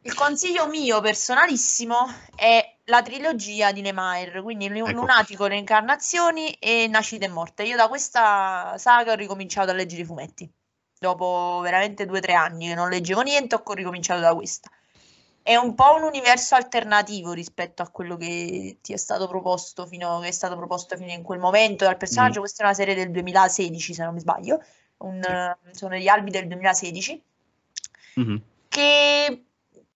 Il 0.02 0.14
consiglio 0.14 0.68
mio 0.68 1.02
personalissimo 1.02 1.96
è 2.36 2.65
la 2.86 3.02
trilogia 3.02 3.72
di 3.72 3.82
Lemire, 3.82 4.42
quindi 4.42 4.66
Ecco. 4.66 4.92
Lunatico, 4.92 5.48
Le 5.48 5.58
Incarnazioni 5.58 6.52
e 6.60 6.88
Nascita 6.88 7.26
e 7.26 7.30
Morte. 7.30 7.64
Io 7.64 7.76
da 7.76 7.88
questa 7.88 8.76
saga 8.78 9.14
ho 9.14 9.16
ricominciato 9.16 9.72
a 9.72 9.74
leggere 9.74 10.02
i 10.02 10.06
fumetti. 10.06 10.50
Dopo 10.98 11.60
veramente 11.62 12.06
due 12.06 12.20
o 12.20 12.22
tre 12.22 12.34
anni 12.34 12.68
che 12.68 12.76
non 12.76 12.90
leggevo 12.90 13.22
niente, 13.22 13.56
ho 13.56 13.74
ricominciato 13.74 14.22
da 14.22 14.34
questa. 14.34 14.70
è 15.42 15.56
un 15.56 15.76
po' 15.76 15.96
un 15.96 16.04
universo 16.04 16.56
alternativo 16.56 17.32
rispetto 17.32 17.84
a 17.84 17.90
quello 17.90 18.18
che 18.18 18.78
ti 18.82 18.94
è 18.94 18.98
stato 18.98 19.28
proposto 19.28 19.86
fino, 19.86 20.20
che 20.20 20.30
è 20.30 20.32
stato 20.32 20.56
proposto 20.56 20.96
fino 20.98 21.12
in 21.12 21.22
quel 21.22 21.40
momento 21.40 21.86
dal 21.86 21.98
personaggio. 21.98 22.40
Mm. 22.40 22.42
Questa 22.42 22.64
è 22.64 22.66
una 22.66 22.76
serie 22.76 22.96
del 22.96 23.12
2016, 23.12 23.94
se 23.94 24.04
non 24.04 24.14
mi 24.14 24.20
sbaglio, 24.20 24.64
un, 24.98 25.22
sono 25.72 25.96
gli 25.96 26.08
albi 26.08 26.32
del 26.32 26.48
2016, 26.48 27.24
mm-hmm. 28.20 28.36
che 28.70 29.44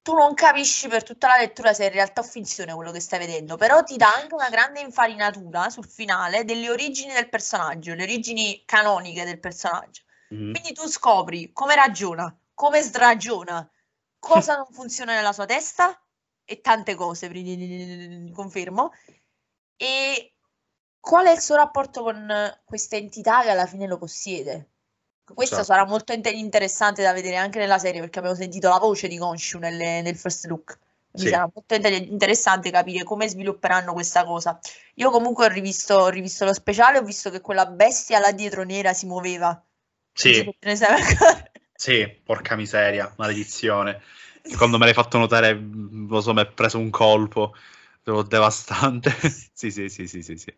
tu 0.10 0.16
non 0.16 0.34
capisci 0.34 0.88
per 0.88 1.03
tutta 1.03 1.28
la 1.28 1.38
lettura 1.38 1.72
se 1.72 1.84
è 1.84 1.86
in 1.86 1.93
realtà 1.93 2.22
o 2.22 2.24
finzione 2.24 2.74
quello 2.74 2.91
che 2.91 2.99
stai 2.99 3.20
vedendo, 3.20 3.57
però 3.57 3.84
ti 3.84 3.95
dà 3.95 4.12
anche 4.12 4.34
una 4.34 4.49
grande 4.49 4.80
infarinatura 4.80 5.70
sul 5.70 5.86
finale 5.86 6.45
delle 6.45 6.72
origini 6.72 7.14
del 7.14 7.30
personaggio, 7.30 7.93
le 7.93 8.01
origini 8.01 8.64
canoniche 8.66 9.24
del 9.24 9.39
personaggio. 9.39 10.01
Mm. 10.34 10.53
Quindi 10.53 10.74
tu 10.74 10.88
scopri 10.88 11.51
come 11.53 11.76
ragiona, 11.76 12.36
come 12.55 12.82
sragiona, 12.82 13.70
cosa 14.18 14.55
non 14.55 14.66
funziona 14.72 15.14
nella 15.14 15.32
sua 15.32 15.45
testa 15.45 16.03
e 16.43 16.60
tante 16.60 16.95
cose, 16.95 17.30
confermo. 18.34 18.91
E 19.78 20.34
qual 20.99 21.28
è 21.28 21.32
il 21.32 21.39
suo 21.39 21.55
rapporto 21.55 22.01
con 22.01 22.60
questa 22.66 22.95
entità 22.95 23.43
che 23.43 23.51
alla 23.51 23.68
fine 23.68 23.86
lo 23.86 23.99
possiede? 23.99 24.72
Questo 25.34 25.57
certo. 25.57 25.71
sarà 25.71 25.86
molto 25.86 26.13
inter- 26.13 26.34
interessante 26.34 27.01
da 27.03 27.13
vedere 27.13 27.36
anche 27.36 27.59
nella 27.59 27.77
serie 27.77 28.01
perché 28.01 28.19
abbiamo 28.19 28.38
sentito 28.38 28.69
la 28.69 28.77
voce 28.77 29.07
di 29.07 29.17
Gonshu 29.17 29.57
nel, 29.59 29.75
nel 29.75 30.15
first 30.15 30.45
look. 30.45 30.77
Mi 31.11 31.21
sì. 31.21 31.30
sarà 31.30 31.49
molto 31.53 31.73
inter- 31.73 32.07
interessante 32.07 32.69
capire 32.69 33.03
come 33.03 33.27
svilupperanno 33.27 33.93
questa 33.93 34.23
cosa. 34.23 34.59
Io 34.95 35.09
comunque 35.09 35.45
ho 35.45 35.49
rivisto, 35.49 35.95
ho 35.95 36.09
rivisto 36.09 36.45
lo 36.45 36.53
speciale, 36.53 36.99
ho 36.99 37.03
visto 37.03 37.30
che 37.30 37.41
quella 37.41 37.65
bestia 37.65 38.19
là 38.19 38.32
dietro 38.32 38.63
nera 38.63 38.93
si 38.93 39.05
muoveva. 39.05 39.61
Sì. 40.13 40.53
sì, 41.73 42.21
porca 42.23 42.55
miseria, 42.55 43.11
maledizione. 43.17 44.01
Quando 44.55 44.77
me 44.77 44.86
l'hai 44.86 44.93
fatto 44.93 45.17
notare, 45.17 45.53
lo 45.53 46.21
so, 46.21 46.34
mi 46.34 46.41
è 46.41 46.47
preso 46.47 46.77
un 46.77 46.89
colpo 46.89 47.55
devastante. 48.03 49.11
sì, 49.53 49.71
sì, 49.71 49.89
sì, 49.89 50.07
sì, 50.07 50.21
sì, 50.21 50.38
sì. 50.38 50.53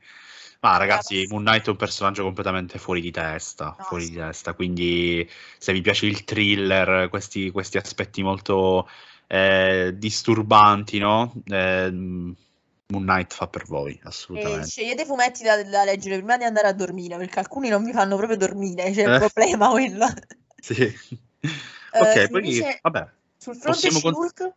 Ma 0.62 0.78
ragazzi, 0.78 1.26
Moon 1.28 1.44
Knight 1.44 1.66
è 1.66 1.70
un 1.72 1.76
personaggio 1.76 2.22
completamente 2.22 2.78
fuori 2.78 3.02
di 3.02 3.10
testa, 3.10 3.76
no, 3.78 3.84
fuori 3.84 4.04
sì. 4.06 4.12
di 4.12 4.18
testa, 4.18 4.54
quindi 4.54 5.28
se 5.58 5.74
vi 5.74 5.82
piace 5.82 6.06
il 6.06 6.24
thriller, 6.24 7.10
questi, 7.10 7.50
questi 7.50 7.78
aspetti 7.78 8.22
molto 8.22 8.88
eh, 9.26 9.92
disturbanti, 9.98 11.00
no? 11.00 11.34
Eh, 11.46 11.90
Moon 11.90 13.04
Knight 13.04 13.34
fa 13.34 13.48
per 13.48 13.66
voi, 13.66 14.00
assolutamente. 14.04 14.68
E 14.68 14.70
scegliete 14.70 15.06
fumetti 15.06 15.42
da, 15.44 15.64
da, 15.64 15.84
leggere 15.84 16.18
prima 16.18 16.38
di 16.38 16.44
andare 16.44 16.68
a 16.68 16.74
dormire, 16.74 17.18
perché 17.18 17.40
alcuni 17.40 17.70
non 17.70 17.84
vi 17.84 17.92
fanno 17.92 18.16
proprio 18.16 18.38
dormire, 18.38 18.92
c'è 18.92 19.08
eh? 19.08 19.14
il 19.14 19.18
problema 19.18 19.70
quello. 19.70 20.06
Sì. 20.62 20.84
ok, 20.84 22.28
uh, 22.30 22.38
invece, 22.38 22.78
vabbè. 22.84 23.10
Sul 23.36 23.56
fronte 23.56 23.90
Shulk? 23.90 24.38
Con... 24.38 24.54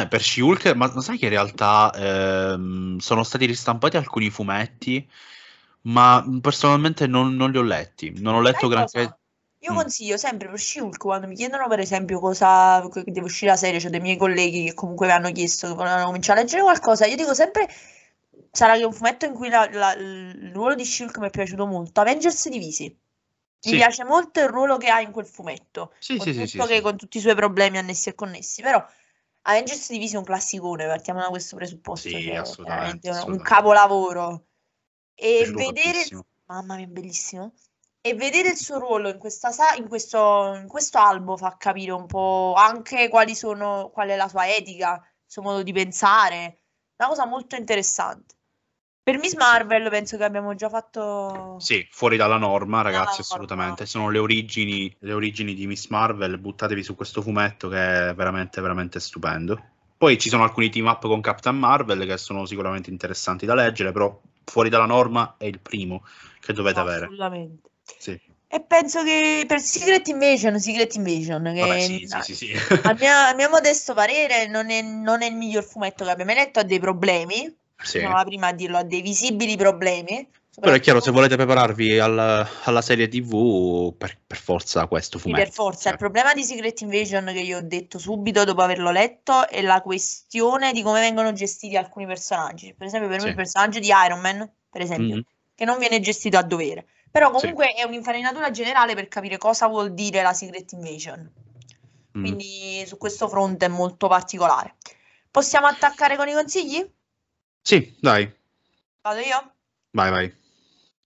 Eh, 0.00 0.08
per 0.08 0.22
She-Hulk, 0.22 0.72
ma 0.74 1.00
sai 1.00 1.18
che 1.18 1.26
in 1.26 1.30
realtà 1.30 1.92
ehm, 1.94 2.98
sono 2.98 3.22
stati 3.22 3.46
ristampati 3.46 3.96
alcuni 3.96 4.30
fumetti, 4.30 5.06
ma 5.82 6.24
personalmente 6.40 7.06
non, 7.06 7.36
non 7.36 7.50
li 7.50 7.58
ho 7.58 7.62
letti. 7.62 8.12
Non 8.20 8.34
ho 8.34 8.40
letto 8.40 8.68
granché. 8.68 9.18
Io 9.60 9.72
mm. 9.72 9.76
consiglio 9.76 10.16
sempre 10.16 10.48
per 10.48 10.58
She-Hulk 10.58 10.98
quando 10.98 11.26
mi 11.26 11.34
chiedono 11.34 11.68
per 11.68 11.80
esempio 11.80 12.20
cosa 12.20 12.86
che 12.92 13.04
deve 13.06 13.26
uscire 13.26 13.50
la 13.52 13.56
serie, 13.56 13.80
cioè 13.80 13.90
dei 13.90 14.00
miei 14.00 14.16
colleghi 14.16 14.64
che 14.64 14.74
comunque 14.74 15.06
mi 15.06 15.12
hanno 15.12 15.32
chiesto 15.32 15.68
che 15.68 15.74
volevano 15.74 16.04
cominciare 16.04 16.40
a 16.40 16.42
leggere 16.42 16.62
qualcosa, 16.62 17.06
io 17.06 17.16
dico 17.16 17.32
sempre 17.32 17.68
sarà 18.50 18.76
che 18.76 18.84
un 18.84 18.92
fumetto 18.92 19.24
in 19.24 19.32
cui 19.32 19.48
la, 19.48 19.68
la, 19.72 19.94
il 19.94 20.52
ruolo 20.52 20.74
di 20.74 20.84
She-Hulk 20.84 21.18
mi 21.18 21.26
è 21.28 21.30
piaciuto 21.30 21.66
molto. 21.66 22.00
Avengers 22.00 22.48
Divisi. 22.48 22.84
Mi 22.84 23.70
sì. 23.70 23.76
piace 23.76 24.04
molto 24.04 24.40
il 24.40 24.48
ruolo 24.48 24.76
che 24.76 24.88
ha 24.88 25.00
in 25.00 25.10
quel 25.10 25.24
fumetto. 25.24 25.92
Sì, 25.98 26.18
sì, 26.18 26.34
sì, 26.34 26.58
che 26.58 26.74
sì. 26.74 26.80
con 26.82 26.98
tutti 26.98 27.16
i 27.16 27.20
suoi 27.20 27.34
problemi 27.34 27.78
annessi 27.78 28.10
e 28.10 28.14
connessi, 28.14 28.60
però 28.60 28.84
Avengers 29.46 29.90
Divisi 29.90 30.14
è 30.14 30.18
un 30.18 30.24
classicone, 30.24 30.86
partiamo 30.86 31.20
da 31.20 31.28
questo 31.28 31.56
presupposto. 31.56 32.08
Sì, 32.08 32.22
cioè, 32.22 32.36
assolutamente, 32.36 33.08
assolutamente, 33.08 33.30
un 33.30 33.38
capolavoro. 33.42 34.46
E 35.14 35.50
vedere, 35.52 36.04
mamma 36.46 36.76
mia, 36.76 36.86
bellissimo. 36.86 37.52
E 38.00 38.14
vedere 38.14 38.50
il 38.50 38.56
suo 38.56 38.78
ruolo 38.78 39.08
in, 39.08 39.18
questa, 39.18 39.50
in, 39.76 39.88
questo, 39.88 40.54
in 40.54 40.66
questo 40.66 40.98
albo 40.98 41.36
fa 41.36 41.56
capire 41.58 41.92
un 41.92 42.06
po' 42.06 42.54
anche 42.54 43.08
quali 43.08 43.34
sono, 43.34 43.90
qual 43.90 44.08
è 44.08 44.16
la 44.16 44.28
sua 44.28 44.48
etica, 44.48 44.94
il 44.94 45.30
suo 45.30 45.42
modo 45.42 45.62
di 45.62 45.72
pensare. 45.72 46.60
Una 46.96 47.08
cosa 47.08 47.26
molto 47.26 47.56
interessante. 47.56 48.34
Per 49.04 49.18
Miss 49.18 49.34
Marvel 49.34 49.90
penso 49.90 50.16
che 50.16 50.24
abbiamo 50.24 50.54
già 50.54 50.70
fatto... 50.70 51.56
Sì, 51.60 51.86
fuori 51.90 52.16
dalla 52.16 52.38
norma, 52.38 52.80
ragazzi, 52.80 53.20
ah, 53.20 53.22
assolutamente. 53.22 53.84
Sono 53.84 54.08
le 54.08 54.18
origini, 54.18 54.96
le 55.00 55.12
origini 55.12 55.52
di 55.52 55.66
Miss 55.66 55.88
Marvel, 55.88 56.38
buttatevi 56.38 56.82
su 56.82 56.94
questo 56.94 57.20
fumetto 57.20 57.68
che 57.68 58.08
è 58.08 58.14
veramente, 58.14 58.62
veramente 58.62 59.00
stupendo. 59.00 59.62
Poi 59.98 60.16
ci 60.16 60.30
sono 60.30 60.42
alcuni 60.42 60.70
team 60.70 60.86
up 60.86 61.02
con 61.02 61.20
Captain 61.20 61.54
Marvel 61.54 62.06
che 62.06 62.16
sono 62.16 62.46
sicuramente 62.46 62.88
interessanti 62.88 63.44
da 63.44 63.54
leggere, 63.54 63.92
però 63.92 64.18
fuori 64.42 64.70
dalla 64.70 64.86
norma 64.86 65.34
è 65.36 65.44
il 65.44 65.60
primo 65.60 66.02
che 66.40 66.54
dovete 66.54 66.80
avere. 66.80 67.04
Assolutamente. 67.04 67.68
Sì. 67.98 68.18
E 68.48 68.60
penso 68.62 69.02
che 69.02 69.44
per 69.46 69.60
Secret 69.60 70.08
Invasion, 70.08 70.58
Secret 70.58 70.94
Invasion, 70.94 71.42
che 71.52 71.60
Vabbè, 71.60 71.80
sì, 71.80 72.06
sì, 72.06 72.22
sì, 72.22 72.34
sì. 72.34 72.52
a, 72.84 72.96
mia, 72.98 73.28
a 73.28 73.34
mio 73.34 73.50
modesto 73.50 73.92
parere 73.92 74.46
non 74.46 74.70
è, 74.70 74.80
non 74.80 75.20
è 75.20 75.26
il 75.26 75.34
miglior 75.34 75.62
fumetto 75.64 76.04
che 76.04 76.10
abbia 76.10 76.24
mai 76.24 76.36
letto, 76.36 76.60
ha 76.60 76.62
dei 76.62 76.78
problemi, 76.78 77.54
sì. 77.82 78.00
la 78.00 78.24
prima 78.24 78.48
a 78.48 78.52
dirlo, 78.52 78.78
ha 78.78 78.82
dei 78.82 79.02
visibili 79.02 79.56
problemi. 79.56 80.28
Però 80.60 80.72
è 80.72 80.78
chiaro, 80.78 81.00
se 81.00 81.10
volete 81.10 81.34
prepararvi 81.34 81.98
al, 81.98 82.48
alla 82.62 82.82
serie 82.82 83.08
TV, 83.08 83.92
per, 83.96 84.16
per, 84.24 84.36
forza 84.36 84.86
questo 84.86 85.18
fumetto. 85.18 85.40
Sì, 85.40 85.46
per 85.46 85.52
forza. 85.52 85.82
Cioè. 85.82 85.92
Il 85.92 85.98
problema 85.98 86.32
di 86.32 86.44
Secret 86.44 86.80
Invasion 86.82 87.24
che 87.24 87.40
io 87.40 87.58
ho 87.58 87.62
detto 87.62 87.98
subito 87.98 88.44
dopo 88.44 88.62
averlo 88.62 88.92
letto 88.92 89.48
è 89.48 89.62
la 89.62 89.82
questione 89.82 90.72
di 90.72 90.82
come 90.82 91.00
vengono 91.00 91.32
gestiti 91.32 91.76
alcuni 91.76 92.06
personaggi. 92.06 92.72
Per 92.72 92.86
esempio, 92.86 93.08
per 93.08 93.18
sì. 93.18 93.24
me 93.24 93.30
il 93.30 93.36
personaggio 93.36 93.80
di 93.80 93.88
Iron 94.06 94.20
Man, 94.20 94.48
per 94.70 94.80
esempio, 94.80 95.14
mm-hmm. 95.14 95.24
che 95.56 95.64
non 95.64 95.78
viene 95.78 95.98
gestito 95.98 96.38
a 96.38 96.42
dovere. 96.42 96.86
Però 97.10 97.30
comunque 97.30 97.72
sì. 97.74 97.80
è 97.80 97.84
un'infarinatura 97.84 98.52
generale 98.52 98.94
per 98.94 99.08
capire 99.08 99.38
cosa 99.38 99.66
vuol 99.66 99.92
dire 99.92 100.22
la 100.22 100.32
Secret 100.32 100.70
Invasion. 100.70 101.32
Mm. 102.16 102.20
Quindi 102.20 102.84
su 102.86 102.96
questo 102.96 103.28
fronte 103.28 103.66
è 103.66 103.68
molto 103.68 104.06
particolare. 104.06 104.76
Possiamo 105.30 105.66
attaccare 105.66 106.16
con 106.16 106.28
i 106.28 106.32
consigli? 106.32 106.88
Sì, 107.64 107.96
dai. 107.98 108.30
Vado 109.00 109.20
io? 109.20 109.54
Vai, 109.92 110.10
vai. 110.10 110.36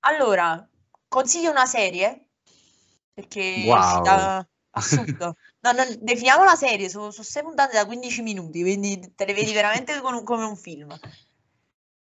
Allora, 0.00 0.68
consiglio 1.06 1.52
una 1.52 1.66
serie 1.66 2.30
perché 3.14 3.62
wow. 3.64 4.02
da... 4.02 4.48
assurdo. 4.70 5.36
No, 5.60 5.72
no, 5.72 5.82
definiamo 6.00 6.42
la 6.42 6.56
serie, 6.56 6.88
sono, 6.88 7.12
sono 7.12 7.24
sei 7.24 7.42
puntate 7.42 7.74
da 7.74 7.86
15 7.86 8.22
minuti, 8.22 8.60
quindi 8.62 9.12
te 9.14 9.24
le 9.24 9.34
vedi 9.34 9.52
veramente 9.52 10.00
con 10.00 10.22
come 10.24 10.44
un 10.44 10.56
film. 10.56 10.96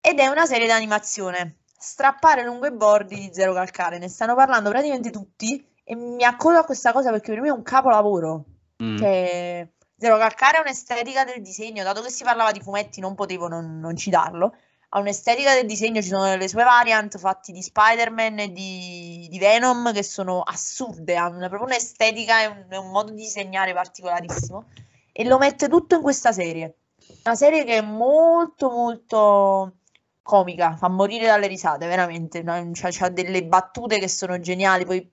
Ed 0.01 0.19
è 0.19 0.27
una 0.27 0.45
serie 0.45 0.67
d'animazione. 0.67 1.59
Strappare 1.77 2.43
lungo 2.43 2.67
i 2.67 2.73
bordi 2.73 3.15
di 3.15 3.29
Zero 3.33 3.53
Calcare, 3.53 3.99
ne 3.99 4.09
stanno 4.09 4.35
parlando 4.35 4.69
praticamente 4.69 5.11
tutti 5.11 5.65
e 5.83 5.95
mi 5.95 6.23
accodo 6.25 6.59
a 6.59 6.65
questa 6.65 6.91
cosa 6.91 7.09
perché 7.11 7.31
per 7.31 7.39
me 7.39 7.47
è 7.47 7.51
un 7.51 7.63
capolavoro. 7.63 8.45
Mm. 8.83 8.97
Cioè, 8.97 9.69
Zero 10.01 10.17
Calcare 10.17 10.57
un'estetica 10.57 11.23
del 11.25 11.43
disegno, 11.43 11.83
dato 11.83 12.01
che 12.01 12.09
si 12.09 12.23
parlava 12.23 12.51
di 12.51 12.59
fumetti 12.59 12.99
non 12.99 13.13
potevo 13.13 13.47
non, 13.47 13.79
non 13.79 13.95
citarlo, 13.95 14.55
ha 14.89 14.99
un'estetica 14.99 15.53
del 15.53 15.67
disegno, 15.67 16.01
ci 16.01 16.07
sono 16.07 16.35
le 16.35 16.47
sue 16.47 16.63
variant 16.63 17.19
fatti 17.19 17.51
di 17.51 17.61
Spider-Man 17.61 18.39
e 18.39 18.51
di, 18.51 19.27
di 19.29 19.37
Venom 19.37 19.93
che 19.93 20.01
sono 20.01 20.41
assurde, 20.41 21.15
hanno 21.17 21.47
proprio 21.49 21.65
un'estetica 21.65 22.41
e 22.41 22.47
un, 22.47 22.65
un, 22.83 22.89
modo 22.89 23.11
di 23.11 23.21
disegnare 23.21 23.73
particolarissimo. 23.73 24.69
E 25.11 25.23
lo 25.23 25.37
mette 25.37 25.69
tutto 25.69 25.93
in 25.93 26.01
questa 26.01 26.31
serie. 26.31 26.77
Una 27.23 27.35
serie 27.35 27.63
che 27.63 27.77
è 27.77 27.81
molto 27.81 28.71
molto 28.71 29.75
comica, 30.23 30.77
fa 30.77 30.87
morire 30.87 31.27
dalle 31.27 31.45
risate, 31.45 31.85
veramente, 31.85 32.43
c'ha, 32.43 33.09
delle 33.09 33.43
battute 33.43 33.99
che 33.99 34.07
sono 34.07 34.39
geniali, 34.39 34.83
poi 34.83 35.07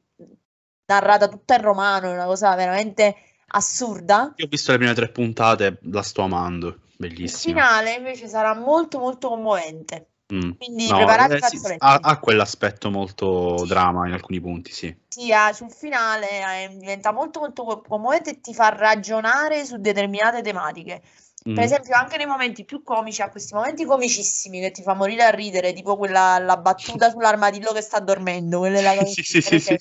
narrata 0.86 1.28
tutta 1.28 1.56
in 1.56 1.60
romano, 1.60 2.08
è 2.08 2.14
una 2.14 2.24
cosa 2.24 2.54
veramente 2.54 3.14
assurda. 3.48 4.32
Io 4.36 4.44
ho 4.46 4.48
visto 4.48 4.72
le 4.72 4.78
prime 4.78 4.94
tre 4.94 5.08
puntate, 5.10 5.78
la 5.82 6.02
sto 6.02 6.22
amando, 6.22 6.80
bellissima. 6.96 7.28
Il 7.28 7.58
finale 7.58 7.94
invece 7.94 8.28
sarà 8.28 8.54
molto 8.54 8.98
molto 8.98 9.28
commovente. 9.28 10.08
Mm. 10.32 10.50
Quindi 10.58 10.88
no, 10.88 10.96
preparate 10.96 11.36
eh, 11.36 11.40
sì, 11.40 11.74
ha, 11.78 11.98
ha, 12.02 12.18
quell'aspetto 12.18 12.90
molto 12.90 13.64
drama 13.66 14.06
in 14.06 14.12
alcuni 14.12 14.40
punti, 14.40 14.72
sì. 14.72 14.94
Sì, 15.08 15.32
ah, 15.32 15.54
sul 15.54 15.72
finale 15.72 16.28
eh, 16.28 16.76
diventa 16.76 17.12
molto 17.12 17.40
molto 17.40 17.82
commovente 17.86 18.30
e 18.30 18.40
ti 18.40 18.52
fa 18.52 18.68
ragionare 18.68 19.64
su 19.64 19.78
determinate 19.78 20.42
tematiche. 20.42 21.00
Mm. 21.48 21.54
Per 21.54 21.64
esempio, 21.64 21.96
anche 21.96 22.18
nei 22.18 22.26
momenti 22.26 22.66
più 22.66 22.82
comici, 22.82 23.22
ha 23.22 23.30
questi 23.30 23.54
momenti 23.54 23.86
comicissimi 23.86 24.60
che 24.60 24.70
ti 24.70 24.82
fa 24.82 24.92
morire 24.92 25.22
a 25.22 25.30
ridere, 25.30 25.72
tipo 25.72 25.96
quella 25.96 26.38
la 26.38 26.58
battuta 26.58 27.08
sull'armadillo 27.10 27.72
che 27.72 27.80
sta 27.80 27.98
dormendo, 28.00 28.58
quella 28.58 28.80
è 28.80 28.82
la 28.82 29.04
sì, 29.06 29.22
sì, 29.22 29.40
sì, 29.40 29.58
sì, 29.58 29.78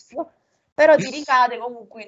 però 0.73 0.95
ti 0.95 1.09
ricade 1.09 1.57
comunque 1.57 2.07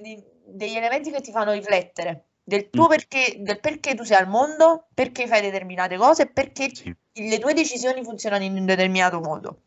degli 0.52 0.76
elementi 0.76 1.12
che 1.12 1.22
ti 1.22 1.32
fanno 1.32 1.52
riflettere 1.52 2.30
del 2.50 2.70
tuo 2.70 2.86
mm. 2.86 2.89
perché, 2.89 3.36
del 3.39 3.60
perché 3.60 3.93
tu 3.93 4.04
sei 4.04 4.18
al 4.18 4.28
mondo, 4.28 4.88
perché 4.93 5.28
fai 5.28 5.41
determinate 5.41 5.95
cose, 5.97 6.26
perché 6.26 6.74
sì. 6.74 6.93
le 7.14 7.38
tue 7.38 7.54
decisioni 7.54 8.04
funzionano 8.04 8.43
in 8.43 8.58
un 8.58 8.66
determinato 8.66 9.20
modo. 9.20 9.62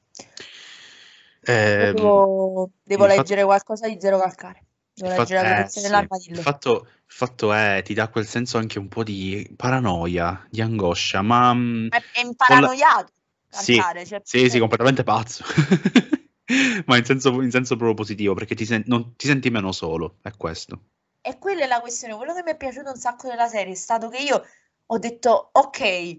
Eh, 1.45 1.93
devo, 1.95 2.71
devo 2.83 3.07
leggere 3.07 3.45
qualcosa 3.45 3.89
di 3.89 3.97
Zero 4.01 4.19
Calcare. 4.19 4.65
Devo 4.95 5.13
Il, 5.13 5.19
leggere 5.19 5.49
la 5.49 5.55
fa- 5.55 5.65
eh, 5.65 5.69
sì. 5.69 5.81
dell'armadillo. 5.81 6.37
Il 6.37 6.43
fatto, 6.43 6.87
il 6.87 7.03
fatto 7.07 7.53
è, 7.53 7.83
ti 7.85 7.95
dà 7.95 8.09
quel 8.09 8.27
senso 8.27 8.59
anche 8.59 8.79
un 8.79 8.89
po' 8.89 9.05
di 9.05 9.49
paranoia, 9.57 10.45
di 10.51 10.61
angoscia, 10.61 11.23
ma 11.23 11.55
mm, 11.55 11.89
È, 11.89 12.03
è 12.13 12.21
imparanoiato 12.25 13.13
Sì, 13.49 13.75
cantare. 13.77 14.05
cioè, 14.05 14.21
sì, 14.25 14.39
sì, 14.41 14.51
cioè, 14.51 14.59
completamente 14.59 15.05
pazzo. 15.05 15.45
Ma 16.87 16.97
in 16.97 17.05
senso, 17.05 17.41
in 17.43 17.51
senso 17.51 17.77
proprio 17.77 17.95
positivo, 17.95 18.35
perché 18.35 18.55
ti, 18.55 18.65
sen- 18.65 18.85
non- 18.87 19.15
ti 19.17 19.27
senti 19.27 19.51
meno 19.51 19.73
solo, 19.73 20.19
è 20.23 20.31
questo. 20.37 20.81
E 21.21 21.39
quella 21.39 21.65
è 21.65 21.67
la 21.67 21.81
questione. 21.81 22.15
Quello 22.17 22.35
che 22.35 22.43
mi 22.43 22.51
è 22.53 22.57
piaciuto 22.57 22.91
un 22.91 22.97
sacco 22.97 23.29
della 23.29 23.49
serie 23.49 23.73
è 23.73 23.77
stato 23.77 24.09
che 24.09 24.19
io 24.19 24.43
ho 24.87 24.99
detto, 24.99 25.51
ok, 25.53 26.19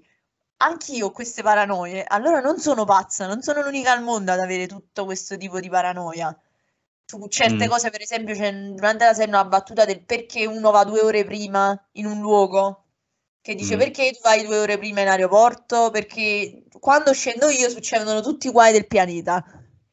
anch'io 0.58 1.08
ho 1.08 1.12
queste 1.12 1.42
paranoie, 1.44 2.04
allora 2.08 2.40
non 2.40 2.58
sono 2.60 2.86
pazza, 2.86 3.28
non 3.28 3.42
sono 3.42 3.62
l'unica 3.62 3.92
al 3.92 4.02
mondo 4.04 4.32
ad 4.32 4.40
avere 4.40 4.66
tutto 4.68 5.06
questo 5.06 5.38
tipo 5.38 5.60
di 5.60 5.70
paranoia. 5.70 6.36
Su 7.06 7.28
certe 7.28 7.66
Mm. 7.66 7.70
cose, 7.70 7.90
per 7.90 8.02
esempio, 8.02 8.34
c'è 8.34 8.52
durante 8.54 9.06
la 9.06 9.14
serie 9.14 9.34
una 9.34 9.46
battuta 9.46 9.86
del 9.86 10.04
perché 10.04 10.46
uno 10.46 10.72
va 10.72 10.84
due 10.86 11.02
ore 11.02 11.26
prima 11.26 11.78
in 11.94 12.06
un 12.06 12.22
luogo, 12.22 12.86
che 13.42 13.56
dice 13.56 13.76
Mm. 13.76 13.80
perché 13.80 14.12
tu 14.14 14.20
vai 14.24 14.46
due 14.46 14.58
ore 14.60 14.78
prima 14.78 15.02
in 15.02 15.10
aeroporto, 15.10 15.90
perché 15.92 16.64
quando 16.80 17.14
scendo 17.14 17.50
io 17.50 17.70
succedono 17.70 18.22
tutti 18.22 18.48
i 18.48 18.52
guai 18.52 18.72
del 18.72 18.88
pianeta. 18.88 19.44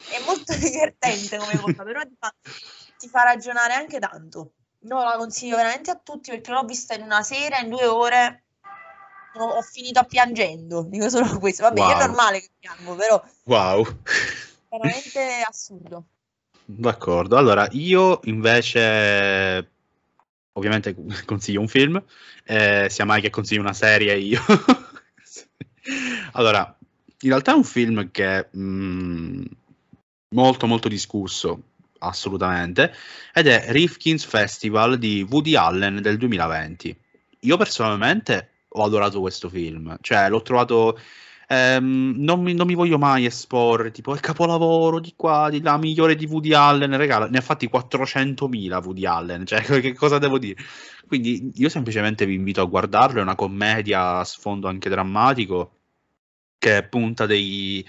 È 0.07 0.19
molto 0.25 0.55
divertente 0.59 1.39
come 1.39 1.57
cosa, 1.57 1.83
però 1.83 2.01
ti 2.03 2.17
fa, 2.19 2.35
ti 2.97 3.09
fa 3.09 3.23
ragionare 3.25 3.75
anche 3.75 3.99
tanto. 3.99 4.53
No, 4.83 5.03
la 5.05 5.17
consiglio 5.17 5.57
veramente 5.57 5.91
a 5.91 5.99
tutti 6.03 6.31
perché 6.31 6.51
l'ho 6.53 6.65
vista 6.65 6.95
in 6.95 7.03
una 7.03 7.23
sera, 7.23 7.59
in 7.59 7.69
due 7.69 7.87
ore. 7.87 8.45
Ho, 9.35 9.45
ho 9.45 9.63
finito 9.63 10.05
piangendo. 10.05 10.83
Dico 10.85 11.09
solo 11.09 11.39
questo. 11.39 11.63
Vabbè, 11.63 11.81
io 11.81 11.95
è 11.95 11.97
Wow. 11.97 12.07
normale 12.07 12.41
che 12.41 12.51
piango, 12.59 12.95
però 12.97 13.23
Wow. 13.47 13.87
veramente 14.71 15.21
assurdo. 15.47 16.07
D'accordo, 16.65 17.37
allora 17.37 17.67
io 17.73 18.21
invece 18.25 19.69
ovviamente 20.53 20.95
consiglio 21.25 21.61
un 21.61 21.69
film, 21.69 22.03
eh, 22.45 22.87
sia 22.89 23.05
mai 23.05 23.21
che 23.21 23.31
consiglio 23.31 23.61
una 23.61 23.73
serie 23.73 24.17
io. 24.17 24.41
Allora, 26.33 26.77
in 27.23 27.29
realtà 27.31 27.53
è 27.53 27.55
un 27.55 27.65
film 27.65 28.11
che 28.11 28.49
mh, 28.53 29.43
molto 30.31 30.67
molto 30.67 30.89
discusso, 30.89 31.63
assolutamente, 31.99 32.95
ed 33.33 33.47
è 33.47 33.67
Rifkin's 33.69 34.25
Festival 34.25 34.99
di 34.99 35.27
Woody 35.29 35.55
Allen 35.55 36.01
del 36.01 36.17
2020. 36.17 36.97
Io 37.41 37.57
personalmente 37.57 38.51
ho 38.69 38.85
adorato 38.85 39.21
questo 39.21 39.49
film, 39.49 39.97
cioè 40.01 40.29
l'ho 40.29 40.43
trovato 40.43 40.99
Ehm, 41.53 42.15
non, 42.19 42.43
mi, 42.43 42.55
non 42.55 42.65
mi 42.69 42.75
voglio 42.77 42.97
mai 42.97 43.25
esporre, 43.25 43.91
tipo 43.91 44.15
il 44.15 44.21
capolavoro 44.21 45.01
di 45.01 45.15
qua, 45.17 45.49
di 45.51 45.61
là, 45.61 45.77
migliore 45.79 46.15
di 46.15 46.27
Woody 46.27 46.53
Allen, 46.53 46.97
regala, 46.97 47.27
ne 47.27 47.39
ha 47.39 47.41
fatti 47.41 47.69
400.000 47.69 48.81
Woody 48.85 49.05
Allen, 49.05 49.45
cioè 49.47 49.61
che 49.81 49.93
cosa 49.95 50.19
devo 50.19 50.39
dire? 50.39 50.63
Quindi 51.09 51.51
io 51.57 51.69
semplicemente 51.69 52.25
vi 52.25 52.35
invito 52.35 52.61
a 52.61 52.67
guardarlo, 52.67 53.19
è 53.19 53.23
una 53.23 53.35
commedia 53.35 54.19
a 54.19 54.25
sfondo 54.25 54.69
anche 54.69 54.89
drammatico, 54.89 55.73
che 56.57 56.85
punta 56.85 57.27
dei, 57.27 57.85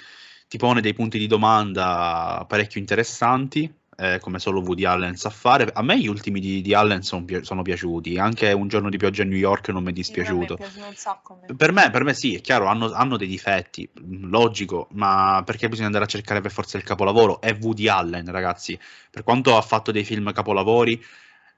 ti 0.51 0.57
pone 0.57 0.81
dei 0.81 0.93
punti 0.93 1.17
di 1.17 1.27
domanda 1.27 2.43
parecchio 2.45 2.81
interessanti, 2.81 3.73
eh, 3.95 4.19
come 4.19 4.37
solo 4.37 4.59
Woody 4.59 4.83
Allen 4.83 5.15
sa 5.15 5.29
fare. 5.29 5.71
A 5.71 5.81
me 5.81 5.97
gli 5.97 6.07
ultimi 6.07 6.41
di, 6.41 6.61
di 6.61 6.73
Allen 6.73 7.03
son 7.03 7.25
sono 7.43 7.61
piaciuti, 7.61 8.17
anche 8.17 8.51
Un 8.51 8.67
giorno 8.67 8.89
di 8.89 8.97
pioggia 8.97 9.21
a 9.21 9.25
New 9.25 9.37
York 9.37 9.69
non 9.69 9.81
mi 9.81 9.91
è 9.91 9.93
dispiaciuto. 9.93 10.57
me. 10.59 11.55
Per 11.55 11.71
me, 11.71 11.89
per 11.89 12.03
me 12.03 12.13
sì, 12.13 12.35
è 12.35 12.41
chiaro, 12.41 12.65
hanno, 12.65 12.91
hanno 12.91 13.15
dei 13.15 13.29
difetti, 13.29 13.89
mh, 13.93 14.27
logico, 14.27 14.89
ma 14.91 15.41
perché 15.45 15.69
bisogna 15.69 15.85
andare 15.85 16.03
a 16.03 16.09
cercare 16.09 16.41
per 16.41 16.51
forza 16.51 16.75
il 16.77 16.83
capolavoro? 16.83 17.39
È 17.39 17.57
Woody 17.57 17.87
Allen, 17.87 18.29
ragazzi. 18.29 18.77
Per 19.09 19.23
quanto 19.23 19.55
ha 19.55 19.61
fatto 19.61 19.93
dei 19.93 20.03
film 20.03 20.33
capolavori, 20.33 21.01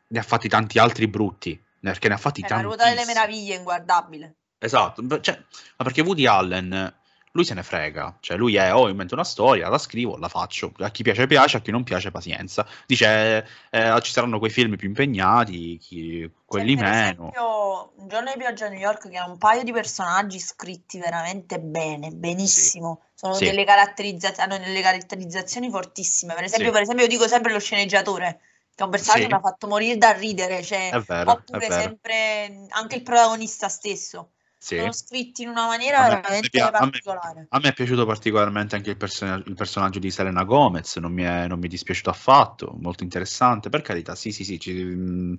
ne 0.09 0.19
ha 0.19 0.23
fatti 0.23 0.47
tanti 0.47 0.77
altri 0.77 1.07
brutti, 1.07 1.59
perché 1.79 2.09
ne 2.09 2.13
ha 2.13 2.17
fatti 2.17 2.41
È 2.41 2.47
la 2.47 2.61
ruota 2.61 2.87
delle 2.87 3.05
meraviglie, 3.05 3.55
inguardabile. 3.55 4.35
Esatto, 4.59 5.19
cioè, 5.19 5.35
ma 5.77 5.83
perché 5.83 6.01
Woody 6.01 6.27
Allen, 6.27 7.01
lui 7.33 7.45
se 7.45 7.55
ne 7.55 7.63
frega, 7.63 8.17
cioè 8.19 8.37
lui 8.37 8.55
è, 8.55 8.73
oh, 8.73 8.89
invento 8.89 9.15
una 9.15 9.23
storia, 9.23 9.67
la 9.67 9.79
scrivo, 9.79 10.17
la 10.17 10.29
faccio, 10.29 10.71
a 10.77 10.89
chi 10.91 11.01
piace 11.01 11.25
piace, 11.25 11.57
a 11.57 11.61
chi 11.61 11.71
non 11.71 11.83
piace 11.83 12.11
pazienza. 12.11 12.65
Dice, 12.85 13.47
eh, 13.71 13.99
ci 14.01 14.11
saranno 14.11 14.37
quei 14.37 14.51
film 14.51 14.75
più 14.75 14.87
impegnati, 14.87 15.77
chi- 15.77 16.29
quelli 16.45 16.75
per 16.75 16.83
meno. 16.85 17.01
esempio 17.01 17.91
Un 17.95 18.07
giorno 18.07 18.31
di 18.31 18.37
pioggia 18.37 18.67
a 18.67 18.69
New 18.69 18.79
York 18.79 19.09
che 19.09 19.17
ha 19.17 19.25
un 19.27 19.39
paio 19.39 19.63
di 19.63 19.71
personaggi 19.71 20.39
scritti 20.39 20.99
veramente 20.99 21.59
bene, 21.59 22.11
benissimo. 22.11 23.01
Sono 23.15 23.33
Sì. 23.33 23.45
delle 23.45 23.63
caratterizzazioni, 23.63 24.53
hanno 24.53 24.63
delle 24.63 24.81
caratterizzazioni 24.81 25.71
fortissime. 25.71 26.35
Per 26.35 26.43
esempio, 26.43 26.67
Sì. 26.67 26.73
per 26.73 26.81
esempio, 26.83 27.05
io 27.05 27.09
dico 27.09 27.27
sempre 27.27 27.51
lo 27.51 27.59
sceneggiatore, 27.59 28.41
che 28.75 28.83
è 28.83 28.83
un 28.83 28.91
personaggio 28.91 29.21
Sì. 29.23 29.27
che 29.27 29.33
mi 29.33 29.39
ha 29.39 29.43
fatto 29.43 29.67
morire 29.67 29.97
da 29.97 30.11
ridere, 30.11 30.61
cioè, 30.61 30.91
È 30.91 30.99
vero, 30.99 31.31
oppure 31.31 31.71
sempre 31.71 32.67
anche 32.69 32.95
il 32.95 33.01
protagonista 33.01 33.69
stesso. 33.69 34.33
Sì. 34.63 34.77
Sono 34.77 34.93
scritti 34.93 35.41
in 35.41 35.49
una 35.49 35.65
maniera 35.65 36.03
me- 36.03 36.07
veramente 36.07 36.49
pia- 36.49 36.67
a 36.67 36.71
me- 36.71 36.91
particolare. 36.91 37.47
A 37.49 37.59
me 37.59 37.67
è 37.67 37.73
piaciuto 37.73 38.05
particolarmente 38.05 38.77
anche 38.77 38.91
il, 38.91 38.95
person- 38.95 39.43
il 39.45 39.55
personaggio 39.55 39.99
di 39.99 40.09
Selena 40.09 40.43
Gomez, 40.45 40.95
non 40.99 41.11
mi 41.11 41.23
è, 41.23 41.47
non 41.49 41.59
mi 41.59 41.65
è 41.65 41.69
dispiaciuto 41.69 42.09
affatto, 42.09 42.73
molto 42.79 43.03
interessante, 43.03 43.67
per 43.67 43.81
carità, 43.81 44.15
sì, 44.15 44.31
sì, 44.31 44.45
sì. 44.45 44.57
ci- 44.61 44.71
mh, 44.71 45.35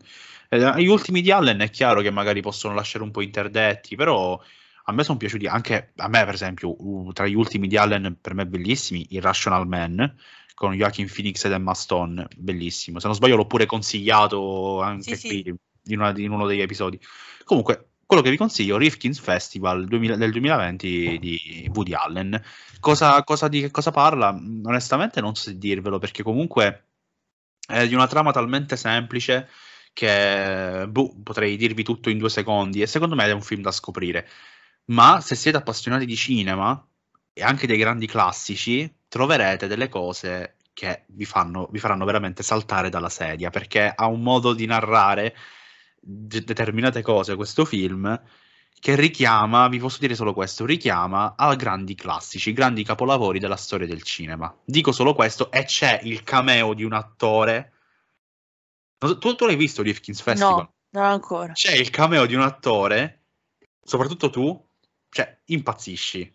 eh, 0.50 0.82
gli 0.82 0.88
ultimi 0.88 1.22
di 1.22 1.30
Allen 1.30 1.58
è 1.60 1.70
chiaro 1.70 2.02
che 2.02 2.10
magari 2.10 2.42
possono 2.42 2.74
lasciare 2.74 3.02
un 3.02 3.10
po' 3.12 3.22
interdetti, 3.22 3.96
però 3.96 4.38
a 4.84 4.92
me 4.92 5.02
sono 5.04 5.16
piaciuti 5.16 5.46
anche, 5.46 5.92
a 5.96 6.08
me 6.08 6.22
per 6.26 6.34
esempio, 6.34 6.74
uh, 6.78 7.10
tra 7.12 7.26
gli 7.26 7.34
ultimi 7.34 7.66
di 7.66 7.78
Allen, 7.78 8.18
per 8.20 8.34
me 8.34 8.44
bellissimi, 8.46 9.06
Irrational 9.08 9.66
Man, 9.66 10.16
con 10.52 10.74
Joaquin 10.74 11.10
Phoenix 11.10 11.42
ed 11.46 11.52
Emma 11.52 11.72
Stone, 11.72 12.28
bellissimo. 12.36 12.98
Se 13.00 13.06
non 13.06 13.16
sbaglio 13.16 13.36
l'ho 13.36 13.46
pure 13.46 13.64
consigliato 13.64 14.82
anche 14.82 15.16
Sì, 15.16 15.28
qui 15.28 15.42
sì. 15.44 15.54
in, 15.94 15.98
una- 16.00 16.12
in 16.18 16.30
uno 16.30 16.46
degli 16.46 16.60
episodi. 16.60 17.00
Comunque, 17.44 17.88
quello 18.14 18.22
che 18.22 18.30
vi 18.30 18.36
consiglio, 18.36 18.76
Rifkin's 18.76 19.18
Festival 19.18 19.86
2000 19.86 20.16
del 20.16 20.30
2020 20.30 21.18
di 21.18 21.70
Woody 21.74 21.94
Allen. 21.94 22.40
Cosa, 22.78 23.22
cosa 23.24 23.48
di 23.48 23.60
che 23.60 23.70
cosa 23.72 23.90
parla? 23.90 24.32
Mm, 24.32 24.64
Onestamente 24.66 25.20
non 25.20 25.34
so 25.34 25.50
dirvelo, 25.50 25.98
perché 25.98 26.22
comunque 26.22 26.90
è 27.66 27.88
di 27.88 27.94
una 27.94 28.06
trama 28.06 28.30
talmente 28.30 28.76
semplice 28.76 29.48
che 29.92 30.86
boh, 30.88 31.14
potrei 31.22 31.56
dirvi 31.56 31.82
tutto 31.82 32.08
in 32.10 32.18
due 32.18 32.28
secondi 32.30 32.82
e 32.82 32.86
secondo 32.86 33.14
me 33.16 33.24
è 33.26 33.32
un 33.32 33.42
film 33.42 33.62
da 33.62 33.72
scoprire. 33.72 34.28
Ma 34.86 35.20
se 35.20 35.34
siete 35.34 35.56
appassionati 35.56 36.06
di 36.06 36.16
cinema 36.16 36.86
e 37.32 37.42
anche 37.42 37.66
dei 37.66 37.78
grandi 37.78 38.06
classici, 38.06 38.92
troverete 39.08 39.66
delle 39.66 39.88
cose 39.88 40.56
che 40.72 41.04
vi 41.08 41.24
fanno, 41.24 41.68
vi 41.72 41.78
faranno 41.78 42.04
veramente 42.04 42.42
saltare 42.44 42.90
dalla 42.90 43.08
sedia, 43.08 43.50
perché 43.50 43.92
ha 43.94 44.06
un 44.06 44.22
modo 44.22 44.52
di 44.52 44.66
narrare 44.66 45.34
determinate 46.04 47.00
cose 47.02 47.34
questo 47.36 47.64
film 47.64 48.20
che 48.78 48.96
richiama, 48.96 49.66
vi 49.68 49.78
posso 49.78 49.98
dire 49.98 50.14
solo 50.14 50.34
questo, 50.34 50.66
richiama 50.66 51.34
a 51.38 51.54
grandi 51.54 51.94
classici, 51.94 52.52
grandi 52.52 52.84
capolavori 52.84 53.38
della 53.38 53.56
storia 53.56 53.86
del 53.86 54.02
cinema. 54.02 54.54
Dico 54.62 54.92
solo 54.92 55.14
questo 55.14 55.50
e 55.50 55.64
c'è 55.64 56.00
il 56.02 56.22
cameo 56.22 56.74
di 56.74 56.84
un 56.84 56.92
attore. 56.92 57.72
Tu, 58.98 59.16
tu 59.16 59.46
l'hai 59.46 59.56
visto 59.56 59.80
Rifkin's 59.80 60.20
Festival? 60.20 60.56
No, 60.56 60.74
non 60.90 61.04
ancora. 61.04 61.52
C'è 61.54 61.74
il 61.74 61.88
cameo 61.88 62.26
di 62.26 62.34
un 62.34 62.42
attore, 62.42 63.22
soprattutto 63.82 64.28
tu, 64.28 64.68
cioè 65.08 65.40
impazzisci. 65.46 66.30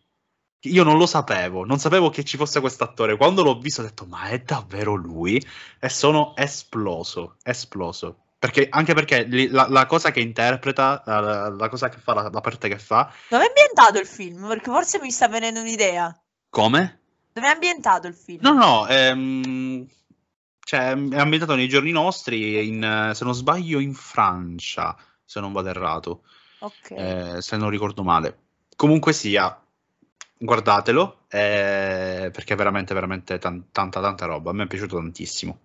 Io 0.64 0.84
non 0.84 0.98
lo 0.98 1.06
sapevo, 1.06 1.64
non 1.66 1.78
sapevo 1.78 2.10
che 2.10 2.24
ci 2.24 2.36
fosse 2.36 2.60
questo 2.60 2.84
attore. 2.84 3.16
Quando 3.16 3.44
l'ho 3.44 3.60
visto 3.60 3.82
ho 3.82 3.84
detto, 3.84 4.06
ma 4.06 4.24
è 4.24 4.40
davvero 4.40 4.96
lui? 4.96 5.40
E 5.80 5.88
sono 5.88 6.36
esploso, 6.36 7.38
esploso. 7.44 8.24
Perché, 8.40 8.68
anche 8.70 8.94
perché 8.94 9.24
li- 9.24 9.50
la, 9.50 9.68
la 9.68 9.86
cosa 9.86 10.12
che 10.12 10.22
interpreta, 10.22 11.04
la, 11.06 11.50
la 11.50 11.70
cosa 11.70 11.90
che 11.90 11.98
fa, 11.98 12.14
la, 12.14 12.30
la 12.30 12.42
parte 12.42 12.70
che 12.70 12.80
fa, 12.80 13.12
Dove 13.28 13.44
è 13.44 13.48
ambientato 13.48 14.00
il 14.00 14.08
film? 14.08 14.48
Perché 14.48 14.72
forse 14.72 15.00
mi 15.02 15.12
sta 15.12 15.28
venendo 15.28 15.60
un'idea. 15.60 16.18
come? 16.50 17.00
Dove 17.34 17.48
è 17.48 17.52
ambientato 17.52 18.08
il 18.08 18.16
film? 18.16 18.40
No, 18.42 18.54
no, 18.54 18.88
ehm, 18.88 19.86
cioè, 20.64 20.80
è 20.92 21.18
ambientato 21.20 21.56
nei 21.56 21.68
giorni 21.68 21.92
nostri, 21.92 22.66
in, 22.68 23.12
se 23.14 23.24
non 23.26 23.34
sbaglio, 23.34 23.80
in 23.80 23.94
Francia, 23.94 24.96
se 25.26 25.40
non 25.42 25.52
vado 25.52 25.68
errato. 25.70 26.24
Ok. 26.60 26.92
eh, 26.92 27.42
se 27.42 27.58
non 27.58 27.70
ricordo 27.70 28.04
male. 28.04 28.38
Comunque 28.78 29.12
sia, 29.12 29.62
guardatelo, 30.38 31.26
eh, 31.28 32.30
perché 32.32 32.54
è 32.54 32.58
veramente, 32.58 32.94
veramente 32.94 33.38
tan- 33.38 33.70
tanta, 33.72 34.00
tanta 34.00 34.26
roba. 34.26 34.52
A 34.52 34.54
me 34.54 34.64
è 34.64 34.68
piaciuto 34.68 34.96
tantissimo. 34.96 35.60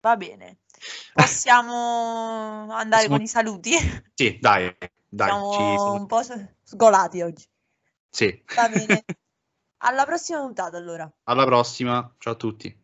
Va 0.00 0.16
bene. 0.16 0.58
Possiamo 1.14 2.72
andare 2.72 3.08
con 3.08 3.20
i 3.20 3.28
saluti? 3.28 3.72
Sì, 4.14 4.38
dai, 4.40 4.74
dai, 5.08 5.28
Siamo 5.28 5.94
un 5.94 6.06
po' 6.06 6.20
sgolati 6.62 7.22
oggi. 7.22 7.44
sì. 8.10 8.42
Va 8.54 8.68
bene. 8.68 9.04
Alla 9.84 10.04
prossima 10.04 10.40
puntata 10.40 10.76
allora. 10.76 11.10
Alla 11.24 11.44
prossima, 11.44 12.14
ciao 12.18 12.32
a 12.32 12.36
tutti. 12.36 12.83